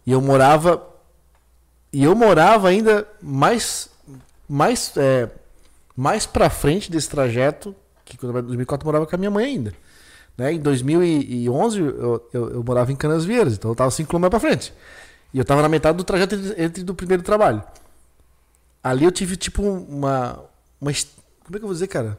[0.04, 0.84] E eu morava
[1.92, 3.88] e eu morava ainda mais
[4.48, 5.30] mais é,
[5.96, 9.18] mais para frente desse trajeto que quando eu trabalhei em 2004 eu morava com a
[9.18, 9.72] minha mãe ainda.
[10.36, 10.54] Né?
[10.54, 14.40] Em 2011 eu, eu, eu morava em Canas Vieiras, então eu tava 5 km para
[14.40, 14.74] frente.
[15.32, 17.62] E eu tava na metade do trajeto entre, entre do primeiro trabalho.
[18.82, 20.44] Ali eu tive tipo uma,
[20.80, 20.92] uma
[21.44, 22.18] como é que eu vou dizer, cara?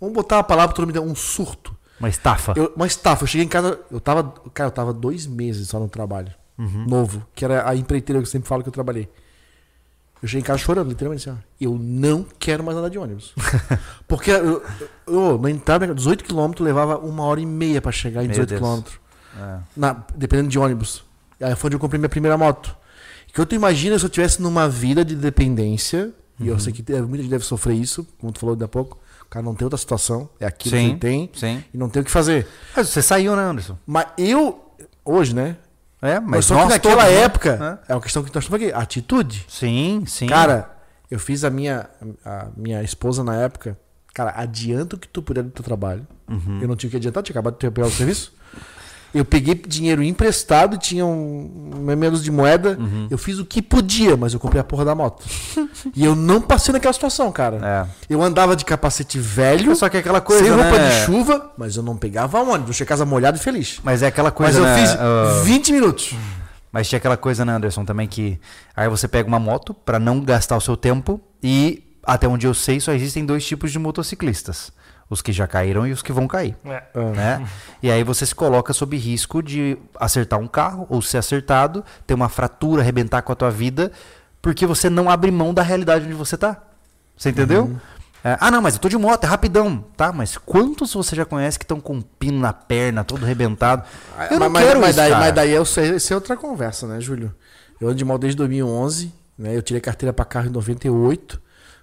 [0.00, 1.76] Vamos botar uma palavra para todo mundo, um surto.
[1.98, 2.52] Uma estafa.
[2.56, 3.24] Eu, uma estafa.
[3.24, 6.32] Eu cheguei em casa, eu tava, cara, eu tava dois meses só no trabalho.
[6.56, 9.08] Novo, que era a empreiteira que eu sempre falo que eu trabalhei.
[10.20, 11.42] Eu cheguei em casa chorando, literalmente assim, ó.
[11.60, 13.32] Eu não quero mais andar de ônibus.
[14.08, 14.64] Porque eu,
[15.06, 18.48] eu, na entrada, 18 km levava uma hora e meia pra chegar em Meu 18
[18.48, 18.60] Deus.
[18.60, 18.90] km.
[19.40, 19.58] É.
[19.76, 21.04] Na, dependendo de ônibus.
[21.40, 22.76] Aí foi onde eu comprei minha primeira moto.
[23.32, 26.10] Que eu tu imagina se eu tivesse numa vida de dependência,
[26.40, 26.48] e Uhum.
[26.50, 28.98] eu sei que muita gente deve sofrer isso, como tu falou ainda há pouco.
[29.22, 30.88] O cara não tem outra situação, é aquilo que Sim.
[30.90, 31.62] ele tem Sim.
[31.72, 32.46] e não tem o que fazer.
[32.74, 33.76] Mas você saiu, né, Anderson?
[33.86, 34.72] Mas eu,
[35.04, 35.56] hoje, né?
[36.00, 37.22] É, Mas mas só nós que naquela todos, né?
[37.24, 39.44] época, é uma questão que nós estamos aqui, atitude.
[39.48, 40.26] Sim, sim.
[40.28, 40.70] Cara,
[41.10, 41.90] eu fiz a minha,
[42.24, 43.76] a minha esposa na época,
[44.14, 46.06] cara, adianta o que tu puder do teu trabalho.
[46.28, 46.60] Uhum.
[46.62, 48.32] Eu não tinha o que adiantar, tinha acabado de pegar o serviço.
[49.14, 51.50] Eu peguei dinheiro emprestado, tinha um,
[51.96, 52.76] menos de moeda.
[52.78, 53.06] Uhum.
[53.10, 55.24] Eu fiz o que podia, mas eu comprei a porra da moto.
[55.96, 57.58] e eu não passei naquela situação, cara.
[57.62, 57.86] É.
[58.10, 60.88] Eu andava de capacete velho, Só que é aquela coisa, sem roupa né?
[60.88, 62.68] de chuva, mas eu não pegava ônibus.
[62.68, 63.80] Eu cheguei casa molhado e feliz.
[63.82, 64.78] Mas é aquela Mas coisa, eu né?
[64.78, 66.14] fiz ah, 20 minutos.
[66.72, 68.38] Mas tinha aquela coisa, né, Anderson, também que
[68.76, 72.54] aí você pega uma moto pra não gastar o seu tempo e até onde eu
[72.54, 74.72] sei só existem dois tipos de motociclistas,
[75.10, 76.82] os que já caíram e os que vão cair, É.
[77.14, 77.46] né?
[77.82, 82.14] E aí você se coloca sob risco de acertar um carro ou ser acertado, ter
[82.14, 83.90] uma fratura, arrebentar com a tua vida,
[84.42, 86.62] porque você não abre mão da realidade onde você tá.
[87.16, 87.76] Você entendeu?
[88.22, 89.84] É, ah, não, mas eu tô de moto, é rapidão.
[89.96, 93.84] Tá, mas quantos você já conhece que estão com um pino na perna, todo arrebentado?
[94.30, 95.24] Eu não mas, quero mas isso, daí, cara.
[95.24, 97.32] mas daí eu sei, isso é outra conversa, né, Júlio?
[97.80, 99.56] Eu ando de moto desde 2011, né?
[99.56, 101.40] Eu tirei carteira pra carro em 98,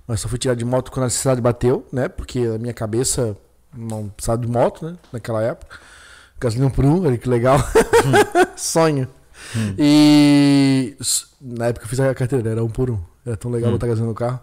[0.07, 2.07] mas só fui tirar de moto quando a necessidade bateu, né?
[2.07, 3.35] Porque a minha cabeça
[3.75, 4.95] não precisava de moto, né?
[5.11, 5.77] Naquela época.
[6.39, 7.57] Gasolina por um, olha que legal.
[8.55, 9.07] Sonho.
[9.77, 12.99] E s- na época eu fiz a carteira, era um por um.
[13.25, 14.39] Era tão legal botar gasolina no carro.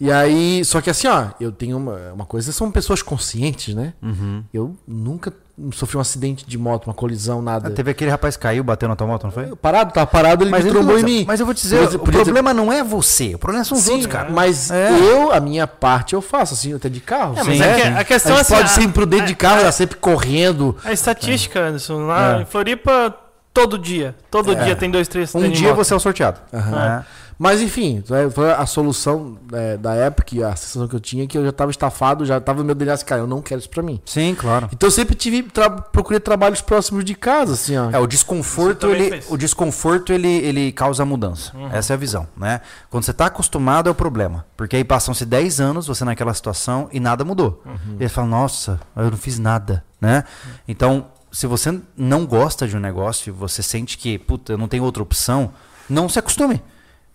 [0.00, 3.92] E aí, só que assim, ó, eu tenho uma, uma coisa, são pessoas conscientes, né?
[4.02, 4.42] Uhum.
[4.52, 5.30] Eu nunca
[5.72, 7.68] sofri um acidente de moto, uma colisão, nada.
[7.68, 9.50] Ah, teve aquele rapaz que caiu, bateu na tua moto, não foi?
[9.50, 11.24] Eu Parado, tava parado, ele me ele trombou em mim.
[11.28, 13.62] Mas eu vou te dizer, Podia- o podia ter- problema não é você, o problema
[13.62, 14.30] são os Sim, outros, cara.
[14.30, 14.90] Mas É.
[14.90, 17.34] eu, a minha parte, eu faço, assim, até de carro.
[17.38, 17.92] É, mas Sim, é sim.
[17.98, 20.74] a questão a é assim, pode a- ser imprudente de carro, tá sempre correndo.
[20.82, 22.40] A estatística, Anderson, lá É.
[22.40, 23.14] em Floripa,
[23.52, 24.14] todo dia.
[24.30, 25.76] Todo dia tem dois, três Um dia moto.
[25.76, 26.40] você é o sorteado.
[26.50, 27.04] né?
[27.40, 31.24] Mas enfim, né, foi a solução é, da época, e a sensação que eu tinha,
[31.24, 33.40] é que eu já tava estafado, já tava no meu DNA assim, cara, eu não
[33.40, 33.98] quero isso pra mim.
[34.04, 34.68] Sim, claro.
[34.70, 37.90] Então eu sempre tive, tra procurei trabalhos próximos de casa, assim, ó.
[37.92, 39.30] É, o desconforto, ele, fez.
[39.30, 41.54] o desconforto ele, ele causa mudança.
[41.72, 42.60] Essa é a visão, né?
[42.90, 44.44] Quando você tá acostumado é o problema.
[44.54, 47.64] Porque aí passam-se 10 anos você naquela situação e nada mudou.
[47.98, 50.24] E aí fala, nossa, eu não fiz nada, né?
[50.68, 54.84] Então, se você não gosta de um negócio, você sente que, puta, eu não tenho
[54.84, 55.52] outra opção,
[55.88, 56.62] não se acostume.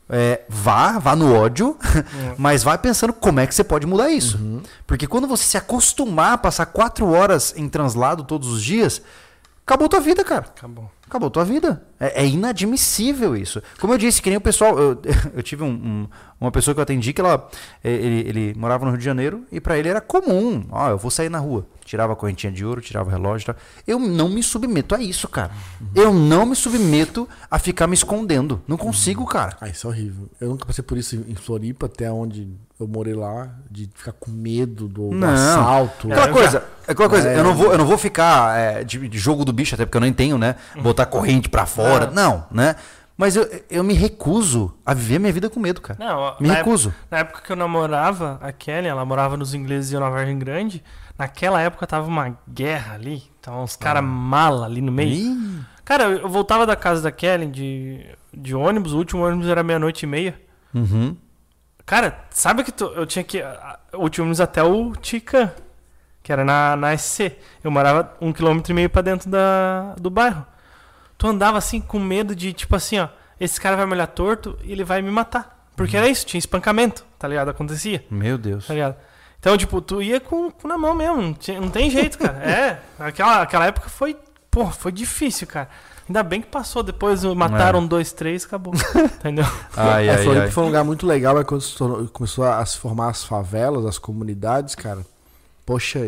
[0.07, 1.77] É, vá, vá no ódio,
[2.37, 4.39] mas vá pensando como é que você pode mudar isso.
[4.85, 9.01] Porque quando você se acostumar a passar quatro horas em translado todos os dias,
[9.65, 10.45] acabou tua vida, cara.
[10.55, 10.91] Acabou.
[11.07, 11.83] Acabou tua vida.
[11.99, 13.61] É, é inadmissível isso.
[13.79, 14.77] Como eu disse, que nem o pessoal.
[14.77, 15.01] Eu,
[15.35, 16.07] eu tive um- um-
[16.41, 17.47] uma pessoa que eu atendi que ela,
[17.83, 20.65] ele, ele morava no Rio de Janeiro e pra ele era comum.
[20.71, 21.65] Ó, eu vou sair na rua.
[21.85, 23.55] Tirava a correntinha de ouro, tirava o relógio e tal.
[23.85, 25.51] Eu não me submeto a isso, cara.
[25.93, 28.59] Eu não me submeto a ficar me escondendo.
[28.67, 29.55] Não consigo, cara.
[29.61, 30.27] Ah, isso é horrível.
[30.41, 32.49] Eu nunca passei por isso em Floripa, até onde
[32.79, 36.11] eu morei lá, de ficar com medo do, do assalto.
[36.11, 37.37] Aquela eu coisa, é aquela coisa, É.
[37.39, 39.95] eu não vou, eu não vou ficar é, de, de jogo do bicho, até porque
[39.97, 40.55] eu nem tenho, né?
[40.81, 42.09] Botar corrente pra fora.
[42.09, 42.75] Não, né?
[43.17, 45.97] Mas eu, eu me recuso a viver minha vida com medo, cara.
[45.97, 46.89] Não, ó, me na recuso.
[46.89, 50.09] Época, na época que eu namorava a Kelly, ela morava nos ingleses e eu na
[50.09, 50.83] Vargem Grande.
[51.17, 53.23] Naquela época tava uma guerra ali.
[53.39, 55.11] Então, uns caras mala ali no meio.
[55.13, 59.61] Ih, Cara, eu voltava da casa da Kellen de, de ônibus, o último ônibus era
[59.63, 60.39] meia-noite e meia.
[60.73, 61.15] Uhum.
[61.85, 63.39] Cara, sabe que tu- eu tinha que.
[63.93, 65.51] O último ônibus até o Ticã,
[66.23, 67.37] que era na, na SC.
[67.63, 70.43] Eu morava um quilômetro e meio pra dentro da, do bairro.
[71.17, 73.07] Tu andava assim com medo de, tipo assim, ó,
[73.39, 75.67] esse cara vai me olhar torto e ele vai me matar.
[75.75, 77.49] Porque era isso, tinha espancamento, tá ligado?
[77.49, 78.65] Acontecia, Meu Deus.
[78.67, 78.95] tá ligado?
[79.45, 82.39] Então, tipo, tu ia com, com na mão mesmo, não, tinha- não tem jeito, cara.
[82.43, 84.17] É, aquela, aquela época foi,
[84.49, 85.69] pô, foi difícil, cara.
[86.09, 88.73] Ainda bem que passou, depois mataram dois, três, acabou.
[89.19, 89.45] Entendeu?
[89.77, 90.51] Ai, É, ai, Floripa ai.
[90.51, 93.99] foi um lugar muito legal, mas quando tornou- começou a se formar as favelas, as
[93.99, 95.05] comunidades, cara.
[95.63, 95.99] Poxa,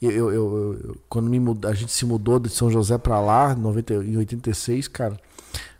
[0.00, 3.20] eu, eu, eu- eu- quando me mud- a gente se mudou de São José pra
[3.20, 5.18] lá, em 90 em 86, cara.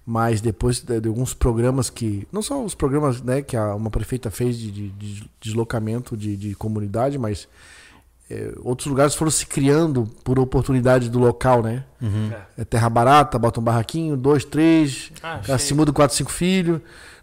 [0.04, 2.26] Mas depois de, de alguns programas que.
[2.32, 6.36] Não só os programas né, que a, uma prefeita fez de, de- de deslocamento de,
[6.36, 7.46] de comunidade, mas
[8.28, 11.84] é, outros lugares foram se criando por oportunidade do local, né?
[12.00, 12.32] Uhum.
[12.58, 16.80] É terra barata, bota um barraquinho, dois, três, Ah, se muda quatro, cinco filhos,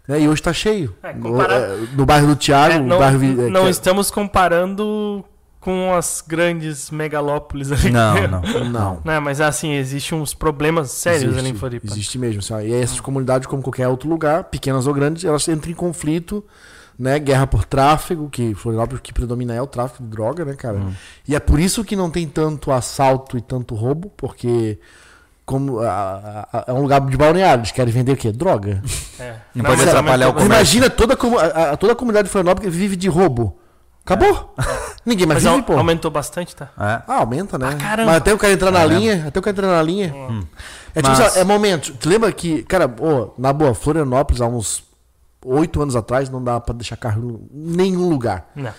[0.08, 0.18] né?
[0.22, 0.94] E hoje tá cheio.
[1.02, 3.66] É, no, comparado- é, no bairro do Thiago, É, no não bairro é, não que
[3.66, 5.22] é- estamos comparando
[5.60, 7.90] com as grandes megalópolis ali.
[7.90, 8.40] Não, não.
[8.70, 9.00] Não.
[9.04, 11.86] Né, mas assim, existem uns problemas sérios existe, ali em Floripa.
[11.86, 12.38] Existe mesmo.
[12.40, 12.60] assim, ó.
[12.60, 16.42] e essas comunidades, como qualquer outro lugar, pequenas ou grandes, elas entram em conflito,
[16.98, 17.18] né?
[17.18, 20.78] Guerra por tráfego, que Florianópolis o que predomina é o tráfico de droga, né, cara?
[20.78, 20.92] Hum.
[21.28, 24.78] E é por isso que não tem tanto assalto e tanto roubo, porque
[25.44, 28.32] como a- a- a- é um lugar de balneário, eles querem vender o quê?
[28.32, 28.82] Droga.
[29.18, 29.34] É.
[29.54, 30.54] Não pode mas atrapalhar o comércio.
[30.54, 33.58] Imagina toda, a comu- a, a- toda a comunidade de Florianópolis que vive de roubo.
[34.14, 34.54] Acabou.
[35.06, 35.78] Ninguém mais Mas vive, pô.
[35.78, 36.66] aumentou bastante, tá?
[36.78, 37.02] É.
[37.06, 37.76] Ah, aumenta, né?
[37.80, 38.06] caramba.
[38.10, 40.06] Mas até o cara entrar na linha, até o cara entrar na linha.
[40.94, 41.94] É tipo, Mas- assim, ó, é momento.
[41.94, 44.82] Tu lembra que, cara, ô, na boa, Florianópolis, há uns
[45.44, 48.50] oito anos atrás, não dava pra deixar carro em nenhum lugar.
[48.54, 48.72] Não.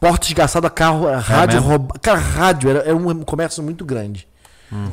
[0.00, 1.68] Porta esgaçada, carro, é, rádio mesmo?
[1.70, 2.00] roubado.
[2.00, 4.26] Cara, rádio era, era um comércio muito grande.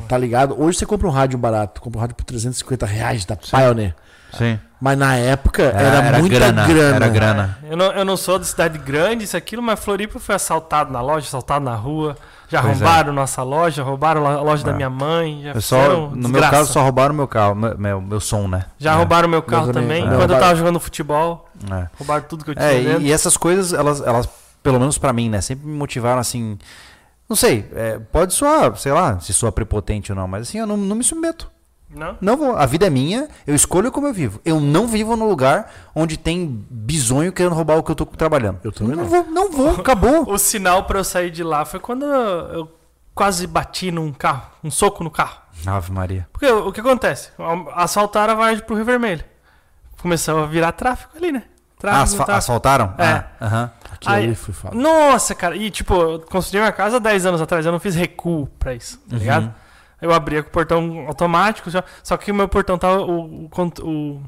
[0.08, 0.58] Tá ligado?
[0.60, 3.94] Hoje você compra um rádio barato, compra um rádio por 350 reais da Pioneer.
[4.32, 4.58] Sim.
[4.80, 6.96] Mas na época Era, era, era muita grana, grana.
[6.96, 7.58] Era grana.
[7.68, 11.00] Eu não, eu não sou de cidade grande, isso aquilo, mas Floripa foi assaltado na
[11.00, 12.14] loja, assaltado na rua.
[12.48, 12.84] Já Pois é.
[12.84, 14.74] roubaram nossa loja, roubaram a loja da É.
[14.76, 15.40] minha mãe.
[15.42, 18.66] Já Eu só, no meu caso, só roubaram meu carro, meu, meu, meu som, né?
[18.78, 18.96] Já É.
[18.96, 20.02] roubaram meu carro também.
[20.02, 20.14] também.
[20.14, 20.18] É.
[20.18, 21.86] Quando eu tava jogando futebol, É.
[21.98, 24.28] roubaram tudo que eu tinha É, e, e essas coisas, elas, elas,
[24.62, 26.58] pelo menos pra mim, né, sempre me motivaram assim.
[27.28, 30.66] Não sei, é, pode soar, sei lá, se soa prepotente ou não, mas assim, eu
[30.66, 31.50] não, não me submeto.
[31.96, 32.16] Não?
[32.20, 32.56] Não vou.
[32.56, 34.38] A vida é minha, eu escolho como eu vivo.
[34.44, 38.60] Eu não vivo no lugar onde tem bisonho querendo roubar o que eu tô trabalhando.
[38.62, 39.04] Eu também não.
[39.06, 40.30] vou, não vou, acabou.
[40.30, 42.70] O sinal pra eu sair de lá foi quando eu
[43.14, 45.40] quase bati num carro, um soco no carro.
[45.66, 46.28] Ave Maria.
[46.32, 47.30] Porque o que acontece?
[47.74, 49.24] Assaltaram a Vargem pro Rio Vermelho.
[50.02, 51.44] Começou a virar tráfico ali, né?
[51.78, 52.38] Tráfico, asfa- tráfico.
[52.38, 52.94] asfaltaram?
[52.98, 53.04] É.
[53.04, 53.70] Ah, aham.
[53.92, 54.74] Aquilo Aí- ali foi foda.
[54.76, 55.56] Nossa, cara.
[55.56, 57.64] E tipo, eu construí minha casa há 10 anos atrás.
[57.64, 59.18] Eu não fiz recuo pra isso, tá Uhum.
[59.18, 59.54] ligado?
[60.00, 63.00] Eu abria com o portão automático, só, só que o meu portão tava.
[63.02, 63.50] O, o,
[63.82, 64.22] o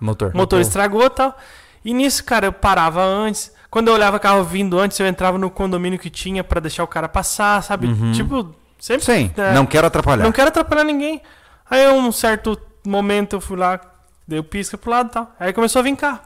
[0.00, 0.34] Motor.
[0.34, 1.36] motor estragou e tal.
[1.84, 3.52] E nisso, cara, eu parava antes.
[3.70, 6.86] Quando eu olhava carro vindo antes, eu entrava no condomínio que tinha pra deixar o
[6.86, 7.86] cara passar, sabe?
[7.88, 8.12] Uhum.
[8.12, 9.04] Tipo, sempre.
[9.04, 9.52] Sim, É.
[9.52, 10.22] não quero atrapalhar.
[10.24, 11.20] Não quero atrapalhar ninguém.
[11.68, 13.80] Aí, um certo momento, eu fui lá,
[14.28, 15.32] dei o pisca pro lado e tal.
[15.40, 16.20] Aí começou a vir carro.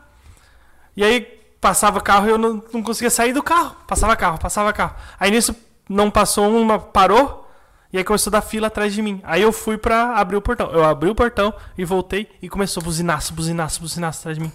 [0.96, 1.20] E aí,
[1.60, 3.74] passava carro e eu não, não conseguia sair do carro.
[3.86, 4.94] Passava carro, passava carro.
[5.18, 5.54] Aí nisso,
[5.88, 7.47] não passou uma, parou.
[7.92, 9.20] E aí começou a dar fila atrás de mim.
[9.24, 10.70] Aí eu fui pra abrir o portão.
[10.70, 14.52] Eu abri o portão e voltei e começou buzinaço, buzinaço, buzinaço atrás de mim.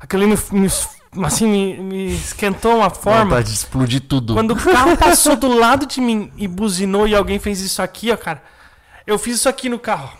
[0.00, 3.24] Aquilo me, me- assim, me, me esquentou uma forma.
[3.24, 4.34] Vontade de explodir tudo.
[4.34, 8.10] Quando o carro passou do lado de mim e buzinou e alguém fez isso aqui,
[8.12, 8.42] ó, cara.
[9.06, 10.10] Eu fiz isso aqui no carro.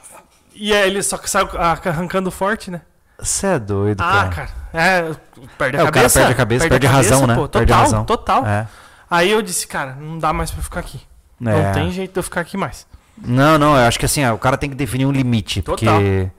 [0.54, 2.80] E aí ele só saiu arrancando forte, né?
[3.20, 4.28] Você é doido, Ah, cara.
[4.30, 4.50] cara.
[4.72, 5.14] É,
[5.58, 6.18] perde a É, o cara cabeça.
[6.20, 7.34] perde a cabeça, perde a razão, né?
[7.34, 8.04] Pô, total, Perde a razão.
[8.04, 8.46] total.
[8.46, 8.66] É.
[9.10, 11.00] Aí eu disse, cara, não dá mais pra ficar aqui.
[11.40, 11.44] É.
[11.44, 12.86] Não tem jeito de eu ficar aqui mais.
[13.16, 15.62] Não, não, eu acho que assim, ó, o cara tem que definir um limite.
[15.62, 15.96] Total.
[16.00, 16.30] Porque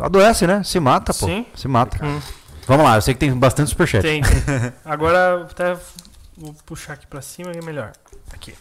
[0.00, 0.62] adoece, né?
[0.64, 1.26] Se mata, pô.
[1.26, 1.46] Sim.
[1.54, 2.04] Se mata.
[2.04, 2.20] Hum.
[2.66, 4.02] Vamos lá, eu sei que tem bastante superchat.
[4.02, 4.22] Tem.
[4.84, 5.76] Agora até
[6.36, 7.92] vou puxar aqui pra cima que é melhor.
[8.32, 8.54] Aqui.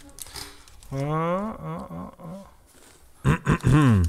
[0.92, 2.08] Ah, ah, ah,
[3.26, 4.02] ah.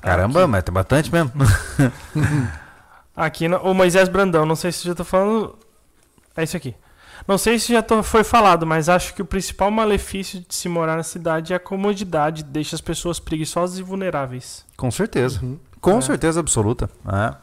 [0.00, 1.32] Caramba, mas tem bastante mesmo.
[3.16, 5.58] Aqui, no- o Moisés Brandão, não sei se já tô falando.
[6.36, 6.74] É isso aqui.
[7.28, 10.66] Não sei se já tô- foi falado, mas acho que o principal malefício de se
[10.68, 14.64] morar na cidade é a comodidade, deixa as pessoas preguiçosas e vulneráveis.
[14.78, 15.40] Com certeza.
[15.80, 16.00] Com É.
[16.00, 16.88] certeza absoluta.
[17.06, 17.34] É.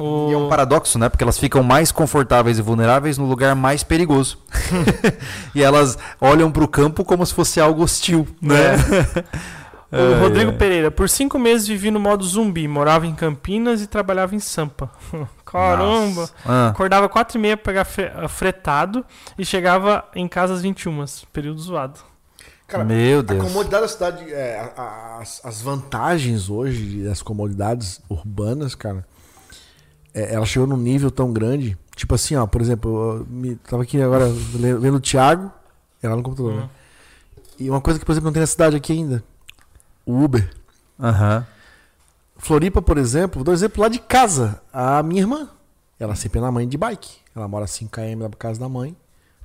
[0.00, 0.28] O...
[0.30, 1.08] E é um paradoxo, né?
[1.08, 4.38] Porque elas ficam mais confortáveis e vulneráveis no lugar mais perigoso.
[5.54, 8.76] e elas olham pro campo como se fosse algo hostil, né?
[9.92, 10.54] O É, Rodrigo é.
[10.54, 14.88] Pereira, por cinco meses vivi no modo zumbi, morava em Campinas e trabalhava em Sampa.
[15.52, 16.30] Caramba!
[16.46, 19.04] Ah, Acordava quatro e meia pra pegar fre- fretado
[19.38, 22.00] e chegava em casa às 21, período zoado.
[22.66, 23.42] Cara, Meu A Deus.
[23.42, 29.04] comodidade da cidade, é, a- a- as, as vantagens hoje das comodidades urbanas, cara,
[30.14, 31.76] é, ela chegou num nível tão grande.
[31.96, 35.50] Tipo assim, ó, por exemplo, eu me, tava aqui agora vendo o Thiago,
[36.02, 36.68] é lá no computador, né?
[37.58, 39.22] E uma coisa que, por exemplo, não tem na cidade aqui ainda:
[40.06, 40.48] o Uber.
[40.98, 41.44] Aham.
[42.40, 44.60] Floripa, por exemplo, vou dar um exemplo lá de casa.
[44.72, 45.48] A minha irmã,
[45.98, 47.10] ela sempre é na mãe de bike.
[47.34, 48.96] Ela mora 5km da casa da mãe,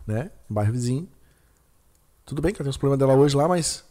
[0.07, 0.31] né?
[0.49, 1.07] No bairro vizinho.
[2.25, 3.83] Tudo bem que ela tem os problemas dela hoje lá, mas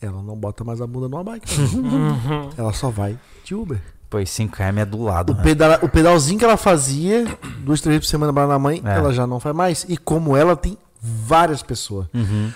[0.00, 1.46] ela não bota mais a bunda numa bike.
[1.76, 2.50] não.
[2.58, 3.80] ela só vai de Uber.
[4.08, 5.32] Pois 5km é do lado.
[5.32, 5.42] O, né?
[5.42, 7.24] pedal, o pedalzinho que ela fazia,
[7.64, 8.94] duas, três vezes por semana lá na mãe, É.
[8.96, 9.84] ela já não faz mais.
[9.88, 12.06] E como ela tem várias pessoas.
[12.14, 12.52] Uhum.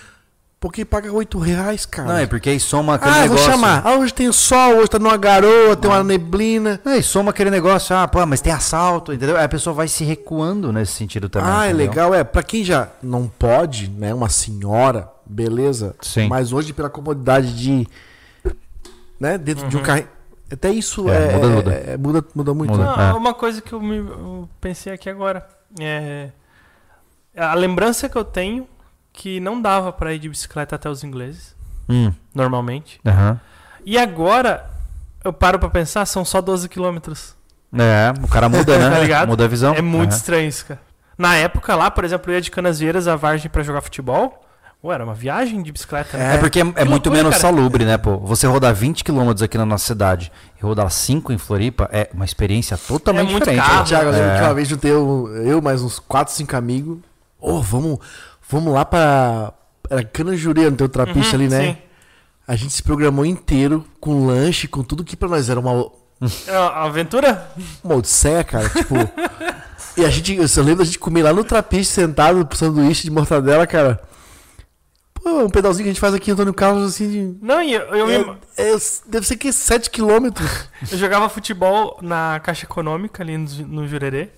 [0.60, 2.06] Porque paga 8 reais, cara.
[2.08, 3.44] Não, é porque aí soma aquele ah, negócio.
[3.44, 3.82] vou chamar.
[3.82, 6.78] Ah, hoje tem sol, hoje tá numa garoa, tem uma neblina.
[6.84, 9.38] Não, e soma aquele negócio, ah, pô, mas tem assalto, entendeu?
[9.38, 11.48] Aí a pessoa vai se recuando nesse sentido também.
[11.50, 11.86] Ah, é entendeu?
[11.86, 12.22] legal, é.
[12.22, 14.12] Pra quem já não pode, né?
[14.12, 15.96] Uma senhora, beleza.
[16.02, 16.28] Sim.
[16.28, 17.88] Mas hoje, pela comodidade de.
[19.18, 20.04] Né, dentro de um carro.
[20.52, 21.72] Até isso É, é, muda, é- muda.
[21.72, 22.70] é- muda, muda muito.
[22.72, 22.84] Muda.
[22.84, 22.96] né?
[22.96, 23.12] Não, É.
[23.14, 25.48] Uma coisa que eu, me, eu pensei aqui agora.
[25.78, 26.28] É,
[27.34, 28.66] a lembrança que eu tenho
[29.12, 31.54] que não dava pra ir de bicicleta até os ingleses,
[31.88, 33.00] Hum, normalmente.
[33.06, 33.40] aham.
[33.84, 34.64] E agora,
[35.24, 37.34] eu paro pra pensar, são só 12 quilômetros.
[37.72, 39.06] É, o cara muda, né?
[39.08, 39.26] Tá?
[39.26, 39.74] Muda a visão.
[39.74, 40.16] É muito Aham.
[40.18, 40.80] estranho isso, cara.
[41.16, 44.44] Na época lá, por exemplo, eu ia de Canasvieiras a Vargem pra jogar futebol.
[44.82, 46.16] Ué, era uma viagem de bicicleta.
[46.16, 46.36] né?
[46.36, 47.40] É porque é, é muito loucura, menos cara.
[47.42, 48.16] salubre, né, pô?
[48.20, 52.24] Você rodar 20 km aqui na nossa cidade e rodar 5 em Floripa é uma
[52.24, 53.92] experiência totalmente É muito diferente.
[53.92, 54.00] né?
[54.02, 54.36] Eu lembro É.
[54.38, 56.98] que uma vez juntei eu, eu mais uns 4, 5 amigos.
[57.38, 57.98] Ô, vamos,
[58.50, 59.52] vamos lá pra.
[59.88, 61.72] Era Canajureira, no teu trapista Uhum, ali, né?
[61.72, 61.78] sim.
[62.46, 65.90] A gente se programou inteiro, com lanche, com tudo que pra nós era uma,
[66.46, 67.48] É uma aventura?
[67.82, 68.68] uma odisseia, cara.
[68.68, 68.94] Tipo.
[69.96, 70.34] e a gente.
[70.34, 74.00] Eu só lembro da gente comer lá no trapiste, sentado, pro sanduíche de mortadela, cara.
[75.14, 77.10] Pô, um pedalzinho que a gente faz aqui, Antônio Carlos, assim.
[77.10, 80.48] De, Não, e eu, eu, me- é, é, deve ser que 7 quilômetros.
[80.90, 84.30] eu jogava futebol na Caixa Econômica, ali no, no Jurerê,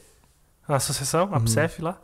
[0.68, 1.34] na associação, Uhum.
[1.36, 1.98] a PSEF lá.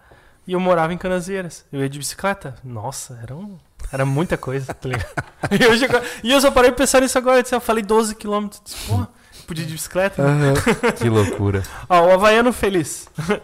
[0.48, 1.64] E eu morava em Canasvieiras.
[1.70, 2.54] Eu ia de bicicleta.
[2.64, 3.58] Nossa, era, um,
[3.92, 5.12] era muita coisa, tá ligado?
[5.52, 7.38] e, eu jogava- e eu só parei de pensar nisso agora.
[7.38, 8.74] Eu, disse, eu falei 12 quilômetros.
[8.86, 9.08] Porra,
[9.46, 10.22] podia ir de bicicleta.
[10.26, 10.54] né?
[10.96, 11.62] Que loucura.
[11.88, 13.08] Ó, o Havaiano Feliz.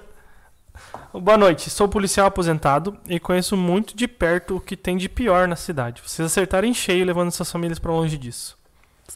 [1.13, 5.47] Boa noite, sou policial aposentado e conheço muito de perto o que tem de pior
[5.47, 6.03] na cidade.
[6.05, 8.57] Vocês acertaram em cheio levando suas famílias pra longe disso.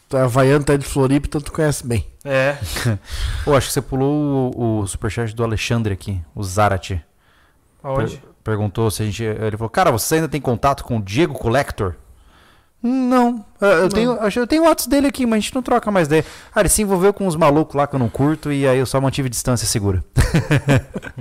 [0.09, 2.07] Tu é havaiano, tá de Floripa, então tu conhece bem.
[2.25, 2.57] É.
[3.45, 7.03] Pô, acho que você pulou o, o superchat do Alexandre aqui, o Zarate.
[7.83, 8.17] Aonde?
[8.17, 9.23] Per- perguntou se a gente.
[9.23, 11.95] Ele falou, cara, você ainda tem contato com o Diego Collector?
[12.83, 13.45] Não.
[13.61, 16.07] Eu, eu tenho, eu tenho o WhatsApp dele aqui, mas a gente não troca mais
[16.07, 16.25] ideia.
[16.55, 18.87] Ah, ele se envolveu com uns malucos lá que eu não curto e aí eu
[18.87, 20.05] só mantive distância segura.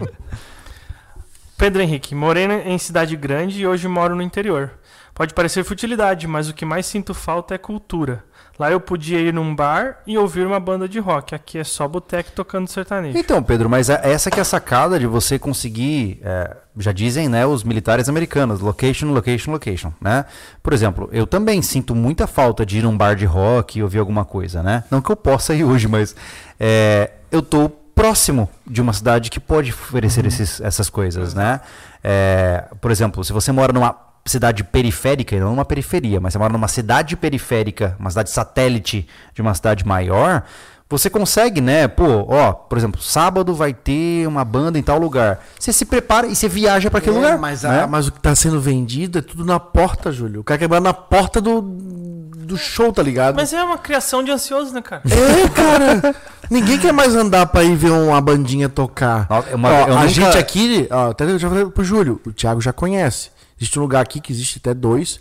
[1.57, 4.71] Pedro Henrique, morei em cidade grande e hoje moro no interior.
[5.15, 8.23] Pode parecer futilidade, mas o que mais sinto falta é cultura.
[8.59, 11.35] Lá eu podia ir num bar e ouvir uma banda de rock.
[11.35, 13.15] Aqui é só boteco tocando sertanejo.
[13.17, 17.29] Então, Pedro, mas é- essa que é a sacada de você conseguir, é, já dizem,
[17.29, 20.25] né, os militares americanos, location, location, location, né?
[20.63, 23.99] Por exemplo, eu também sinto muita falta de ir num bar de rock e ouvir
[23.99, 24.83] alguma coisa, né?
[24.89, 26.15] Não que eu possa ir hoje, mas
[26.59, 31.61] é, eu tô próximo de uma cidade que pode oferecer esses- essas coisas, né?
[32.03, 36.39] É, por exemplo, se você mora numa cidade periférica, e não numa periferia, mas você
[36.39, 40.43] mora numa cidade periférica, uma cidade satélite de uma cidade maior,
[40.89, 41.85] você consegue, né?
[41.87, 45.39] Pô, ó, por exemplo, sábado vai ter uma banda em tal lugar.
[45.59, 47.37] Você se prepara e você viaja para aquele É, lugar.
[47.37, 47.83] Mas, né?
[47.83, 50.39] a- mas o que tá sendo vendido é tudo na porta, Júlio.
[50.39, 53.35] O cara quer na porta do, do show, tá ligado?
[53.35, 55.01] Mas é uma criação de ansioso, né, cara?
[55.05, 56.15] É, cara.
[56.49, 59.27] Ninguém quer mais andar pra ir ver uma bandinha tocar.
[59.53, 62.31] Uma- Ó, eu a nunca- gente aqui, ó, até eu já falei pro Júlio, o
[62.31, 63.29] Thiago já conhece.
[63.59, 65.19] Existe um lugar aqui que existe até dois,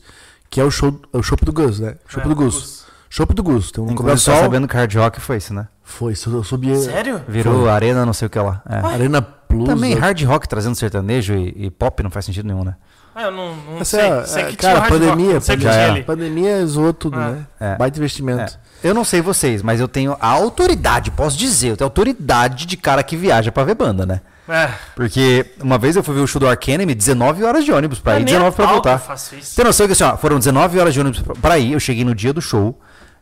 [0.51, 1.97] que é o show, é o Chopp do Gus, né?
[2.09, 2.55] Chopp É, do Gus.
[2.55, 2.87] Gus.
[3.09, 3.71] Chopp do Gus.
[3.73, 4.35] Tem um Inclusive, Cobrasol.
[4.35, 5.69] tá sabendo que Hard Rock foi isso, né?
[5.83, 7.23] Foi, eu subi Sério?
[7.29, 8.63] Virou arena, não sei o que lá.
[8.69, 8.79] É.
[8.79, 9.65] Arena Plus.
[9.65, 10.01] Também né?
[10.01, 12.75] hard rock trazendo sertanejo e, e pop não faz sentido nenhum, né?
[13.15, 14.11] Ah, eu não, não Essa sei.
[14.11, 15.41] é, sei é, que cara, tinha pandemia,
[15.85, 16.03] ali.
[16.03, 17.31] Pandemia zoou tudo, Ah.
[17.31, 17.47] né?
[17.61, 17.77] É.
[17.77, 18.59] Baita investimento.
[18.83, 22.77] Eu não sei vocês, mas eu tenho a autoridade, posso dizer, eu tenho autoridade de
[22.77, 24.21] cara que viaja pra ver banda, né?
[24.49, 24.71] É.
[24.95, 27.99] Porque uma vez eu fui ver o show do Ark Enemy, 19 horas de ônibus
[27.99, 28.97] pra É, ir, nem a 19 pra voltar.
[28.99, 29.57] que eu faço isso.
[29.57, 32.05] Tem noção que assim, ó, foram 19 horas de ônibus pra- pra ir, eu cheguei
[32.05, 32.79] no dia do show,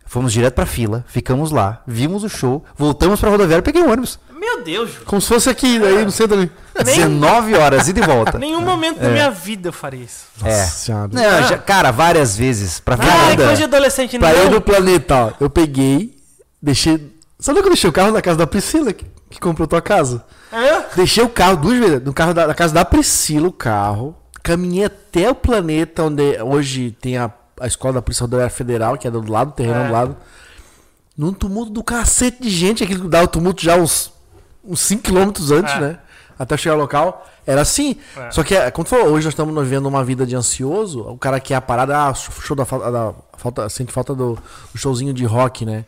[0.06, 3.90] fomos direto pra fila, ficamos lá, vimos o show, voltamos pra rodoviária e peguei o
[3.90, 4.18] ônibus.
[4.38, 5.00] Meu Deus, Ju.
[5.06, 6.52] Como se fosse aqui, aí no centro ali.
[6.84, 8.38] Nem- 19 horas, ida e volta.
[8.38, 10.26] Nenhum momento da minha vida eu faria isso.
[10.44, 10.52] É.
[10.66, 11.08] Senhora.
[11.10, 12.78] Não, já- cara, várias vezes.
[12.80, 14.50] Pra ver Ah, é coisa de adolescente, Pra eu não.
[14.52, 15.32] no planeta, ó.
[15.40, 16.14] Eu peguei,
[16.62, 17.10] deixei.
[17.38, 20.22] Sabe que eu deixei o carro na casa da Priscila, que, que comprou tua casa?
[20.54, 20.86] É?
[20.96, 24.14] Deixei o carro duas vezes, no carro da, na casa da Priscila, o carro.
[24.42, 29.08] Caminhei até o planeta onde hoje tem a, a escola da Polícia Rodoviária Federal, que
[29.08, 29.86] é do lado, do terreno É.
[29.86, 30.16] do lado.
[31.16, 34.12] Num tumulto do cacete de gente, aquilo que dá o tumulto já uns,
[34.64, 35.80] uns 5 km antes, É.
[35.80, 35.98] né?
[36.38, 37.24] Até chegar ao local.
[37.46, 37.96] Era assim.
[38.16, 38.30] É.
[38.32, 41.38] Só que, é, quando for, hoje nós estamos vivendo uma vida de ansioso, o cara
[41.38, 44.36] quer a parada, ah, show da, falta- da falta, sente falta do,
[44.72, 45.84] do showzinho de rock, né?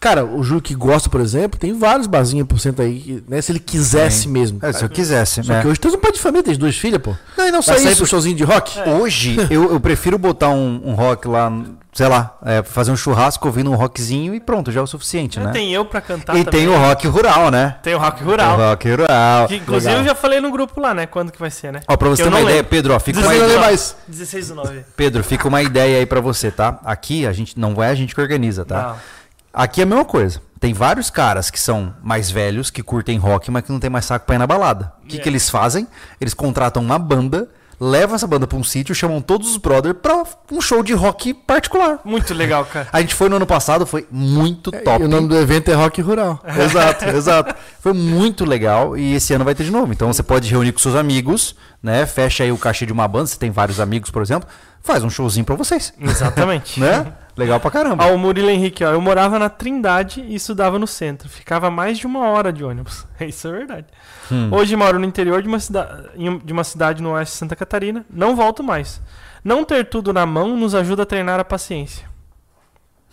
[0.00, 3.42] Cara, o Júlio que gosta, por exemplo, tem vários barzinhos por cento aí, né?
[3.42, 4.60] Se ele quisesse mesmo.
[4.62, 5.60] É, se eu quisesse, Só né?
[5.62, 7.14] que hoje tu és um pai de família, tens duas filhas, pô.
[7.36, 8.02] Não, e não só Vai sair isso.
[8.02, 8.78] pro showzinho de rock?
[8.88, 11.50] Hoje, eu, eu prefiro botar um, um rock lá,
[11.92, 15.40] sei lá, é, fazer um churrasco ouvindo um rockzinho e pronto, já é o suficiente,
[15.40, 15.50] né?
[15.50, 16.60] Tem eu pra cantar E também.
[16.60, 17.74] tem o rock rural, né?
[17.82, 18.56] Tem o rock O rural.
[18.56, 19.48] rock rural.
[19.48, 20.04] Que, inclusive Legal.
[20.04, 21.06] eu já falei no grupo lá, né?
[21.06, 21.80] Quando que vai ser, né?
[21.88, 22.70] Ó, pra você ter uma ideia, lembro.
[22.70, 23.66] Pedro, ó, fica uma 16 não ideia.
[23.68, 23.96] mais.
[24.06, 24.84] 16 do 9.
[24.96, 26.78] Pedro, fica uma ideia aí pra você, tá?
[26.84, 28.82] Aqui a gente não é a gente que organiza, tá?
[28.90, 29.17] Não.
[29.58, 30.40] Aqui é a mesma coisa.
[30.60, 34.04] Tem vários caras que são mais velhos, que curtem rock, mas que não tem mais
[34.04, 34.92] saco pra ir na balada.
[35.04, 35.20] O que, É.
[35.20, 35.84] que eles fazem?
[36.20, 37.48] Eles contratam uma banda,
[37.80, 40.22] levam essa banda pra um sítio, chamam todos os brothers pra
[40.52, 41.98] um show de rock particular.
[42.04, 42.86] Muito legal, cara.
[42.92, 45.02] A gente foi no ano passado, foi muito top.
[45.02, 46.40] E o nome do evento é Rock Rural.
[46.56, 47.54] Exato, exato.
[47.80, 49.92] Foi muito legal e esse ano vai ter de novo.
[49.92, 52.06] Então você pode reunir com seus amigos, né?
[52.06, 54.48] Fecha aí o cachê de uma banda, você tem vários amigos, por exemplo,
[54.82, 56.78] faz um showzinho pra vocês, Exatamente.
[56.80, 57.12] né?
[57.38, 58.04] Legal pra caramba.
[58.06, 58.90] Ó, o Murilo Henrique, ó.
[58.90, 61.28] Eu morava na Trindade e estudava no centro.
[61.28, 63.06] Ficava mais de uma hora de ônibus.
[63.20, 63.86] Isso é verdade.
[64.30, 64.48] Hum.
[64.52, 66.10] Hoje moro no interior de uma, cida...
[66.16, 68.04] um- de uma cidade no oeste de Santa Catarina.
[68.10, 69.00] Não volto mais.
[69.44, 72.08] Não ter tudo na mão nos ajuda a treinar a paciência.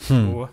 [0.10, 0.32] Hum.
[0.32, 0.50] Boa.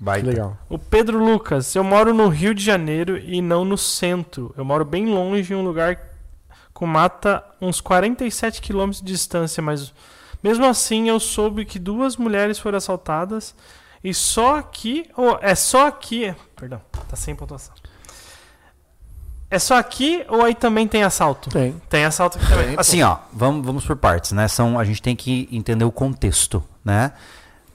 [0.00, 0.20] Vai.
[0.20, 0.56] Que legal.
[0.68, 4.54] O Pedro Lucas, eu moro no Rio de Janeiro e não no centro.
[4.58, 5.98] Eu moro bem longe em um lugar
[6.74, 9.94] com mata uns 47 quilômetros de distância, mas
[10.46, 13.52] mesmo assim eu soube que duas mulheres foram assaltadas
[14.04, 17.74] e só aqui, ou é só aqui, perdão, tá sem pontuação.
[19.50, 21.50] É só aqui ou aí também tem assalto?
[21.50, 21.72] Tem.
[21.88, 22.74] Tem assalto aqui também.
[22.78, 24.46] Assim, ó, vamos, vamos por partes, né?
[24.46, 27.10] São, a gente tem que entender o contexto, né?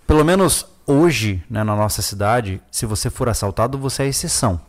[0.07, 4.61] Pelo menos hoje, né, na nossa cidade, se você for assaltado, você é exceção,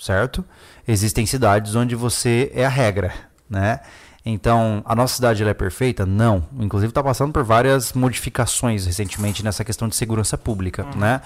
[0.00, 0.44] certo?
[0.86, 3.12] Existem cidades onde você é a regra,
[3.50, 3.80] né?
[4.30, 6.04] Então, a nossa cidade é perfeita?
[6.04, 6.44] Não.
[6.60, 11.22] Inclusive está passando por várias modificações recentemente nessa questão de segurança pública, né?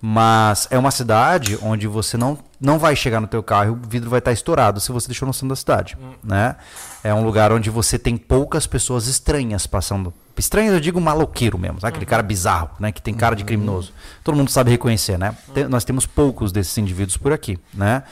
[0.00, 3.88] Mas é uma cidade onde você não, não vai chegar no teu carro e o
[3.88, 6.56] vidro vai estar estourado se você deixou no centro da cidade, né?
[7.04, 10.12] É um lugar onde você tem poucas pessoas estranhas passando.
[10.34, 11.90] Estranhas eu digo maloqueiro mesmo, sabe?
[11.90, 12.90] Aquele cara bizarro, né?
[12.90, 13.92] Que tem cara de criminoso.
[14.24, 15.36] Todo mundo sabe reconhecer, né?
[15.52, 18.02] Tem- nós temos poucos desses indivíduos por aqui, né?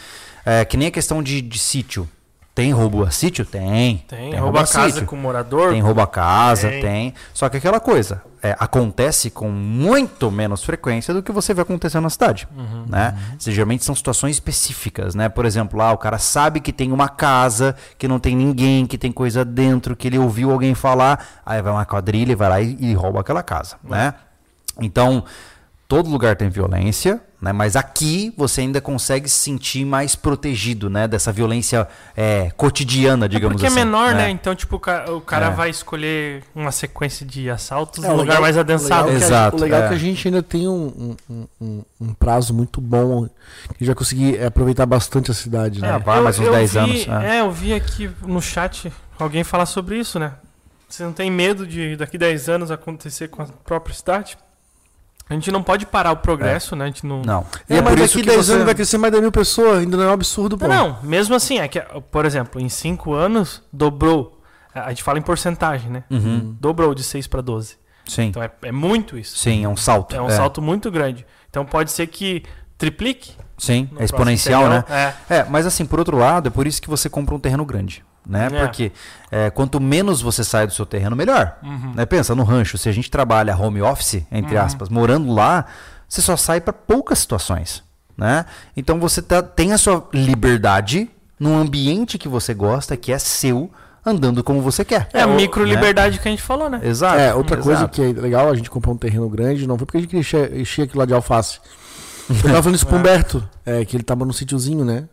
[0.44, 2.06] É, que nem a questão de, de sítio.
[2.54, 3.44] Tem roubo a sítio?
[3.44, 4.04] Tem.
[4.06, 5.06] Tem, rouba a casa sítio.
[5.06, 5.72] com morador.
[5.72, 6.80] Tem roubo a casa, Tem.
[6.80, 7.14] tem.
[7.32, 12.04] Só que aquela coisa, é, acontece com muito menos frequência do que você vê acontecendo
[12.04, 12.46] na cidade.
[12.56, 12.84] Uhum.
[12.88, 13.18] Né?
[13.36, 15.28] Isso, geralmente são situações específicas, né?
[15.28, 18.96] Por exemplo, lá o cara sabe que tem uma casa, que não tem ninguém, que
[18.96, 22.60] tem coisa dentro, que ele ouviu alguém falar, aí vai uma quadrilha e vai lá
[22.60, 24.14] e, e rouba aquela casa, né?
[24.80, 25.24] Então,
[25.86, 27.52] todo lugar tem violência, né?
[27.52, 31.06] Mas aqui você ainda consegue se sentir mais protegido, né?
[31.06, 31.86] Dessa violência
[32.16, 33.80] é, cotidiana, digamos Porque assim.
[33.80, 34.30] é menor, né?
[34.30, 35.50] Então, tipo, o ca- o cara É.
[35.50, 39.08] vai escolher uma sequência de assaltos É, num lugar legal- mais adensado.
[39.08, 39.84] Legal, é a- Exato, o legal é.
[39.84, 39.88] é.
[39.88, 43.28] que a gente ainda tem um, um, um, um prazo muito bom.
[43.78, 45.88] Que já consegui é, aproveitar bastante a cidade, né?
[45.94, 47.36] É, vai mais uns 10 vi, anos, é.
[47.36, 47.40] É.
[47.42, 50.32] eu vi aqui no chat alguém falar sobre isso, né?
[50.88, 54.38] Você não tem medo de daqui 10 anos acontecer com a própria cidade?
[55.28, 56.84] A gente não pode parar o progresso, né?
[56.84, 57.22] A gente não.
[57.22, 57.46] Não.
[57.68, 60.12] É, mas daqui 10 anos vai crescer mais de mil pessoas, ainda não é um
[60.12, 60.68] absurdo, pô.
[60.68, 61.80] Não, não, mesmo assim, é que,
[62.10, 64.42] por exemplo, em 5 anos dobrou.
[64.74, 66.04] A gente fala em porcentagem, né?
[66.10, 66.56] Uhum.
[66.60, 67.76] Dobrou de 6 para 12.
[68.06, 68.24] Sim.
[68.24, 69.38] Então é, é muito isso.
[69.38, 70.14] Sim, é um salto.
[70.14, 71.24] É um salto muito grande.
[71.48, 72.42] Então pode ser que
[72.76, 73.32] triplique.
[73.56, 74.84] Sim, é exponencial, né?
[74.90, 75.36] É.
[75.36, 78.04] É, mas assim, por outro lado, é por isso que você compra um terreno grande.
[78.26, 78.48] Né?
[78.52, 78.60] É.
[78.64, 78.92] Porque
[79.30, 81.56] é, quanto menos você sai do seu terreno, melhor.
[81.62, 81.92] Uhum.
[81.94, 82.06] Né?
[82.06, 85.66] Pensa no rancho, se a gente trabalha home office, entre aspas, morando lá,
[86.08, 87.82] você só sai para poucas situações.
[88.16, 88.46] Né?
[88.76, 93.70] Então você tá, tem a sua liberdade num ambiente que você gosta, que é seu,
[94.06, 95.08] andando como você quer.
[95.12, 95.36] É a Né?
[95.36, 96.80] micro liberdade que a gente falou, né?
[96.82, 97.18] Exato.
[97.18, 97.94] É, outra coisa exato.
[97.94, 100.20] que é legal, a gente comprou um terreno grande, não foi porque a gente queria
[100.20, 101.58] encher, encher aquilo lá de alface.
[102.28, 105.04] Eu tava falando isso pro Humberto, é, que ele tava num sítiozinho, né?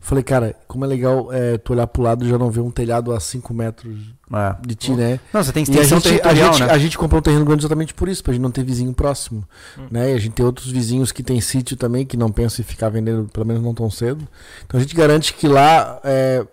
[0.00, 2.70] Falei, cara, como é legal é, tu olhar pro lado e já não ver um
[2.70, 3.96] telhado a 5 metros
[4.32, 4.56] É.
[4.66, 5.18] de ti, né?
[5.32, 6.70] Não, você tem E a extensão gente, a, gente, né?
[6.70, 9.44] a gente comprou um terreno grande exatamente por isso, pra gente não ter vizinho próximo.
[9.90, 10.12] Né?
[10.12, 12.88] E a gente tem outros vizinhos que tem sítio também, que não pensam em ficar
[12.88, 14.26] vendendo, pelo menos não tão cedo.
[14.66, 16.46] Então a gente garante que lá, é,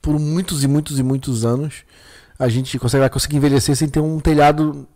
[0.00, 1.84] por muitos e muitos e muitos anos,
[2.38, 4.86] a gente consegue, vai conseguir envelhecer sem ter um telhado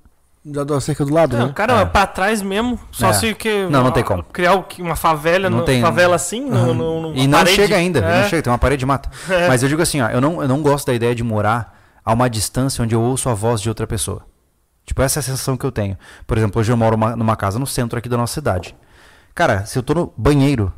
[0.48, 1.52] da, da cerca do lado, Não, né?
[1.52, 1.84] cara, É.
[1.84, 3.12] pra trás mesmo, só É.
[3.12, 4.22] se que Não, não tem como.
[4.22, 7.56] criar uma favela, Não no- tem- favela assim, no, no, numa E não parede.
[7.56, 8.22] chega ainda, É.
[8.22, 9.10] não chega, tem uma parede de mata.
[9.28, 9.48] É.
[9.48, 12.12] Mas eu digo assim, ó, eu não, eu não gosto da ideia de morar a
[12.12, 14.22] uma distância onde eu ouço a voz de outra pessoa.
[14.84, 15.98] Tipo, essa é a sensação que eu tenho.
[16.28, 18.76] Por exemplo, hoje eu moro uma- numa casa no centro aqui da nossa cidade.
[19.34, 20.72] Cara, se eu tô no banheiro,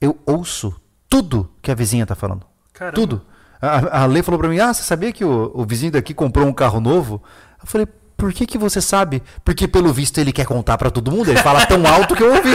[0.00, 2.46] eu ouço tudo que a vizinha tá falando.
[2.72, 2.94] Caramba.
[2.94, 3.22] Tudo.
[3.60, 6.46] A, a Lê falou pra mim: Ah, você sabia que o, o vizinho daqui comprou
[6.46, 7.20] um carro novo?
[7.60, 7.88] Eu falei:
[8.18, 9.22] Por que, que você sabe?
[9.44, 11.30] Porque pelo visto ele quer contar pra todo mundo.
[11.30, 12.50] Ele fala tão alto que eu ouvi.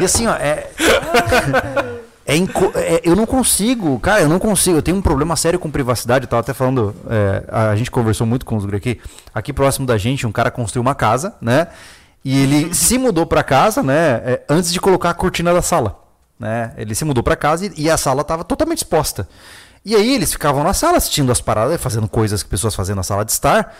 [0.00, 0.68] e assim, ó, é.
[2.26, 4.78] É é- eu não consigo, cara, eu não consigo.
[4.78, 6.24] Eu tenho um problema sério com privacidade.
[6.24, 9.00] Eu tava até falando, é, a, gente conversou muito com os guri aqui.
[9.32, 11.68] Aqui próximo da gente, um cara construiu uma casa, né?
[12.24, 14.22] E ele se mudou pra casa, né?
[14.24, 16.00] é, antes de colocar a cortina da sala,
[16.38, 16.72] né?
[16.76, 19.28] Ele se mudou pra casa e, e a sala tava totalmente exposta.
[19.84, 23.02] E aí eles ficavam na sala assistindo as paradas, fazendo coisas que pessoas fazem na
[23.02, 23.74] sala de estar.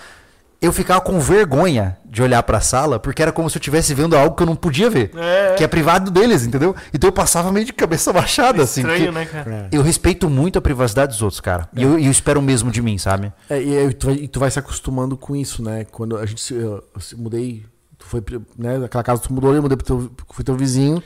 [0.60, 4.16] Eu ficava com vergonha de olhar pra sala, porque era como se eu estivesse vendo
[4.16, 5.10] algo que eu não podia ver.
[5.16, 5.54] É.
[5.56, 6.74] Que é privado deles, entendeu?
[6.94, 8.80] Então eu passava meio de cabeça baixada, assim.
[8.82, 9.68] Estranho, porque né, cara?
[9.72, 11.68] Eu respeito muito a privacidade dos outros, cara.
[11.74, 13.32] E eu, eu espero o mesmo de mim, sabe?
[13.50, 15.84] É, e, tu vai, e tu vai se acostumando com isso, né?
[15.90, 17.64] Quando a gente se, eu, eu se mudei,
[17.98, 18.22] tu foi,
[18.56, 18.84] né?
[18.84, 21.02] Aquela casa tu mudou, eu mudei pro teu, fui teu vizinho.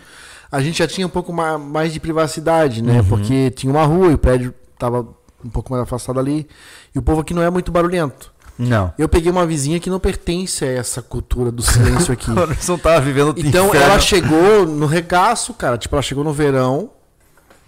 [0.53, 3.03] A gente já tinha um pouco ma- mais de privacidade, né?
[3.09, 5.07] Porque tinha uma rua e o prédio tava
[5.45, 6.47] um pouco mais afastado ali.
[6.95, 8.33] E o povo aqui não é muito barulhento.
[8.59, 8.93] Não.
[8.99, 12.31] Eu peguei uma vizinha que não pertence a essa cultura do silêncio aqui.
[12.33, 13.87] O Anderson tava vivendo Então inferno.
[13.87, 15.77] ela chegou no regaço, cara.
[15.77, 16.91] Tipo, ela chegou no verão,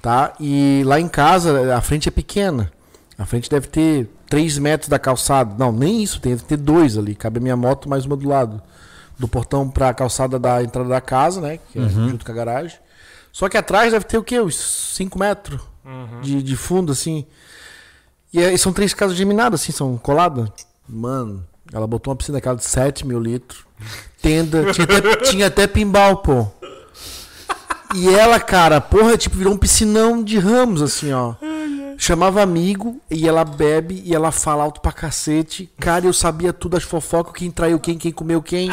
[0.01, 0.33] tá?
[0.41, 2.73] E lá em casa, a frente é pequena.
[3.19, 5.55] A frente deve ter 3 metros da calçada.
[5.59, 7.15] Não, nem isso, deve ter dois ali.
[7.15, 8.63] Cabe a minha moto mais uma do lado.
[9.19, 11.59] Do portão pra calçada da entrada da casa, né?
[11.71, 12.79] Que é junto com a garagem.
[13.33, 14.41] Só que atrás deve ter o quê?
[14.41, 14.57] Uns
[14.95, 15.61] 5 metros
[16.23, 17.27] de, de fundo, assim.
[18.33, 20.49] E aí são três casas geminadas, assim, são coladas.
[20.89, 23.65] Mano, ela botou uma piscina daquela de 7 mil litros.
[24.21, 26.47] Tenda, tinha até, tinha até pinball, pô.
[27.95, 31.35] E ela, cara, porra, tipo, virou um piscinão de ramos, assim, ó.
[32.01, 35.69] Chamava amigo e ela bebe e ela fala alto pra cacete.
[35.81, 38.71] Cara, eu sabia tudo as fofocas, quem traiu quem, quem comeu quem.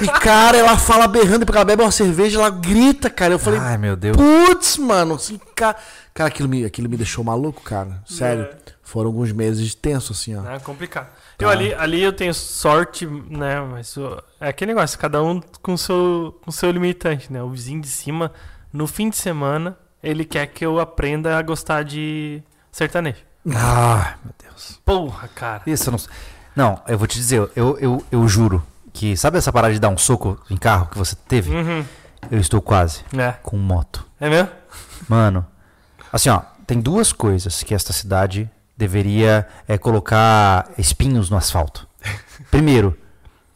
[0.00, 3.34] E, cara, ela fala berrando, porque ela bebe uma cerveja, ela grita, cara.
[3.34, 4.16] Eu falei, Ai, meu Deus.
[4.16, 5.76] Putz, mano, assim, cara,
[6.14, 8.02] cara aquilo, me, aquilo me deixou maluco, cara.
[8.06, 8.44] Sério.
[8.44, 8.56] É.
[8.82, 10.48] Foram alguns meses tensos, assim, ó.
[10.50, 11.08] É complicado.
[11.38, 13.60] Eu ali, ali eu tenho sorte, né?
[13.60, 13.96] Mas
[14.40, 17.42] é aquele negócio, cada um com seu, com seu limitante, né?
[17.42, 18.30] O vizinho de cima,
[18.72, 23.18] no fim de semana, ele quer que eu aprenda a gostar de sertanejo.
[23.54, 24.80] Ah, meu Deus.
[24.84, 25.62] Porra, cara.
[25.66, 26.00] Isso eu não.
[26.54, 28.62] Não, eu vou te dizer, eu, eu, eu juro
[28.92, 29.16] que.
[29.16, 31.50] Sabe essa parada de dar um soco em carro que você teve?
[31.50, 31.84] Uhum.
[32.30, 33.32] Eu estou quase É.
[33.42, 34.06] com moto.
[34.20, 34.50] É mesmo?
[35.08, 35.44] Mano,
[36.12, 41.86] assim, ó, tem duas coisas que esta cidade deveria é, colocar espinhos no asfalto.
[42.50, 42.96] Primeiro,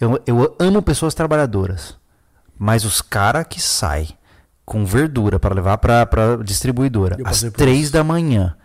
[0.01, 1.97] eu, eu amo pessoas trabalhadoras,
[2.59, 4.09] mas os cara que sai
[4.65, 8.57] com verdura para levar pra, pra distribuidora às três da manhã.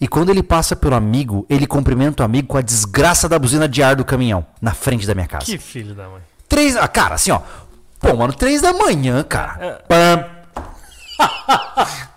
[0.00, 3.66] E quando ele passa pelo amigo, ele cumprimenta o amigo com a desgraça da buzina
[3.66, 5.46] de ar do caminhão na frente da minha casa.
[5.46, 6.20] Que filho da mãe.
[6.48, 6.76] Três.
[6.76, 7.40] Ah, cara, assim, ó.
[7.98, 9.56] Pô, mano, três da manhã, cara.
[9.58, 9.72] É.
[9.88, 10.24] Pam.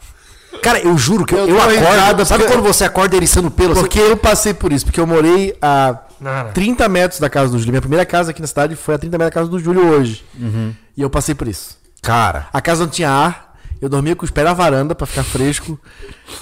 [0.62, 1.80] Cara, eu juro que eu, Eu acordo.
[1.80, 3.72] risada Sabe quando você acorda eriçando pelo?
[3.74, 3.82] assim?
[3.82, 6.52] Porque eu passei por isso, porque eu morei a Não, não.
[6.52, 7.72] 30 metros da casa do Júlio.
[7.72, 10.26] Minha primeira casa aqui na cidade foi a 30 metros da casa do Júlio hoje.
[10.40, 10.74] Uhum.
[10.98, 11.78] E eu passei por isso.
[12.02, 15.24] Cara, A casa não tinha ar, eu dormia com os pés na varanda pra ficar
[15.24, 15.80] fresco.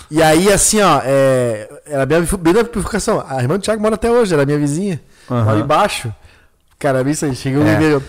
[0.10, 3.23] E aí, assim, ó, é, era bem, bem da bifurcação.
[3.27, 5.02] A irmã do Thiago mora até hoje, era minha vizinha.
[5.30, 5.44] Aham.
[5.45, 6.14] Mora embaixo.
[6.80, 7.35] Cara, isso aí.
[7.35, 7.65] Chegou É.
[7.65, 8.03] um e-mail.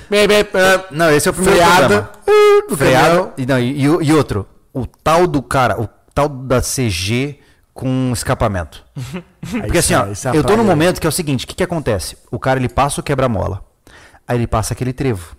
[0.90, 2.02] Não, esse é o primeiro Freada.
[2.02, 2.10] problema.
[2.26, 3.32] uh, caminhão.
[3.38, 5.88] E, não, e, e outro, o tal do cara, o
[6.18, 7.38] tal da CG
[7.72, 8.84] com escapamento.
[9.40, 11.54] Porque assim, ó, é- é eu tô num momento que é o seguinte, o que
[11.54, 12.16] que acontece?
[12.28, 13.64] O cara ele passa o quebra-mola.
[14.26, 15.36] Aí ele passa aquele trevo.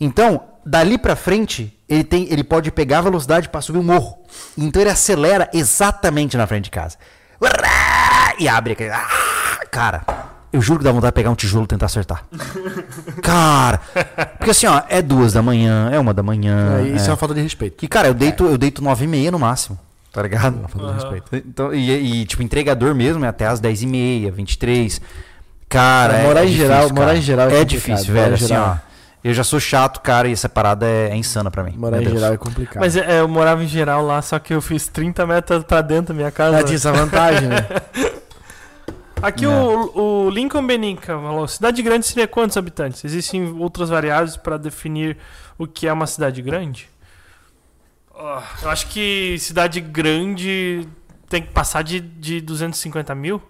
[0.00, 4.18] Então, dali pra frente, ele tem, ele pode pegar a velocidade pra subir o morro.
[4.56, 6.96] Então ele acelera exatamente na frente de casa.
[8.38, 8.90] E abre aquele.
[8.90, 10.04] Ah, Cara,
[10.52, 12.24] eu juro que dá vontade de pegar um tijolo e tentar acertar.
[13.22, 13.80] Cara,
[14.38, 16.78] porque assim, ó, é duas da manhã, é uma da manhã.
[16.78, 17.10] É, isso é é.
[17.10, 17.76] uma falta de respeito.
[17.76, 19.78] Que, cara, eu deito, eu deito nove e meia no máximo.
[20.16, 20.66] Tá ligado?
[20.68, 21.36] Falta de respeito.
[21.46, 21.90] Então, e,
[22.22, 24.98] e, tipo, entregador mesmo é até as 10 e meia, 23.
[25.68, 26.94] Cara, É, é, morar é em difícil, geral- cara.
[27.00, 28.34] morar em geral é é difícil, velho.
[28.34, 28.78] Assim, geral.
[28.82, 28.86] ó.
[29.22, 31.74] Eu já sou chato, cara, e essa parada é, é insana pra mim.
[31.76, 32.14] Morar em Deus.
[32.14, 32.80] geral é complicado.
[32.80, 36.14] Mas é, eu morava em geral lá, só que eu fiz 30 metros pra dentro
[36.14, 36.58] da minha casa.
[36.58, 37.66] Ah, tinha essa vantagem, né?
[39.20, 39.48] Aqui É.
[39.48, 43.04] o, o Lincoln Beninca falou: cidade grande seria quantos habitantes?
[43.04, 45.16] Existem outras variáveis para definir
[45.58, 46.88] o que é uma cidade grande?
[48.18, 50.86] Ah, eu acho que cidade grande
[51.28, 53.42] tem que passar de, de 250 mil.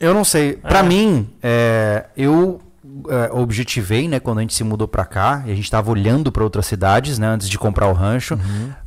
[0.00, 0.54] Eu não sei.
[0.54, 0.82] Pra É.
[0.82, 2.60] mim, é, eu
[3.08, 6.32] é, objetivei, né, quando a gente se mudou pra cá, e a gente tava olhando
[6.32, 8.36] pra outras cidades, né, antes de comprar o rancho,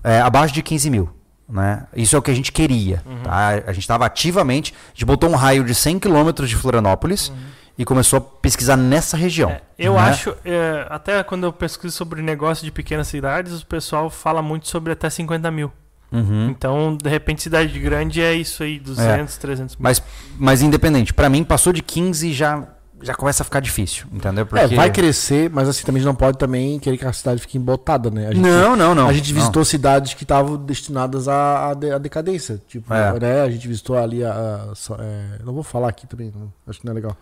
[0.04, 1.10] é, abaixo de 15 mil.
[1.48, 1.86] Né?
[1.96, 3.04] Isso é o que a gente queria.
[3.24, 3.50] Tá?
[3.68, 4.74] A gente estava ativamente.
[4.88, 7.32] A gente botou um raio de 100 quilômetros de Florianópolis
[7.78, 9.50] e começou a pesquisar nessa região.
[9.52, 10.00] É, eu né?
[10.00, 14.68] acho, é, até quando eu pesquiso sobre negócio de pequenas cidades, o pessoal fala muito
[14.68, 15.72] sobre até 50 mil.
[16.12, 16.50] Uhum.
[16.50, 19.84] Então, de repente, cidade grande é isso aí, 200, 300 mil.
[19.84, 20.02] Mas,
[20.38, 22.66] mas independente, pra mim passou de 15 e já,
[23.02, 24.48] já começa a ficar difícil, entendeu?
[24.56, 27.42] É, vai crescer, mas assim, também a gente não pode também querer que a cidade
[27.42, 28.28] fique embotada, né?
[28.28, 29.08] Gente, Não, não, não.
[29.08, 29.40] a gente não.
[29.40, 32.60] visitou cidades que estavam destinadas à, à de- à decadência.
[32.68, 33.20] Tipo, É.
[33.20, 33.42] né?
[33.42, 34.32] A gente visitou ali a.
[34.32, 37.16] a- é, não vou falar aqui também, não- acho que não é legal.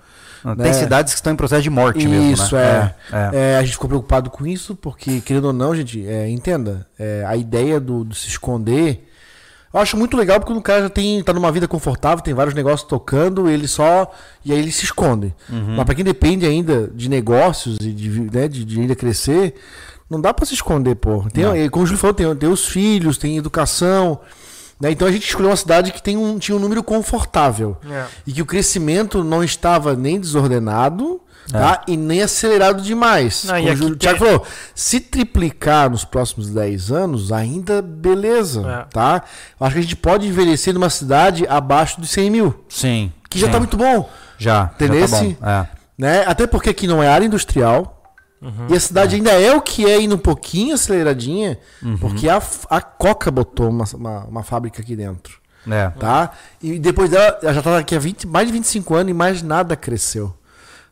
[0.43, 0.63] Não, né?
[0.65, 2.93] Tem cidades que estão em processo de morte mesmo, Isso, né?
[3.11, 3.15] é.
[3.15, 3.53] É, é.
[3.53, 7.23] É, a gente ficou preocupado com isso, porque, querendo ou não, gente, é, entenda, é,
[7.27, 9.09] a ideia do, do se esconder.
[9.73, 12.53] Eu acho muito legal porque o cara já tem, tá numa vida confortável, tem vários
[12.53, 14.11] negócios tocando, ele só.
[14.45, 15.33] E aí ele se esconde.
[15.49, 15.75] Uhum.
[15.75, 19.55] Mas pra quem depende ainda de negócios e de, né, de, de ainda crescer,
[20.09, 21.25] não dá pra se esconder, pô.
[21.33, 21.69] Tem, Não.
[21.69, 24.19] como o Júlio falou, tem, tem os filhos, tem educação.
[24.79, 24.91] né?
[24.91, 27.75] Então a gente escolheu uma cidade que tem um, tinha um número confortável.
[27.89, 28.05] É.
[28.27, 31.19] E que o crescimento não estava nem desordenado.
[31.51, 31.81] Tá?
[31.87, 33.43] e nem acelerado demais.
[33.45, 37.31] Não, Como o aqui Júlio- o tem- Thiago falou, se triplicar nos próximos 10 anos,
[37.31, 38.61] ainda beleza.
[38.67, 38.85] É.
[38.93, 39.23] Tá?
[39.59, 43.11] Acho que a gente pode envelhecer numa cidade abaixo dos 100 mil, Sim.
[43.29, 43.49] que já sim.
[43.49, 44.09] está muito bom.
[44.37, 45.07] Já, Entendeu?
[45.07, 45.51] já tá.
[45.51, 45.67] É.
[45.97, 46.23] Né?
[46.25, 47.99] Até porque aqui não é área industrial.
[48.41, 48.67] Uhum.
[48.69, 51.97] E a cidade ainda é o que é indo um pouquinho aceleradinha, Uhum.
[51.97, 55.41] porque a, a Coca botou uma, uma, uma fábrica aqui dentro.
[55.65, 55.87] É.
[55.91, 56.31] tá?
[56.61, 59.41] E depois dela, ela já tá aqui há 20, mais de 25 anos e mais
[59.41, 60.35] nada cresceu.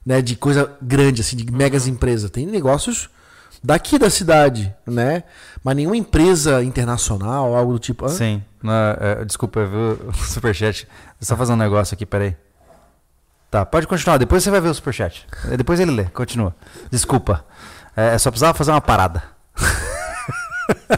[0.06, 0.22] Né?
[0.22, 2.30] De coisa grande, assim, de megas empresas.
[2.30, 3.10] Tem negócios
[3.64, 5.24] daqui da cidade, né?
[5.64, 8.06] Mas nenhuma empresa internacional, algo do tipo.
[8.06, 8.10] Hã?
[8.10, 8.44] Sim.
[8.62, 10.88] Não, é, desculpa, eu vi o superchat.
[11.20, 12.36] Só fazer um negócio aqui, peraí.
[13.50, 14.18] Tá, pode continuar.
[14.18, 15.28] Depois você vai ver o superchat.
[15.50, 16.06] É, Depois ele lê.
[16.06, 16.56] Continua.
[16.90, 17.46] Desculpa.
[17.96, 19.24] É, só precisava fazer uma parada.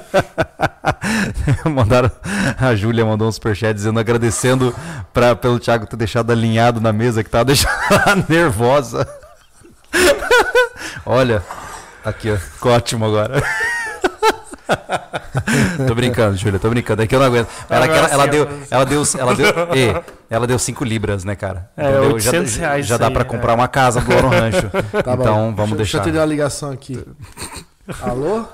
[1.69, 2.11] Mandaram,
[2.59, 4.73] a Júlia mandou um superchat dizendo, agradecendo
[5.11, 9.07] pra, pelo Thiago ter deixado alinhado na mesa, que tava deixando ela nervosa.
[11.05, 11.43] Olha,
[12.03, 13.43] aqui ó, ficou ótimo agora.
[15.85, 17.01] tô brincando, Júlia, tô brincando.
[17.03, 17.49] É que eu não aguento.
[17.69, 19.19] Ela, ela, ela deu, agora sim.
[19.19, 21.69] ela deu, ela deu, ela deu 5 libras, né, cara?
[21.75, 21.99] É?
[21.99, 23.25] 800 já, reais já dá aí, pra é.
[23.25, 24.69] comprar uma casa do Ouro Rancho.
[25.03, 25.21] Tá bom.
[25.21, 25.75] então, vamos deixa, deixar.
[25.77, 27.03] Deixa eu atender uma ligação aqui.
[28.01, 28.45] Alô?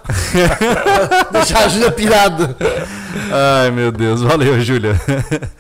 [1.32, 2.56] Deixar a Júlia pirada.
[3.62, 4.22] Ai, meu Deus.
[4.22, 4.94] Valeu, Júlia.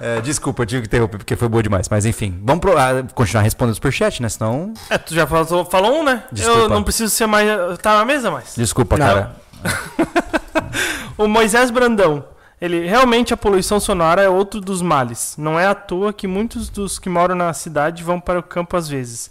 [0.00, 1.88] É, desculpa, eu tive que interromper porque foi boa demais.
[1.88, 4.28] Mas enfim, vamos pro- ah, continuar respondendo o superchat, né?
[4.28, 4.74] Senão.
[4.90, 6.24] É, tu já falou, falou um, né?
[6.32, 6.60] Desculpa.
[6.62, 7.46] Eu não preciso ser mais.
[7.80, 8.54] Tá na mesa mais.
[8.56, 9.06] Desculpa, Não.
[9.06, 9.36] cara.
[11.16, 12.24] O Moisés Brandão.
[12.60, 15.36] Ele realmente a poluição sonora é outro dos males.
[15.38, 18.76] Não é à toa que muitos dos que moram na cidade vão para o campo
[18.76, 19.30] às vezes.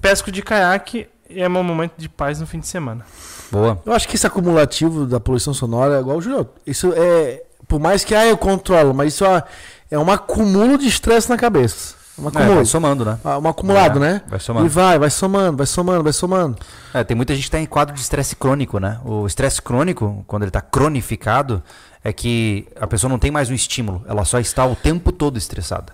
[0.00, 3.04] Pesco de caiaque é meu momento de paz no fim de semana.
[3.50, 3.80] Boa.
[3.84, 6.48] Eu acho que esse acumulativo da poluição sonora é igual o Júlio.
[6.66, 7.42] Isso é.
[7.68, 9.42] Por mais que ah, eu controlo, mas isso é,
[9.90, 11.96] é um acúmulo de estresse na cabeça.
[12.18, 13.18] Um É, vai somando, né?
[13.22, 14.22] Ah, um acumulado, É, né?
[14.26, 14.66] vai somando.
[14.66, 16.56] E vai, vai somando, vai somando, vai somando.
[16.94, 18.98] É, tem muita gente que está em quadro de estresse crônico, né?
[19.04, 21.62] O estresse crônico, quando ele está cronificado,
[22.02, 25.36] é que a pessoa não tem mais um estímulo, ela só está o tempo todo
[25.36, 25.92] estressada.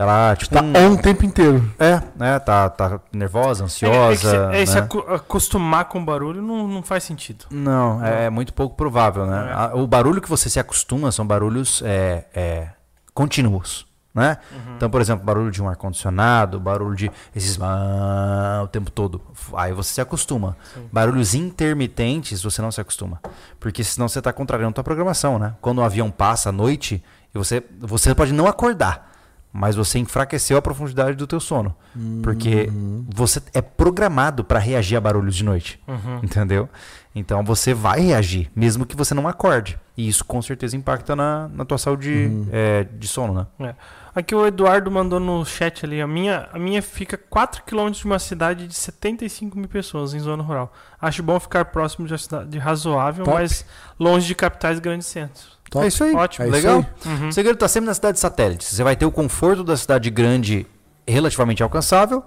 [0.00, 1.70] Ela, tipo, Tá um- on o tempo inteiro.
[1.78, 2.38] é, né?
[2.38, 4.10] Tá, tá nervosa, É, é, ansiosa.
[4.12, 4.16] que
[4.54, 4.80] se, é, se né?
[4.80, 7.44] acu- acostumar com barulho não, não faz sentido.
[7.50, 9.48] Não, é, é muito pouco provável, né?
[9.50, 9.52] É.
[9.52, 12.68] A- O barulho que você se acostuma são barulhos é, é,
[13.12, 14.38] contínuos, né?
[14.74, 19.20] Então, por exemplo, barulho de um ar-condicionado, barulho de esses ah, o tempo todo.
[19.54, 20.56] Aí você se acostuma.
[20.90, 23.20] Barulhos intermitentes você não se acostuma.
[23.60, 25.52] Porque senão você está contrariando a tua programação, né?
[25.60, 27.04] Quando o avião passa à noite,
[27.34, 29.09] e você, você pode não acordar,
[29.52, 31.74] mas você enfraqueceu a profundidade do teu sono.
[32.22, 32.70] Porque
[33.08, 35.80] você é programado para reagir a barulhos de noite.
[36.22, 36.68] Entendeu?
[37.14, 39.78] Então você vai reagir, mesmo que você não acorde.
[39.96, 43.46] E isso com certeza impacta na, na tua saúde é, de sono, né?
[43.68, 43.74] É.
[44.14, 46.00] Aqui o Eduardo mandou no chat ali.
[46.00, 50.20] A minha, a minha fica 4 km de uma cidade de 75 mil pessoas em
[50.20, 50.72] zona rural.
[51.00, 53.36] Acho bom ficar próximo de uma cidade razoável, Top.
[53.36, 53.64] mas
[53.98, 55.59] longe de capitais e grandes centros.
[55.70, 55.84] Top.
[55.84, 56.14] É isso aí.
[56.14, 56.46] Ótimo.
[56.46, 56.84] É Legal.
[57.06, 57.12] aí.
[57.12, 57.28] Uhum.
[57.28, 58.64] O segredo está sempre na cidade satélite.
[58.64, 60.66] Você vai ter o conforto da cidade grande
[61.06, 62.22] relativamente alcançável,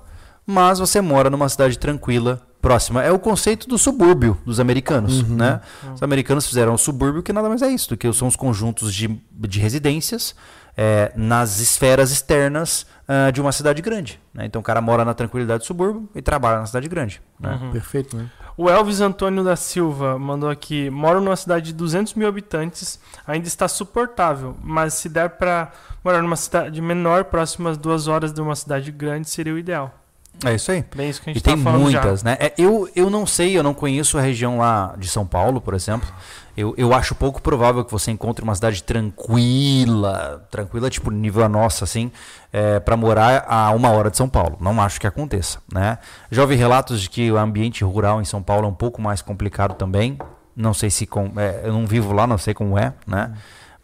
[0.46, 3.04] mas você mora numa cidade tranquila, próxima.
[3.04, 5.60] É o conceito do subúrbio dos americanos, né?
[5.94, 8.94] Os americanos fizeram o subúrbio que nada mais é isso, do que são os conjuntos
[8.94, 10.34] de, de residências
[10.76, 14.20] é, nas esferas externas ah, de uma cidade grande.
[14.34, 14.46] né?
[14.46, 17.22] Então o cara mora na tranquilidade do subúrbio e trabalha na cidade grande.
[17.40, 17.60] né?
[17.72, 18.30] Perfeito, né?
[18.56, 23.48] O Elvis Antônio da Silva mandou aqui: moro numa cidade de 200 mil habitantes, ainda
[23.48, 25.72] está suportável, mas se der para
[26.04, 30.03] morar numa cidade menor, próximas duas horas de uma cidade grande, seria o ideal.
[30.46, 30.84] É isso aí.
[30.96, 31.78] Bem isso que a E gente tem tá já.
[31.78, 32.38] muitas, né?
[32.40, 35.74] É, eu, eu não sei, eu não conheço a região lá de São Paulo, por
[35.74, 36.10] exemplo.
[36.56, 41.50] Eu, eu acho pouco provável que você encontre uma cidade tranquila, tranquila, tipo nível a
[41.50, 42.12] nossa, assim,
[42.52, 44.58] é, para morar a uma hora de São Paulo.
[44.60, 45.98] Não acho que aconteça, né?
[46.30, 49.22] Já ouvi relatos de que o ambiente rural em São Paulo é um pouco mais
[49.22, 50.18] complicado também.
[50.56, 53.34] Não sei se com, é, eu não vivo lá, não sei como é, né?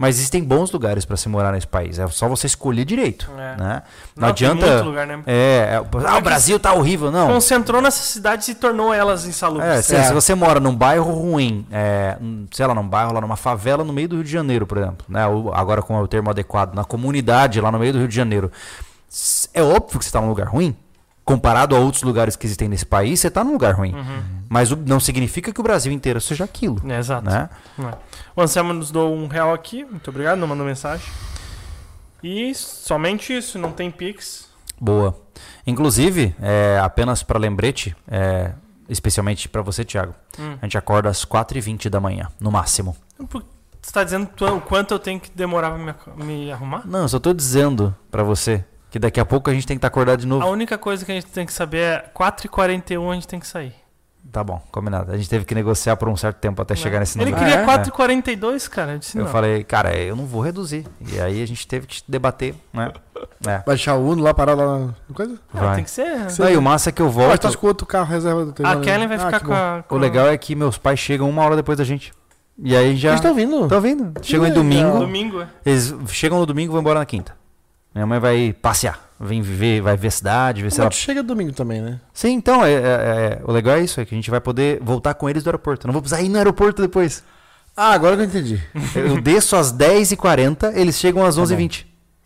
[0.01, 1.99] Mas existem bons lugares para se morar nesse país.
[1.99, 3.57] É só você escolher direito, É.
[3.57, 3.83] né?
[4.15, 4.65] Não, Não, tem adianta.
[4.73, 5.21] muito lugar, né?
[5.27, 5.75] É, é,
[6.07, 7.27] ah, o Brasil tá horrível, não.
[7.27, 9.67] Concentrou nessa cidade e se tornou elas insalubres.
[9.69, 10.03] É, se, É.
[10.03, 13.83] se você mora num bairro ruim, é, um, sei lá, num bairro lá numa favela
[13.83, 15.27] no meio do Rio de Janeiro, por exemplo, né?
[15.27, 18.49] Ou agora com o termo adequado, na comunidade lá no meio do Rio de Janeiro.
[19.53, 20.73] É óbvio que você está num lugar ruim.
[21.33, 23.93] Comparado a outros lugares que existem nesse país, você está num lugar ruim.
[24.49, 26.81] Mas o- não significa que o Brasil inteiro seja aquilo.
[26.91, 27.25] É, exato.
[27.29, 27.47] Né?
[27.79, 27.93] É.
[28.35, 29.85] O Anselmo nos deu um real aqui.
[29.85, 31.05] Muito obrigado, não mandou mensagem.
[32.23, 34.49] E somente isso, não tem Pix.
[34.81, 35.15] Boa.
[35.67, 38.51] Inclusive, é, apenas para lembrete, é,
[38.89, 40.57] especialmente para você, Thiago, Hum.
[40.61, 42.95] a gente acorda às 4h20 da manhã, no máximo.
[43.81, 45.77] Você tá dizendo o quanto eu tenho que demorar pra
[46.15, 46.81] me, me arrumar?
[46.85, 49.79] Não, eu só tô dizendo para você que daqui a pouco a gente tem que
[49.79, 50.43] estar acordado de novo.
[50.43, 53.47] A única coisa que a gente tem que saber é 4h41 a gente tem que
[53.47, 53.73] sair.
[54.31, 55.11] Tá bom, combinado.
[55.11, 57.39] A gente teve que negociar por um certo tempo até chegar nesse Ele número.
[57.43, 57.79] queria Ah, é?
[57.79, 58.91] 4h42, cara.
[58.91, 59.31] Eu disse Eu não.
[59.31, 60.85] falei, cara, eu não vou reduzir.
[61.11, 62.91] E aí a gente teve que debater, né?
[63.47, 63.63] É.
[63.65, 65.35] Baixar o Uno lá, parar lá na coisa?
[65.53, 65.75] Ah, vai.
[65.77, 66.29] tem que ser.
[66.29, 66.43] Sim.
[66.43, 67.33] Não, e o massa é que eu volto.
[67.33, 68.85] estar com outro carro reserva do teu A nome.
[68.85, 69.83] Kellen vai Ah, ficar com a.
[69.87, 72.13] com O legal é que meus pais chegam uma hora depois da gente.
[72.61, 73.09] E aí já.
[73.09, 73.63] Eles estão vindo.
[73.63, 74.13] Estão vindo.
[74.21, 74.99] Chegam em domingo.
[74.99, 75.47] Domingo, é.
[75.65, 77.38] Eles chegam no domingo e vão embora na quinta.
[77.93, 78.99] Minha mãe vai passear.
[79.19, 80.89] Vem viver, vai ver a cidade, ver se ela.
[80.91, 81.99] Chega domingo também, né?
[82.13, 84.79] Sim, então, é, é- é- o legal é isso, é que a gente vai poder
[84.81, 85.85] voltar com eles do aeroporto.
[85.85, 87.21] Eu não vou precisar ir no aeroporto depois.
[87.75, 88.61] Ah, agora que eu entendi.
[88.95, 91.47] Eu desço às 10h40, eles chegam às Tá bom.
[91.47, 91.85] 11h20.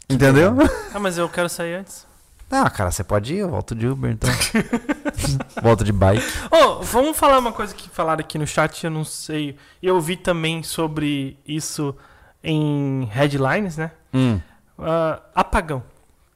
[0.10, 0.56] Entendeu?
[0.94, 2.06] Ah, mas eu quero sair antes.
[2.52, 4.30] Ah, cara, você pode ir, eu volto de Uber, então.
[5.64, 6.24] volto de bike.
[6.52, 9.56] Ô, vamos falar uma coisa que falaram aqui no chat, eu não sei.
[9.82, 11.96] Eu vi também sobre isso
[12.44, 13.90] em headlines, né?
[14.14, 14.40] Hum.
[14.78, 15.84] Ah, apagão.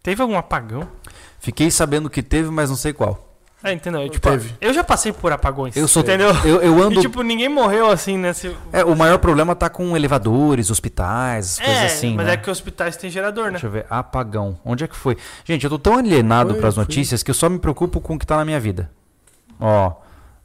[0.03, 0.87] Teve algum apagão?
[1.39, 3.27] Fiquei sabendo que teve, mas não sei qual.
[3.63, 4.01] É, entendeu?
[4.03, 4.53] Eu, tipo, Teve.
[4.61, 5.75] eu já passei por apagões.
[5.75, 6.03] Eu sou.
[6.03, 6.29] Entendeu?
[6.45, 6.99] Eu, eu ando.
[6.99, 8.55] E tipo, ninguém morreu assim nesse.
[8.71, 12.33] É, o maior problema tá com elevadores, hospitais, coisas É, assim, mas né?
[12.33, 13.51] é que hospitais têm gerador, né?
[13.51, 14.59] Deixa eu ver, apagão.
[14.63, 15.17] Onde é que foi?
[15.43, 16.83] Gente, eu tô tão alienado pras foi.
[16.83, 18.91] notícias que eu só me preocupo com o que tá na minha vida.
[19.59, 19.91] Ó,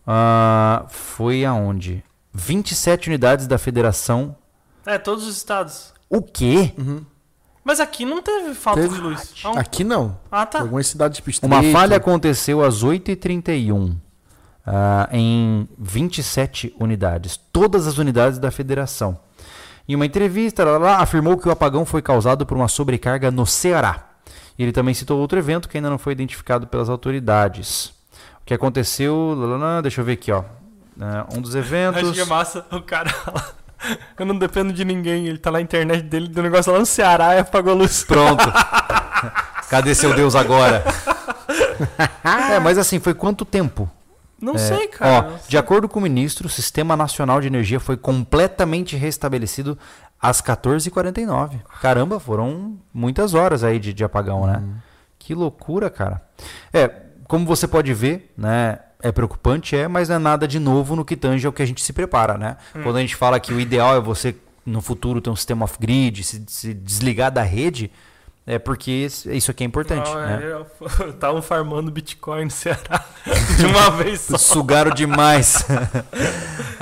[0.06, 2.02] ah, foi aonde?
[2.32, 4.34] 27 unidades da federação.
[4.86, 5.92] É, todos os estados.
[6.08, 6.72] O quê?
[7.64, 8.94] Mas aqui não teve falta Teve.
[8.94, 9.34] de luz.
[9.56, 10.18] Aqui não.
[10.30, 10.60] Ah, tá.
[10.60, 13.96] Algumas cidades tipo Uma falha aconteceu às 8h31
[14.66, 17.38] ah, em 27 unidades.
[17.52, 19.18] Todas as unidades da federação.
[19.88, 23.46] Em uma entrevista, lá, lá, afirmou que o apagão foi causado por uma sobrecarga no
[23.46, 24.08] Ceará.
[24.58, 27.86] Ele também citou outro evento que ainda não foi identificado pelas autoridades.
[28.42, 29.34] O que aconteceu.
[29.36, 30.44] lá, lá, lá, deixa eu ver aqui, ó.
[31.00, 32.02] Ah, um dos eventos.
[32.10, 32.66] Acho que é massa.
[32.70, 33.61] O cara lá.
[34.18, 35.26] Eu não dependo de ninguém.
[35.26, 38.04] Ele tá lá na internet dele, do negócio lá no Ceará e apagou a luz.
[38.04, 38.44] Pronto.
[39.68, 40.84] Cadê seu Deus agora?
[42.52, 43.90] é, mas assim, foi quanto tempo?
[44.40, 45.12] Não É, sei, cara.
[45.28, 45.48] Ó, não sei.
[45.50, 49.78] de acordo com o ministro, o Sistema Nacional de Energia foi completamente restabelecido
[50.20, 51.60] às 14h49.
[51.80, 54.62] Caramba, foram muitas horas aí de, de apagão, né?
[55.18, 56.20] Que loucura, cara.
[56.72, 56.90] É,
[57.28, 58.78] como você pode ver, né?
[59.02, 61.66] É preocupante, é, mas não é nada de novo no que tange ao que a
[61.66, 62.56] gente se prepara, né?
[62.82, 64.34] Quando a gente fala que o ideal é você,
[64.64, 67.90] no futuro, ter um sistema off-grid, se, se desligar da rede,
[68.44, 70.40] é porque isso aqui é importante, Não, né?
[70.42, 73.04] é, Estavam farmando Bitcoin no Ceará
[73.56, 74.36] de uma vez só.
[74.38, 75.64] Sugaram demais.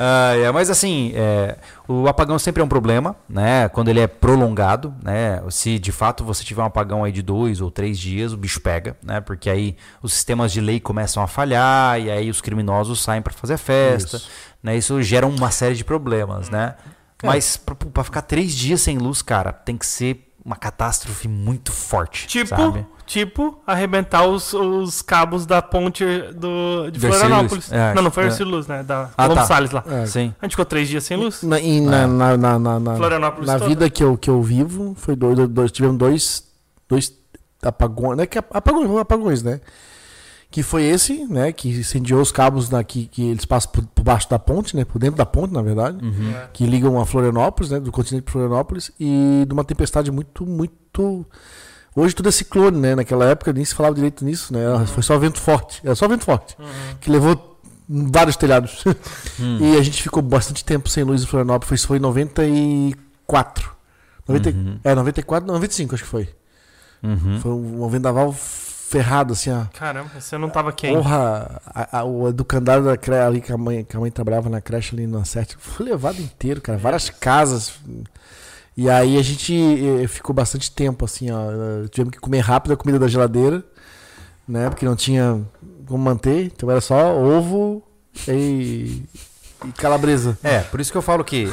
[0.03, 3.69] Ah, é, mas assim, é, o apagão sempre é um problema, né?
[3.69, 5.43] Quando ele é prolongado, né?
[5.51, 8.63] Se de fato você tiver um apagão aí de dois ou três dias, o bicho
[8.63, 9.21] pega, né?
[9.21, 13.35] Porque aí os sistemas de lei começam a falhar e aí os criminosos saem para
[13.35, 14.31] fazer festa, Isso.
[14.63, 14.75] né?
[14.79, 16.77] Isso gera uma série de problemas, né?
[17.23, 22.27] Mas pra ficar três dias sem luz, cara, tem que ser uma catástrofe muito forte,
[22.27, 22.85] Tipo, sabe?
[23.07, 26.05] tipo, arrebentar os, os cabos da ponte
[26.35, 27.71] do, de Florianópolis.
[27.73, 28.27] É, não, não foi é.
[28.27, 28.83] Ercílio Luz, né?
[28.83, 29.47] Da Ah, Colombo tá.
[29.47, 29.85] Salles lá.
[29.87, 30.07] É.
[30.07, 30.35] Sim.
[30.41, 31.43] A gente ficou três dias sem luz.
[31.45, 32.07] Na, e na, É.
[32.07, 33.69] na, na, na, na, Florianópolis na toda.
[33.69, 36.45] vida que eu, que eu vivo, foi dois, dois, tivemos dois,
[36.89, 37.13] dois
[37.63, 39.61] apagões, não é que é apagões, apagões, né?
[40.51, 41.53] Que foi esse, né?
[41.53, 44.85] Que incendiou os cabos na, que, que eles passam por, por baixo da ponte, né?
[44.85, 46.05] Por dentro da ponte, na verdade.
[46.05, 46.33] Uhum.
[46.35, 46.49] É.
[46.53, 47.79] Que ligam a Florianópolis, né?
[47.79, 48.91] Do continente de Florianópolis.
[48.99, 51.25] E de uma tempestade muito, muito.
[51.95, 52.97] Hoje tudo é ciclone, né?
[52.97, 54.69] Naquela época nem se falava direito nisso, né?
[54.71, 54.87] Uhum.
[54.87, 55.81] Foi só vento forte.
[55.85, 56.57] Era só vento forte.
[56.59, 56.67] Uhum.
[57.01, 58.85] Que levou vários telhados.
[59.43, 59.59] Hum.
[59.59, 61.81] E a gente ficou bastante tempo sem luz em Florianópolis.
[61.81, 63.71] Isso foi em 94.
[64.29, 64.81] 90, Uhum.
[64.85, 66.29] É, 94, não, 95 acho que foi.
[67.03, 67.41] Uhum.
[67.41, 68.35] Foi um, um vendaval
[68.91, 69.65] ferrado, assim, ó.
[69.79, 70.97] Caramba, você não tava quente.
[70.97, 74.49] Porra, a- a- o educandário da creche ali que a mãe, que a mãe trabalhava
[74.51, 76.77] na creche ali na Sete, foi levado inteiro, cara.
[76.77, 77.75] Várias casas.
[78.77, 79.55] E aí a gente
[80.03, 81.51] eh, ficou bastante tempo, assim, ó.
[81.85, 83.63] eh, Tivemos que comer rápido a comida da geladeira,
[84.49, 84.69] né?
[84.71, 85.41] Porque não tinha
[85.87, 86.47] como manter.
[86.47, 87.83] Então era só ovo
[88.27, 89.03] e,
[89.67, 90.37] e calabresa.
[90.43, 91.47] É, por isso que eu falo que.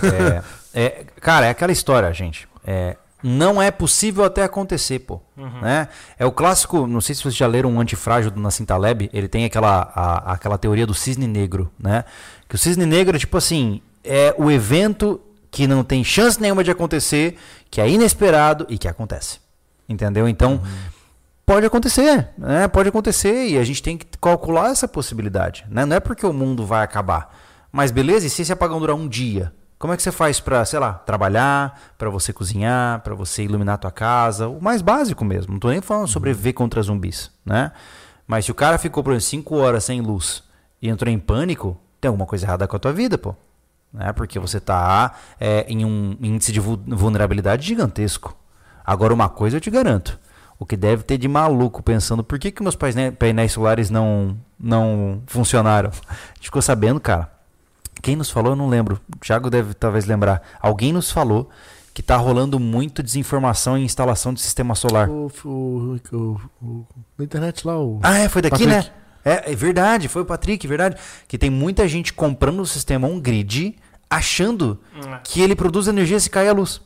[0.73, 2.47] É, é- cara, é aquela história, gente.
[2.65, 2.95] É,
[3.27, 5.19] não é possível até acontecer, pô.
[5.61, 5.87] Né?
[6.17, 6.87] É o clássico.
[6.87, 9.09] Não sei se vocês já leram um antifrágil do Nassim Taleb.
[9.13, 12.03] Ele tem aquela, a- aquela teoria do cisne negro, né?
[12.47, 15.19] Que o cisne negro é tipo assim: é o evento
[15.51, 17.37] que não tem chance nenhuma de acontecer,
[17.69, 19.39] que é inesperado e que acontece.
[19.89, 20.27] Entendeu?
[20.27, 20.61] Então.
[21.45, 22.67] Pode acontecer, né?
[22.67, 25.85] Pode acontecer e a gente tem que calcular essa possibilidade, né?
[25.85, 27.33] Não é porque o mundo vai acabar.
[27.71, 29.53] Mas beleza, e se esse apagão durar um dia?
[29.79, 33.75] Como é que você faz pra, sei lá, trabalhar, pra você cozinhar, pra você iluminar
[33.75, 35.53] a tua casa, o mais básico mesmo.
[35.53, 37.71] Não tô nem falando sobreviver contra zumbis, né?
[38.25, 40.43] Mas se o cara ficou por 5 horas sem luz
[40.81, 43.35] e entrou em pânico, tem alguma coisa errada com a tua vida, pô.
[43.93, 44.11] Né?
[44.13, 48.35] Porque você tá é, em um índice de vu- vulnerabilidade gigantesco.
[48.83, 50.19] Agora, uma coisa eu te garanto.
[50.59, 55.21] O que deve ter de maluco pensando por que, que meus painéis solares não, não
[55.27, 55.91] funcionaram.
[56.09, 57.31] A gente ficou sabendo, cara.
[58.01, 58.99] Quem nos falou, eu não lembro.
[59.15, 60.41] O Thiago deve talvez lembrar.
[60.61, 61.49] Alguém nos falou
[61.93, 65.09] que tá rolando muito desinformação em instalação de sistema solar.
[65.09, 66.85] O, o, o, o-
[67.17, 67.99] na internet lá, o.
[68.03, 68.89] Ah, é, foi daqui, Patrick.
[68.89, 68.93] né?
[69.25, 70.95] É, é verdade, foi o Patrick, verdade.
[71.27, 73.75] Que tem muita gente comprando o sistema on-grid
[74.09, 75.17] achando Hum.
[75.23, 76.79] que ele produz energia se cair a luz.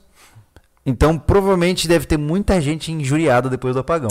[0.84, 4.10] Então, provavelmente deve ter muita gente injuriada depois do apagão.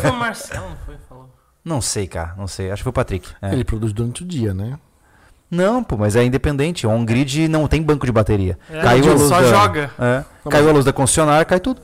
[0.00, 0.96] Foi o Marcelo, não foi?
[1.08, 1.30] Falou.
[1.64, 2.70] não sei, cara, não sei.
[2.72, 3.28] Acho que foi o Patrick.
[3.40, 3.52] É.
[3.52, 4.76] Ele produz durante o dia, né?
[5.50, 6.86] Não, pô, mas é independente.
[6.86, 8.58] O on-grid não tem banco de bateria.
[8.70, 9.48] É, caiu a ele luz só da...
[9.48, 9.90] joga.
[9.98, 10.24] É.
[10.50, 11.80] Caiu a luz da concessionária, cai tudo.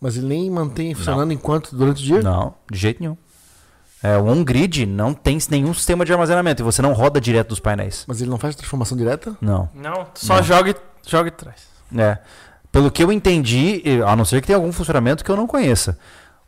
[0.00, 2.22] Mas ele nem mantém funcionando enquanto durante o dia?
[2.22, 3.16] Não, de jeito nenhum.
[4.00, 7.58] É, o on-grid não tem nenhum sistema de armazenamento e você não roda direto dos
[7.58, 8.04] painéis.
[8.06, 9.36] Mas ele não faz transformação direta?
[9.40, 9.68] Não.
[9.74, 10.42] Não, só Não.
[10.44, 11.66] joga e, joga e traz.
[11.96, 12.18] É.
[12.70, 15.98] Pelo que eu entendi, a não ser que tenha algum funcionamento que eu não conheça,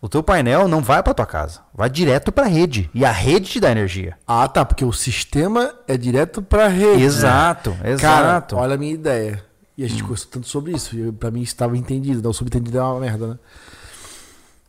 [0.00, 3.12] o teu painel não vai para tua casa, vai direto para a rede e a
[3.12, 4.16] rede te dá energia.
[4.26, 7.02] Ah, tá, porque o sistema é direto pra rede.
[7.02, 8.56] Exato, Cara, exato.
[8.56, 9.42] olha a minha ideia.
[9.76, 10.94] E a gente conversou tanto sobre isso.
[11.18, 12.22] Pra mim estava entendido.
[12.22, 13.38] Não, o subentendido é uma merda, né?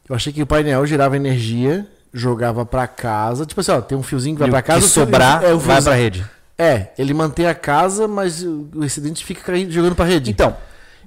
[0.08, 3.46] Eu achei que o painel gerava energia, jogava pra casa.
[3.46, 4.82] Tipo assim, ó, tem um fiozinho que vai pra casa.
[4.82, 6.26] que sobrar é, vai para a rede.
[6.58, 10.32] É, ele mantém a casa, mas o excedente fica jogando pra rede.
[10.32, 10.56] Então,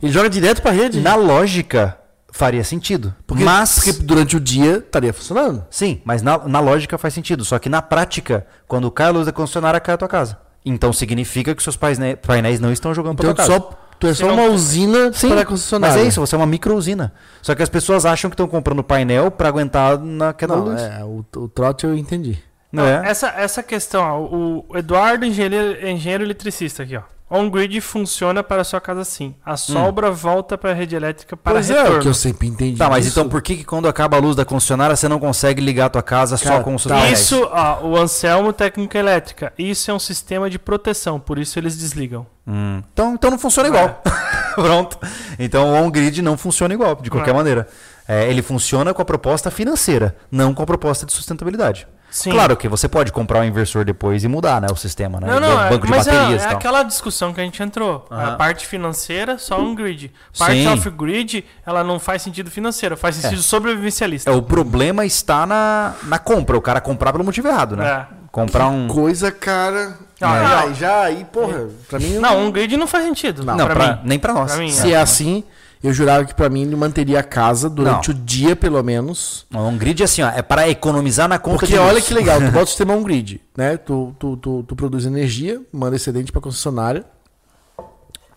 [0.02, 1.00] Ele joga direto pra rede?
[1.00, 1.96] na lógica
[2.36, 5.64] faria sentido, Porque, mas porque durante o dia estaria funcionando.
[5.70, 9.26] sim, mas na, na lógica faz sentido, só que na prática, quando cai a luz
[9.26, 10.36] da concessionária, cai a tua casa.
[10.64, 13.52] Então significa que seus paine- painéis não estão jogando Então tua tu casa.
[13.52, 13.70] só,
[14.00, 16.00] tu é só uma usina Sim, para mas concessionária.
[16.00, 17.12] é isso, você é uma micro usina.
[17.40, 20.66] Só que as pessoas acham que estão comprando painel para aguentar na queda da Não,
[20.66, 20.82] luz.
[20.82, 22.36] é, o, o trote eu entendi.
[22.72, 23.08] Não é?
[23.08, 27.02] Essa, essa questão, ó, o o Eduardo, engenheiro, engenheiro eletricista aqui, ó.
[27.30, 29.34] On-grid funciona para a sua casa sim.
[29.44, 31.98] A sobra volta para a rede elétrica para pois é, retorno.
[31.98, 32.76] o que eu sempre entendi.
[32.76, 33.18] Tá, mas disso.
[33.18, 35.88] então por que, que quando acaba a luz da concessionária você não consegue ligar a
[35.88, 37.08] tua casa só Cara, com os tá.
[37.08, 39.52] Isso, ó, o Anselmo Técnica Elétrica.
[39.58, 42.26] Isso é um sistema de proteção, por isso eles desligam.
[42.46, 44.02] Hum, Então, então não funciona igual.
[44.54, 44.98] Pronto.
[45.38, 47.34] Então o on-grid não funciona igual, de qualquer É.
[47.34, 47.66] maneira.
[48.06, 51.88] É, ele funciona com a proposta financeira, não com a proposta de sustentabilidade.
[52.14, 52.30] Sim.
[52.30, 55.26] Claro que você pode comprar um inversor depois e mudar né, o sistema, né?
[55.26, 56.56] Não, não, é, banco de mas é, baterias é tal.
[56.58, 58.06] aquela discussão que a gente entrou.
[58.08, 60.12] A parte financeira, só um grid.
[60.38, 64.30] Parte off-grid, ela não faz sentido financeiro, faz sentido sobrevivencialista.
[64.30, 68.06] É, o problema está na, na compra, o cara comprar pelo motivo errado, né?
[68.10, 68.14] É.
[68.30, 68.86] Comprar um.
[68.86, 69.96] Coisa, cara.
[70.20, 72.18] Ah, Ah, já aí, porra, pra mim.
[72.18, 73.44] Não, um grid não faz sentido.
[73.44, 73.98] Não, pra pra- mim.
[74.04, 74.52] nem pra nós.
[74.52, 75.42] Pra mim, Se é assim,
[75.84, 78.18] eu jurava que pra mim ele manteria a casa durante Não.
[78.18, 79.44] o dia, pelo menos.
[79.54, 82.06] Um grid assim, ó, é para economizar na conta Porque olha luz.
[82.06, 83.76] que legal, tu bota o sistema on-grid, né?
[83.76, 87.04] Tu, tu, tu, tu produz energia, manda excedente pra concessionária.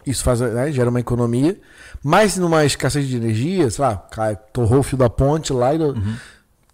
[0.05, 1.57] Isso faz, né, gera uma economia.
[2.03, 5.77] Mas numa escassez de energia, sei lá, cai, torrou o fio da ponte lá e.
[5.77, 6.15] Uhum.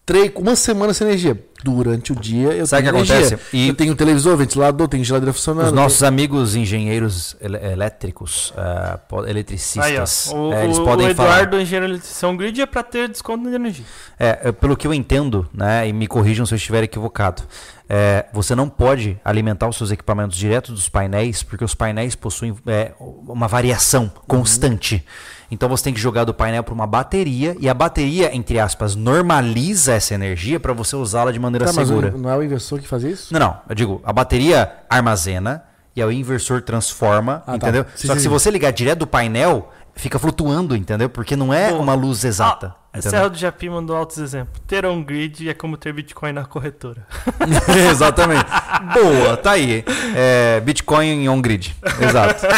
[0.05, 1.41] Três, uma semana sem energia.
[1.63, 3.35] Durante o dia eu Sabe tenho o que energia.
[3.37, 3.55] acontece?
[3.57, 5.67] E- Eu tenho televisor, ventilador, tenho geladeira funcionando.
[5.67, 11.09] Os nossos amigos engenheiros ele- elétricos, ah, po- Aí, eletricistas, o, é, eles o- podem
[11.09, 11.29] o falar.
[11.37, 13.85] Eduardo, engenheiro eletricista, um grid é pra ter desconto de energia.
[14.19, 17.43] É, é, pelo que eu entendo, né, e me corrijam se eu estiver equivocado,
[17.89, 22.55] é, você não pode alimentar os seus equipamentos direto dos painéis, porque os painéis possuem
[22.67, 25.05] é, uma variação constante.
[25.51, 28.95] Então você tem que jogar do painel para uma bateria e a bateria, entre aspas,
[28.95, 32.11] normaliza essa energia para você usá-la de maneira Tá, mas segura.
[32.11, 33.33] não é o inversor que faz isso?
[33.33, 33.57] Não, não.
[33.69, 35.63] Eu digo, a bateria armazena
[35.95, 37.55] e aí o inversor transforma, Ah, tá.
[37.57, 37.85] entendeu?
[37.95, 41.09] Sim, Só que sim, se você ligar direto do painel, fica flutuando, entendeu?
[41.09, 42.73] Porque não é Bom, uma luz exata.
[42.75, 43.09] Ah, Entendeu?
[43.09, 44.61] Serra do Japi mandou altos exemplos.
[44.67, 47.07] Ter on-grid é como ter Bitcoin na corretora.
[47.89, 48.45] Exatamente.
[48.93, 49.83] Boa, tá aí.
[50.15, 51.75] É, Bitcoin em on-grid.
[51.99, 52.45] Exato.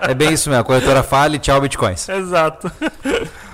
[0.00, 0.62] É bem isso mesmo.
[0.62, 2.08] A corretora fala e tchau, Bitcoins.
[2.08, 2.72] Exato.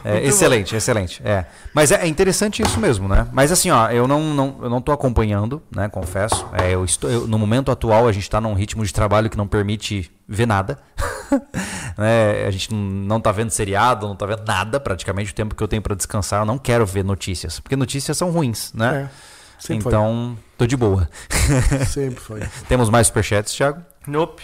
[0.08, 1.20] É, excelente, excelente.
[1.24, 1.44] É.
[1.74, 3.26] Mas é, é interessante isso mesmo, né?
[3.32, 5.88] Mas assim, ó, eu não, não, eu não tô acompanhando, né?
[5.88, 6.46] Confesso.
[6.52, 9.36] É, eu estou, eu- no momento atual, a gente está num ritmo de trabalho que
[9.36, 10.78] não permite ver nada.
[11.98, 12.46] né?
[12.46, 15.32] A gente não- não tá vendo seriado, não tá vendo nada, praticamente.
[15.32, 17.58] O tempo que eu tenho para descansar, eu não quero ver notícias.
[17.60, 19.08] Porque notícias são ruins, né?
[19.08, 21.08] É, sempre então, tô de boa.
[21.28, 21.84] foi.
[21.86, 22.40] Sempre foi.
[22.68, 23.82] Temos mais superchats, Thiago?
[24.06, 24.42] Nope.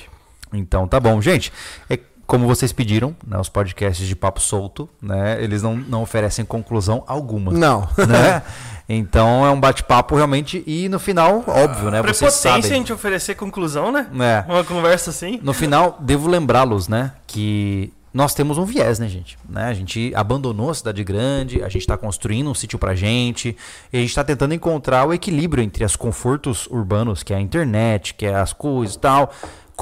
[0.53, 1.53] Então tá bom, gente.
[1.89, 1.99] É
[2.33, 5.37] como vocês pediram, né, os podcasts de papo solto, né?
[5.45, 7.87] Eles não, não oferecem conclusão alguma, Não.
[8.09, 8.43] né?
[8.89, 12.01] Então é um bate-papo realmente e no final, óbvio, né?
[12.01, 12.71] Vocês Prepotência a sabem.
[12.71, 14.07] gente oferecer conclusão, né?
[14.19, 14.51] É.
[14.51, 15.41] Uma conversa assim.
[15.43, 19.39] No final, devo lembrá-los, né, que nós temos um viés, né, gente?
[19.49, 19.65] Né?
[19.65, 23.57] A gente abandonou a cidade grande, a gente está construindo um sítio pra gente,
[23.93, 27.41] e a gente está tentando encontrar o equilíbrio entre os confortos urbanos, que é a
[27.41, 29.33] internet, que é as coisas e tal,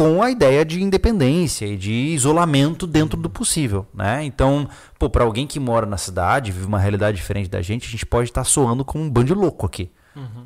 [0.01, 4.25] com a ideia de independência e de isolamento dentro do possível, né?
[4.25, 4.67] Então,
[4.99, 8.07] pô, para alguém que mora na cidade, vive uma realidade diferente da gente, a gente
[8.07, 9.91] pode estar soando como um bando de louco aqui.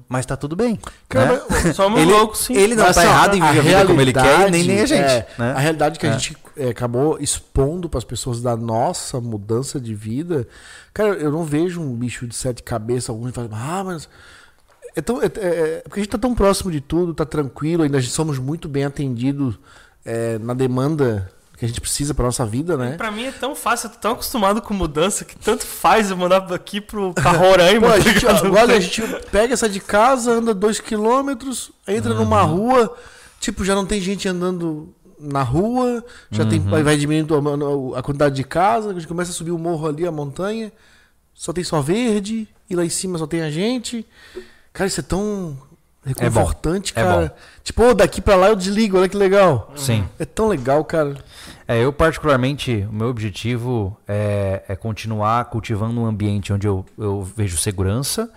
[0.08, 0.76] Mas tá tudo bem.
[1.08, 1.72] Cara, né?
[1.72, 2.54] Somos Ele, loucos, sim.
[2.54, 4.64] ele não Mas, tá assim, errado em viver a vida como ele quer, e nem,
[4.64, 5.00] nem a gente.
[5.00, 5.52] é, né?
[5.52, 6.12] A realidade que a É.
[6.12, 10.48] gente é, acabou expondo para as pessoas da nossa mudança de vida.
[10.92, 14.08] Cara, eu não vejo um bicho de sete cabeças, alguns falam, ah, mas.
[14.96, 18.00] É tão, é, é- porque a gente tá tão próximo de tudo, tá tranquilo, ainda
[18.02, 19.58] somos muito bem atendidos
[20.04, 22.96] é, na demanda que a gente precisa para nossa vida, né?
[22.96, 26.16] Pra mim é tão fácil, eu tô tão acostumado com mudança que tanto faz eu
[26.16, 27.86] mandar aqui pro pra Roraima.
[27.88, 32.12] Pô, a tá gente, agora a gente pega essa de casa, anda dois quilômetros, entra
[32.12, 32.96] numa rua,
[33.40, 38.02] tipo, já não tem gente andando na rua, já tem, vai vai diminuindo a, a
[38.02, 40.72] quantidade de casa, a gente começa a subir o morro ali, a montanha,
[41.32, 44.04] só tem só verde, e lá em cima só tem a gente.
[44.74, 45.56] Cara, isso é tão
[46.04, 47.28] reconfortante, É cara.
[47.28, 47.30] bom.
[47.62, 49.72] Tipo, ô, daqui pra lá eu desligo, olha que legal.
[49.76, 50.06] Sim.
[50.18, 51.16] É tão legal, cara.
[51.66, 57.22] É, eu particularmente, o meu objetivo é, é continuar cultivando um ambiente onde eu, eu
[57.22, 58.28] vejo segurança,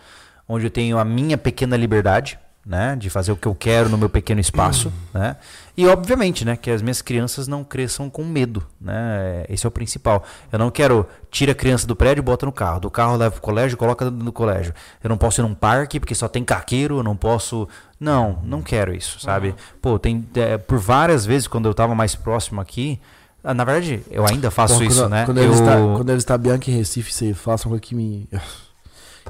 [0.47, 3.98] onde eu tenho a minha pequena liberdade, né, de fazer o que eu quero no
[3.98, 5.38] meu pequeno espaço, né,
[5.77, 9.72] e obviamente, né, que as minhas crianças não cresçam com medo, né, esse é o
[9.72, 10.23] principal.
[10.52, 13.31] Eu não quero tira a criança do prédio e bota no carro, do carro leva
[13.31, 14.73] pro colégio, coloca dentro do colégio.
[15.03, 17.69] Eu não posso ir num parque porque só tem caqueiro, eu não posso,
[17.99, 19.56] não, não quero isso, sabe?
[19.81, 22.99] Pô, tem é, por várias vezes quando eu tava mais próximo aqui,
[23.44, 25.26] ah, na verdade, eu ainda faço isso, quando, né?
[25.26, 25.45] Quando eu...
[25.45, 28.27] eu visitar, quando eu a Bianca em Recife, você faça uma coisa que me.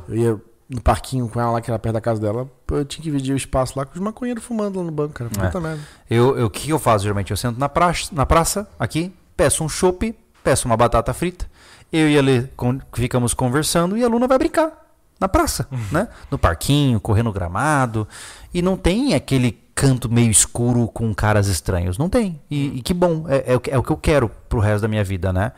[0.08, 2.50] Eu ia no parquinho com ela lá, que era perto da casa dela.
[2.72, 5.30] Eu tinha que dividir o espaço lá com os maconheiros fumando lá no banco, cara.
[5.40, 5.46] É.
[5.46, 5.82] Puta merda.
[6.10, 7.32] Eu, eu- o que eu faço geralmente?
[7.32, 10.14] Eu sento na praça, na praça aqui, peço um chopp,
[10.44, 11.46] peço uma batata frita.
[11.92, 14.86] Eu e a Lê con- ficamos conversando e a Luna vai brincar
[15.20, 16.10] na praça, né?
[16.30, 18.06] No parquinho, correndo gramado.
[18.54, 21.98] E não tem aquele canto meio escuro com caras estranhos.
[21.98, 22.42] Não tem.
[22.52, 23.26] E, e que bom.
[23.30, 25.54] É, é o que- é o que eu quero pro resto da minha vida, né?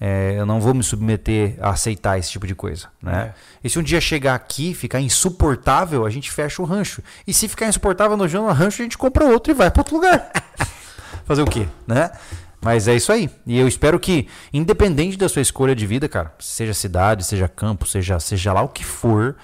[0.00, 3.32] É, eu não vou me submeter a aceitar esse tipo de coisa, né?
[3.62, 7.02] E se um dia chegar aqui e ficar insuportável, a gente fecha o rancho.
[7.26, 9.96] E se ficar insuportável no João Rancho, a gente compra outro e vai para outro
[9.96, 10.30] lugar.
[11.24, 12.10] Fazer o quê, né?
[12.60, 13.30] Mas é isso aí.
[13.46, 17.86] E eu espero que, independente da sua escolha de vida, cara, seja cidade, seja campo,
[17.86, 19.36] seja, seja lá o que for,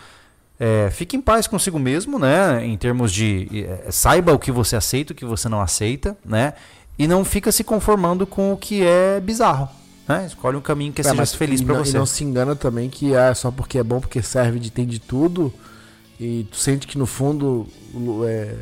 [0.58, 2.64] é, fique em paz consigo mesmo, né?
[2.64, 3.66] Em termos de.
[3.66, 6.52] é, saiba o que você aceita, o que você não aceita, né?
[6.98, 9.79] E não fica se conformando com o que é bizarro.
[10.10, 10.26] Né?
[10.26, 11.96] Escolhe um caminho que É, seja mas feliz pra não- você.
[11.96, 14.86] E não se engana também que é só porque é bom, porque serve de tem
[14.86, 15.52] de tudo.
[16.18, 17.66] E tu sente que no fundo
[18.26, 18.54] é,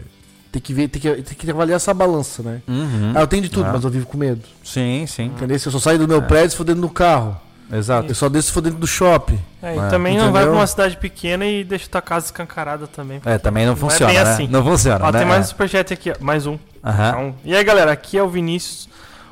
[0.53, 2.63] tem, que ver, tem, que, tem que avaliar essa balança, né?
[2.69, 3.13] Uhum.
[3.15, 3.73] Ah, eu tenho de tudo, Ah.
[3.73, 4.43] mas eu vivo com medo.
[4.63, 5.25] Sim, sim.
[5.27, 5.59] Entendeu?
[5.59, 7.37] Se eu só saio do meu prédio se for dentro do carro.
[7.71, 8.09] Exato.
[8.11, 9.39] Eu só desço se for dentro do shopping.
[9.63, 10.49] É, e É, também não vai entendeu?
[10.53, 13.21] pra uma cidade pequena e deixa tua casa escancarada também.
[13.27, 14.31] É, também não Não é funciona, bem né?
[14.31, 14.47] assim.
[14.49, 15.19] Não funciona, Ó, né?
[15.19, 15.47] tem mais um É.
[15.49, 16.15] superchat aqui, ó.
[16.19, 16.57] Mais um.
[16.83, 17.09] Aham.
[17.11, 18.89] Então, e aí, galera, aqui é o Vinícius,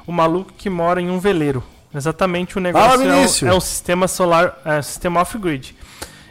[0.07, 1.63] o maluco que mora em um veleiro.
[1.97, 5.75] Exatamente o negócio Fala, é, um, é um sistema solar, é, sistema off-grid.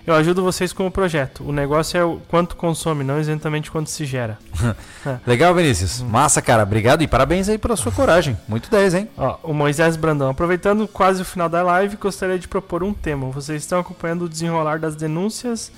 [0.06, 1.44] Eu ajudo vocês com o projeto.
[1.44, 4.38] O negócio é o quanto consome, não exatamente quanto se gera.
[5.26, 6.00] Legal, Vinícius.
[6.00, 6.62] Massa, cara.
[6.62, 8.38] Obrigado e parabéns aí pela sua coragem.
[8.48, 9.10] Muito 10, hein?
[9.18, 13.32] Ó, o Moisés Brandão, aproveitando quase o final da live, gostaria de propor um tema.
[13.32, 15.72] Vocês estão acompanhando o desenrolar das denúncias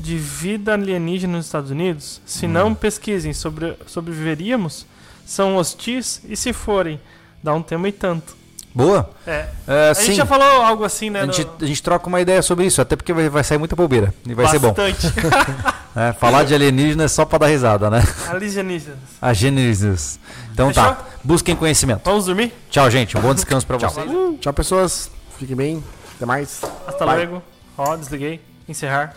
[0.00, 2.22] de vida alienígena nos Estados Unidos?
[2.24, 4.86] Se não, pesquisem sobre sobreviveríamos?
[5.26, 6.22] São hostis?
[6.26, 6.98] E se forem,
[7.42, 8.45] dá um tema e tanto.
[8.76, 9.08] Boa.
[9.26, 9.46] É.
[9.66, 10.06] É, A sim.
[10.08, 11.22] gente já falou algo assim, né?
[11.22, 13.56] A gente, no- a gente troca uma ideia sobre isso, até porque vai, vai sair
[13.56, 14.12] muita bobeira.
[14.26, 14.72] E vai ser bom.
[14.74, 15.06] Bastante.
[15.98, 18.02] É, falar de alienígena é só pra dar risada, né?
[18.28, 18.98] Alienígenas.
[19.18, 20.20] A Gênesis.
[20.52, 20.84] Então Fechou?
[20.84, 20.98] tá.
[21.24, 22.02] Busquem conhecimento.
[22.04, 22.52] Vamos dormir?
[22.68, 23.16] Tchau, gente.
[23.16, 24.06] Um bom descanso pra vocês.
[24.38, 25.10] Tchau, pessoas.
[25.38, 25.84] Fiquem bem.
[26.16, 26.60] Até mais.
[26.86, 27.14] Hasta Bye.
[27.16, 27.42] luego.
[27.78, 28.42] Ó, desliguei.
[28.68, 29.16] Encerrar.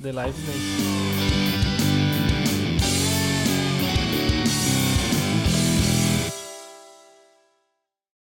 [0.00, 1.29] The Live Nation.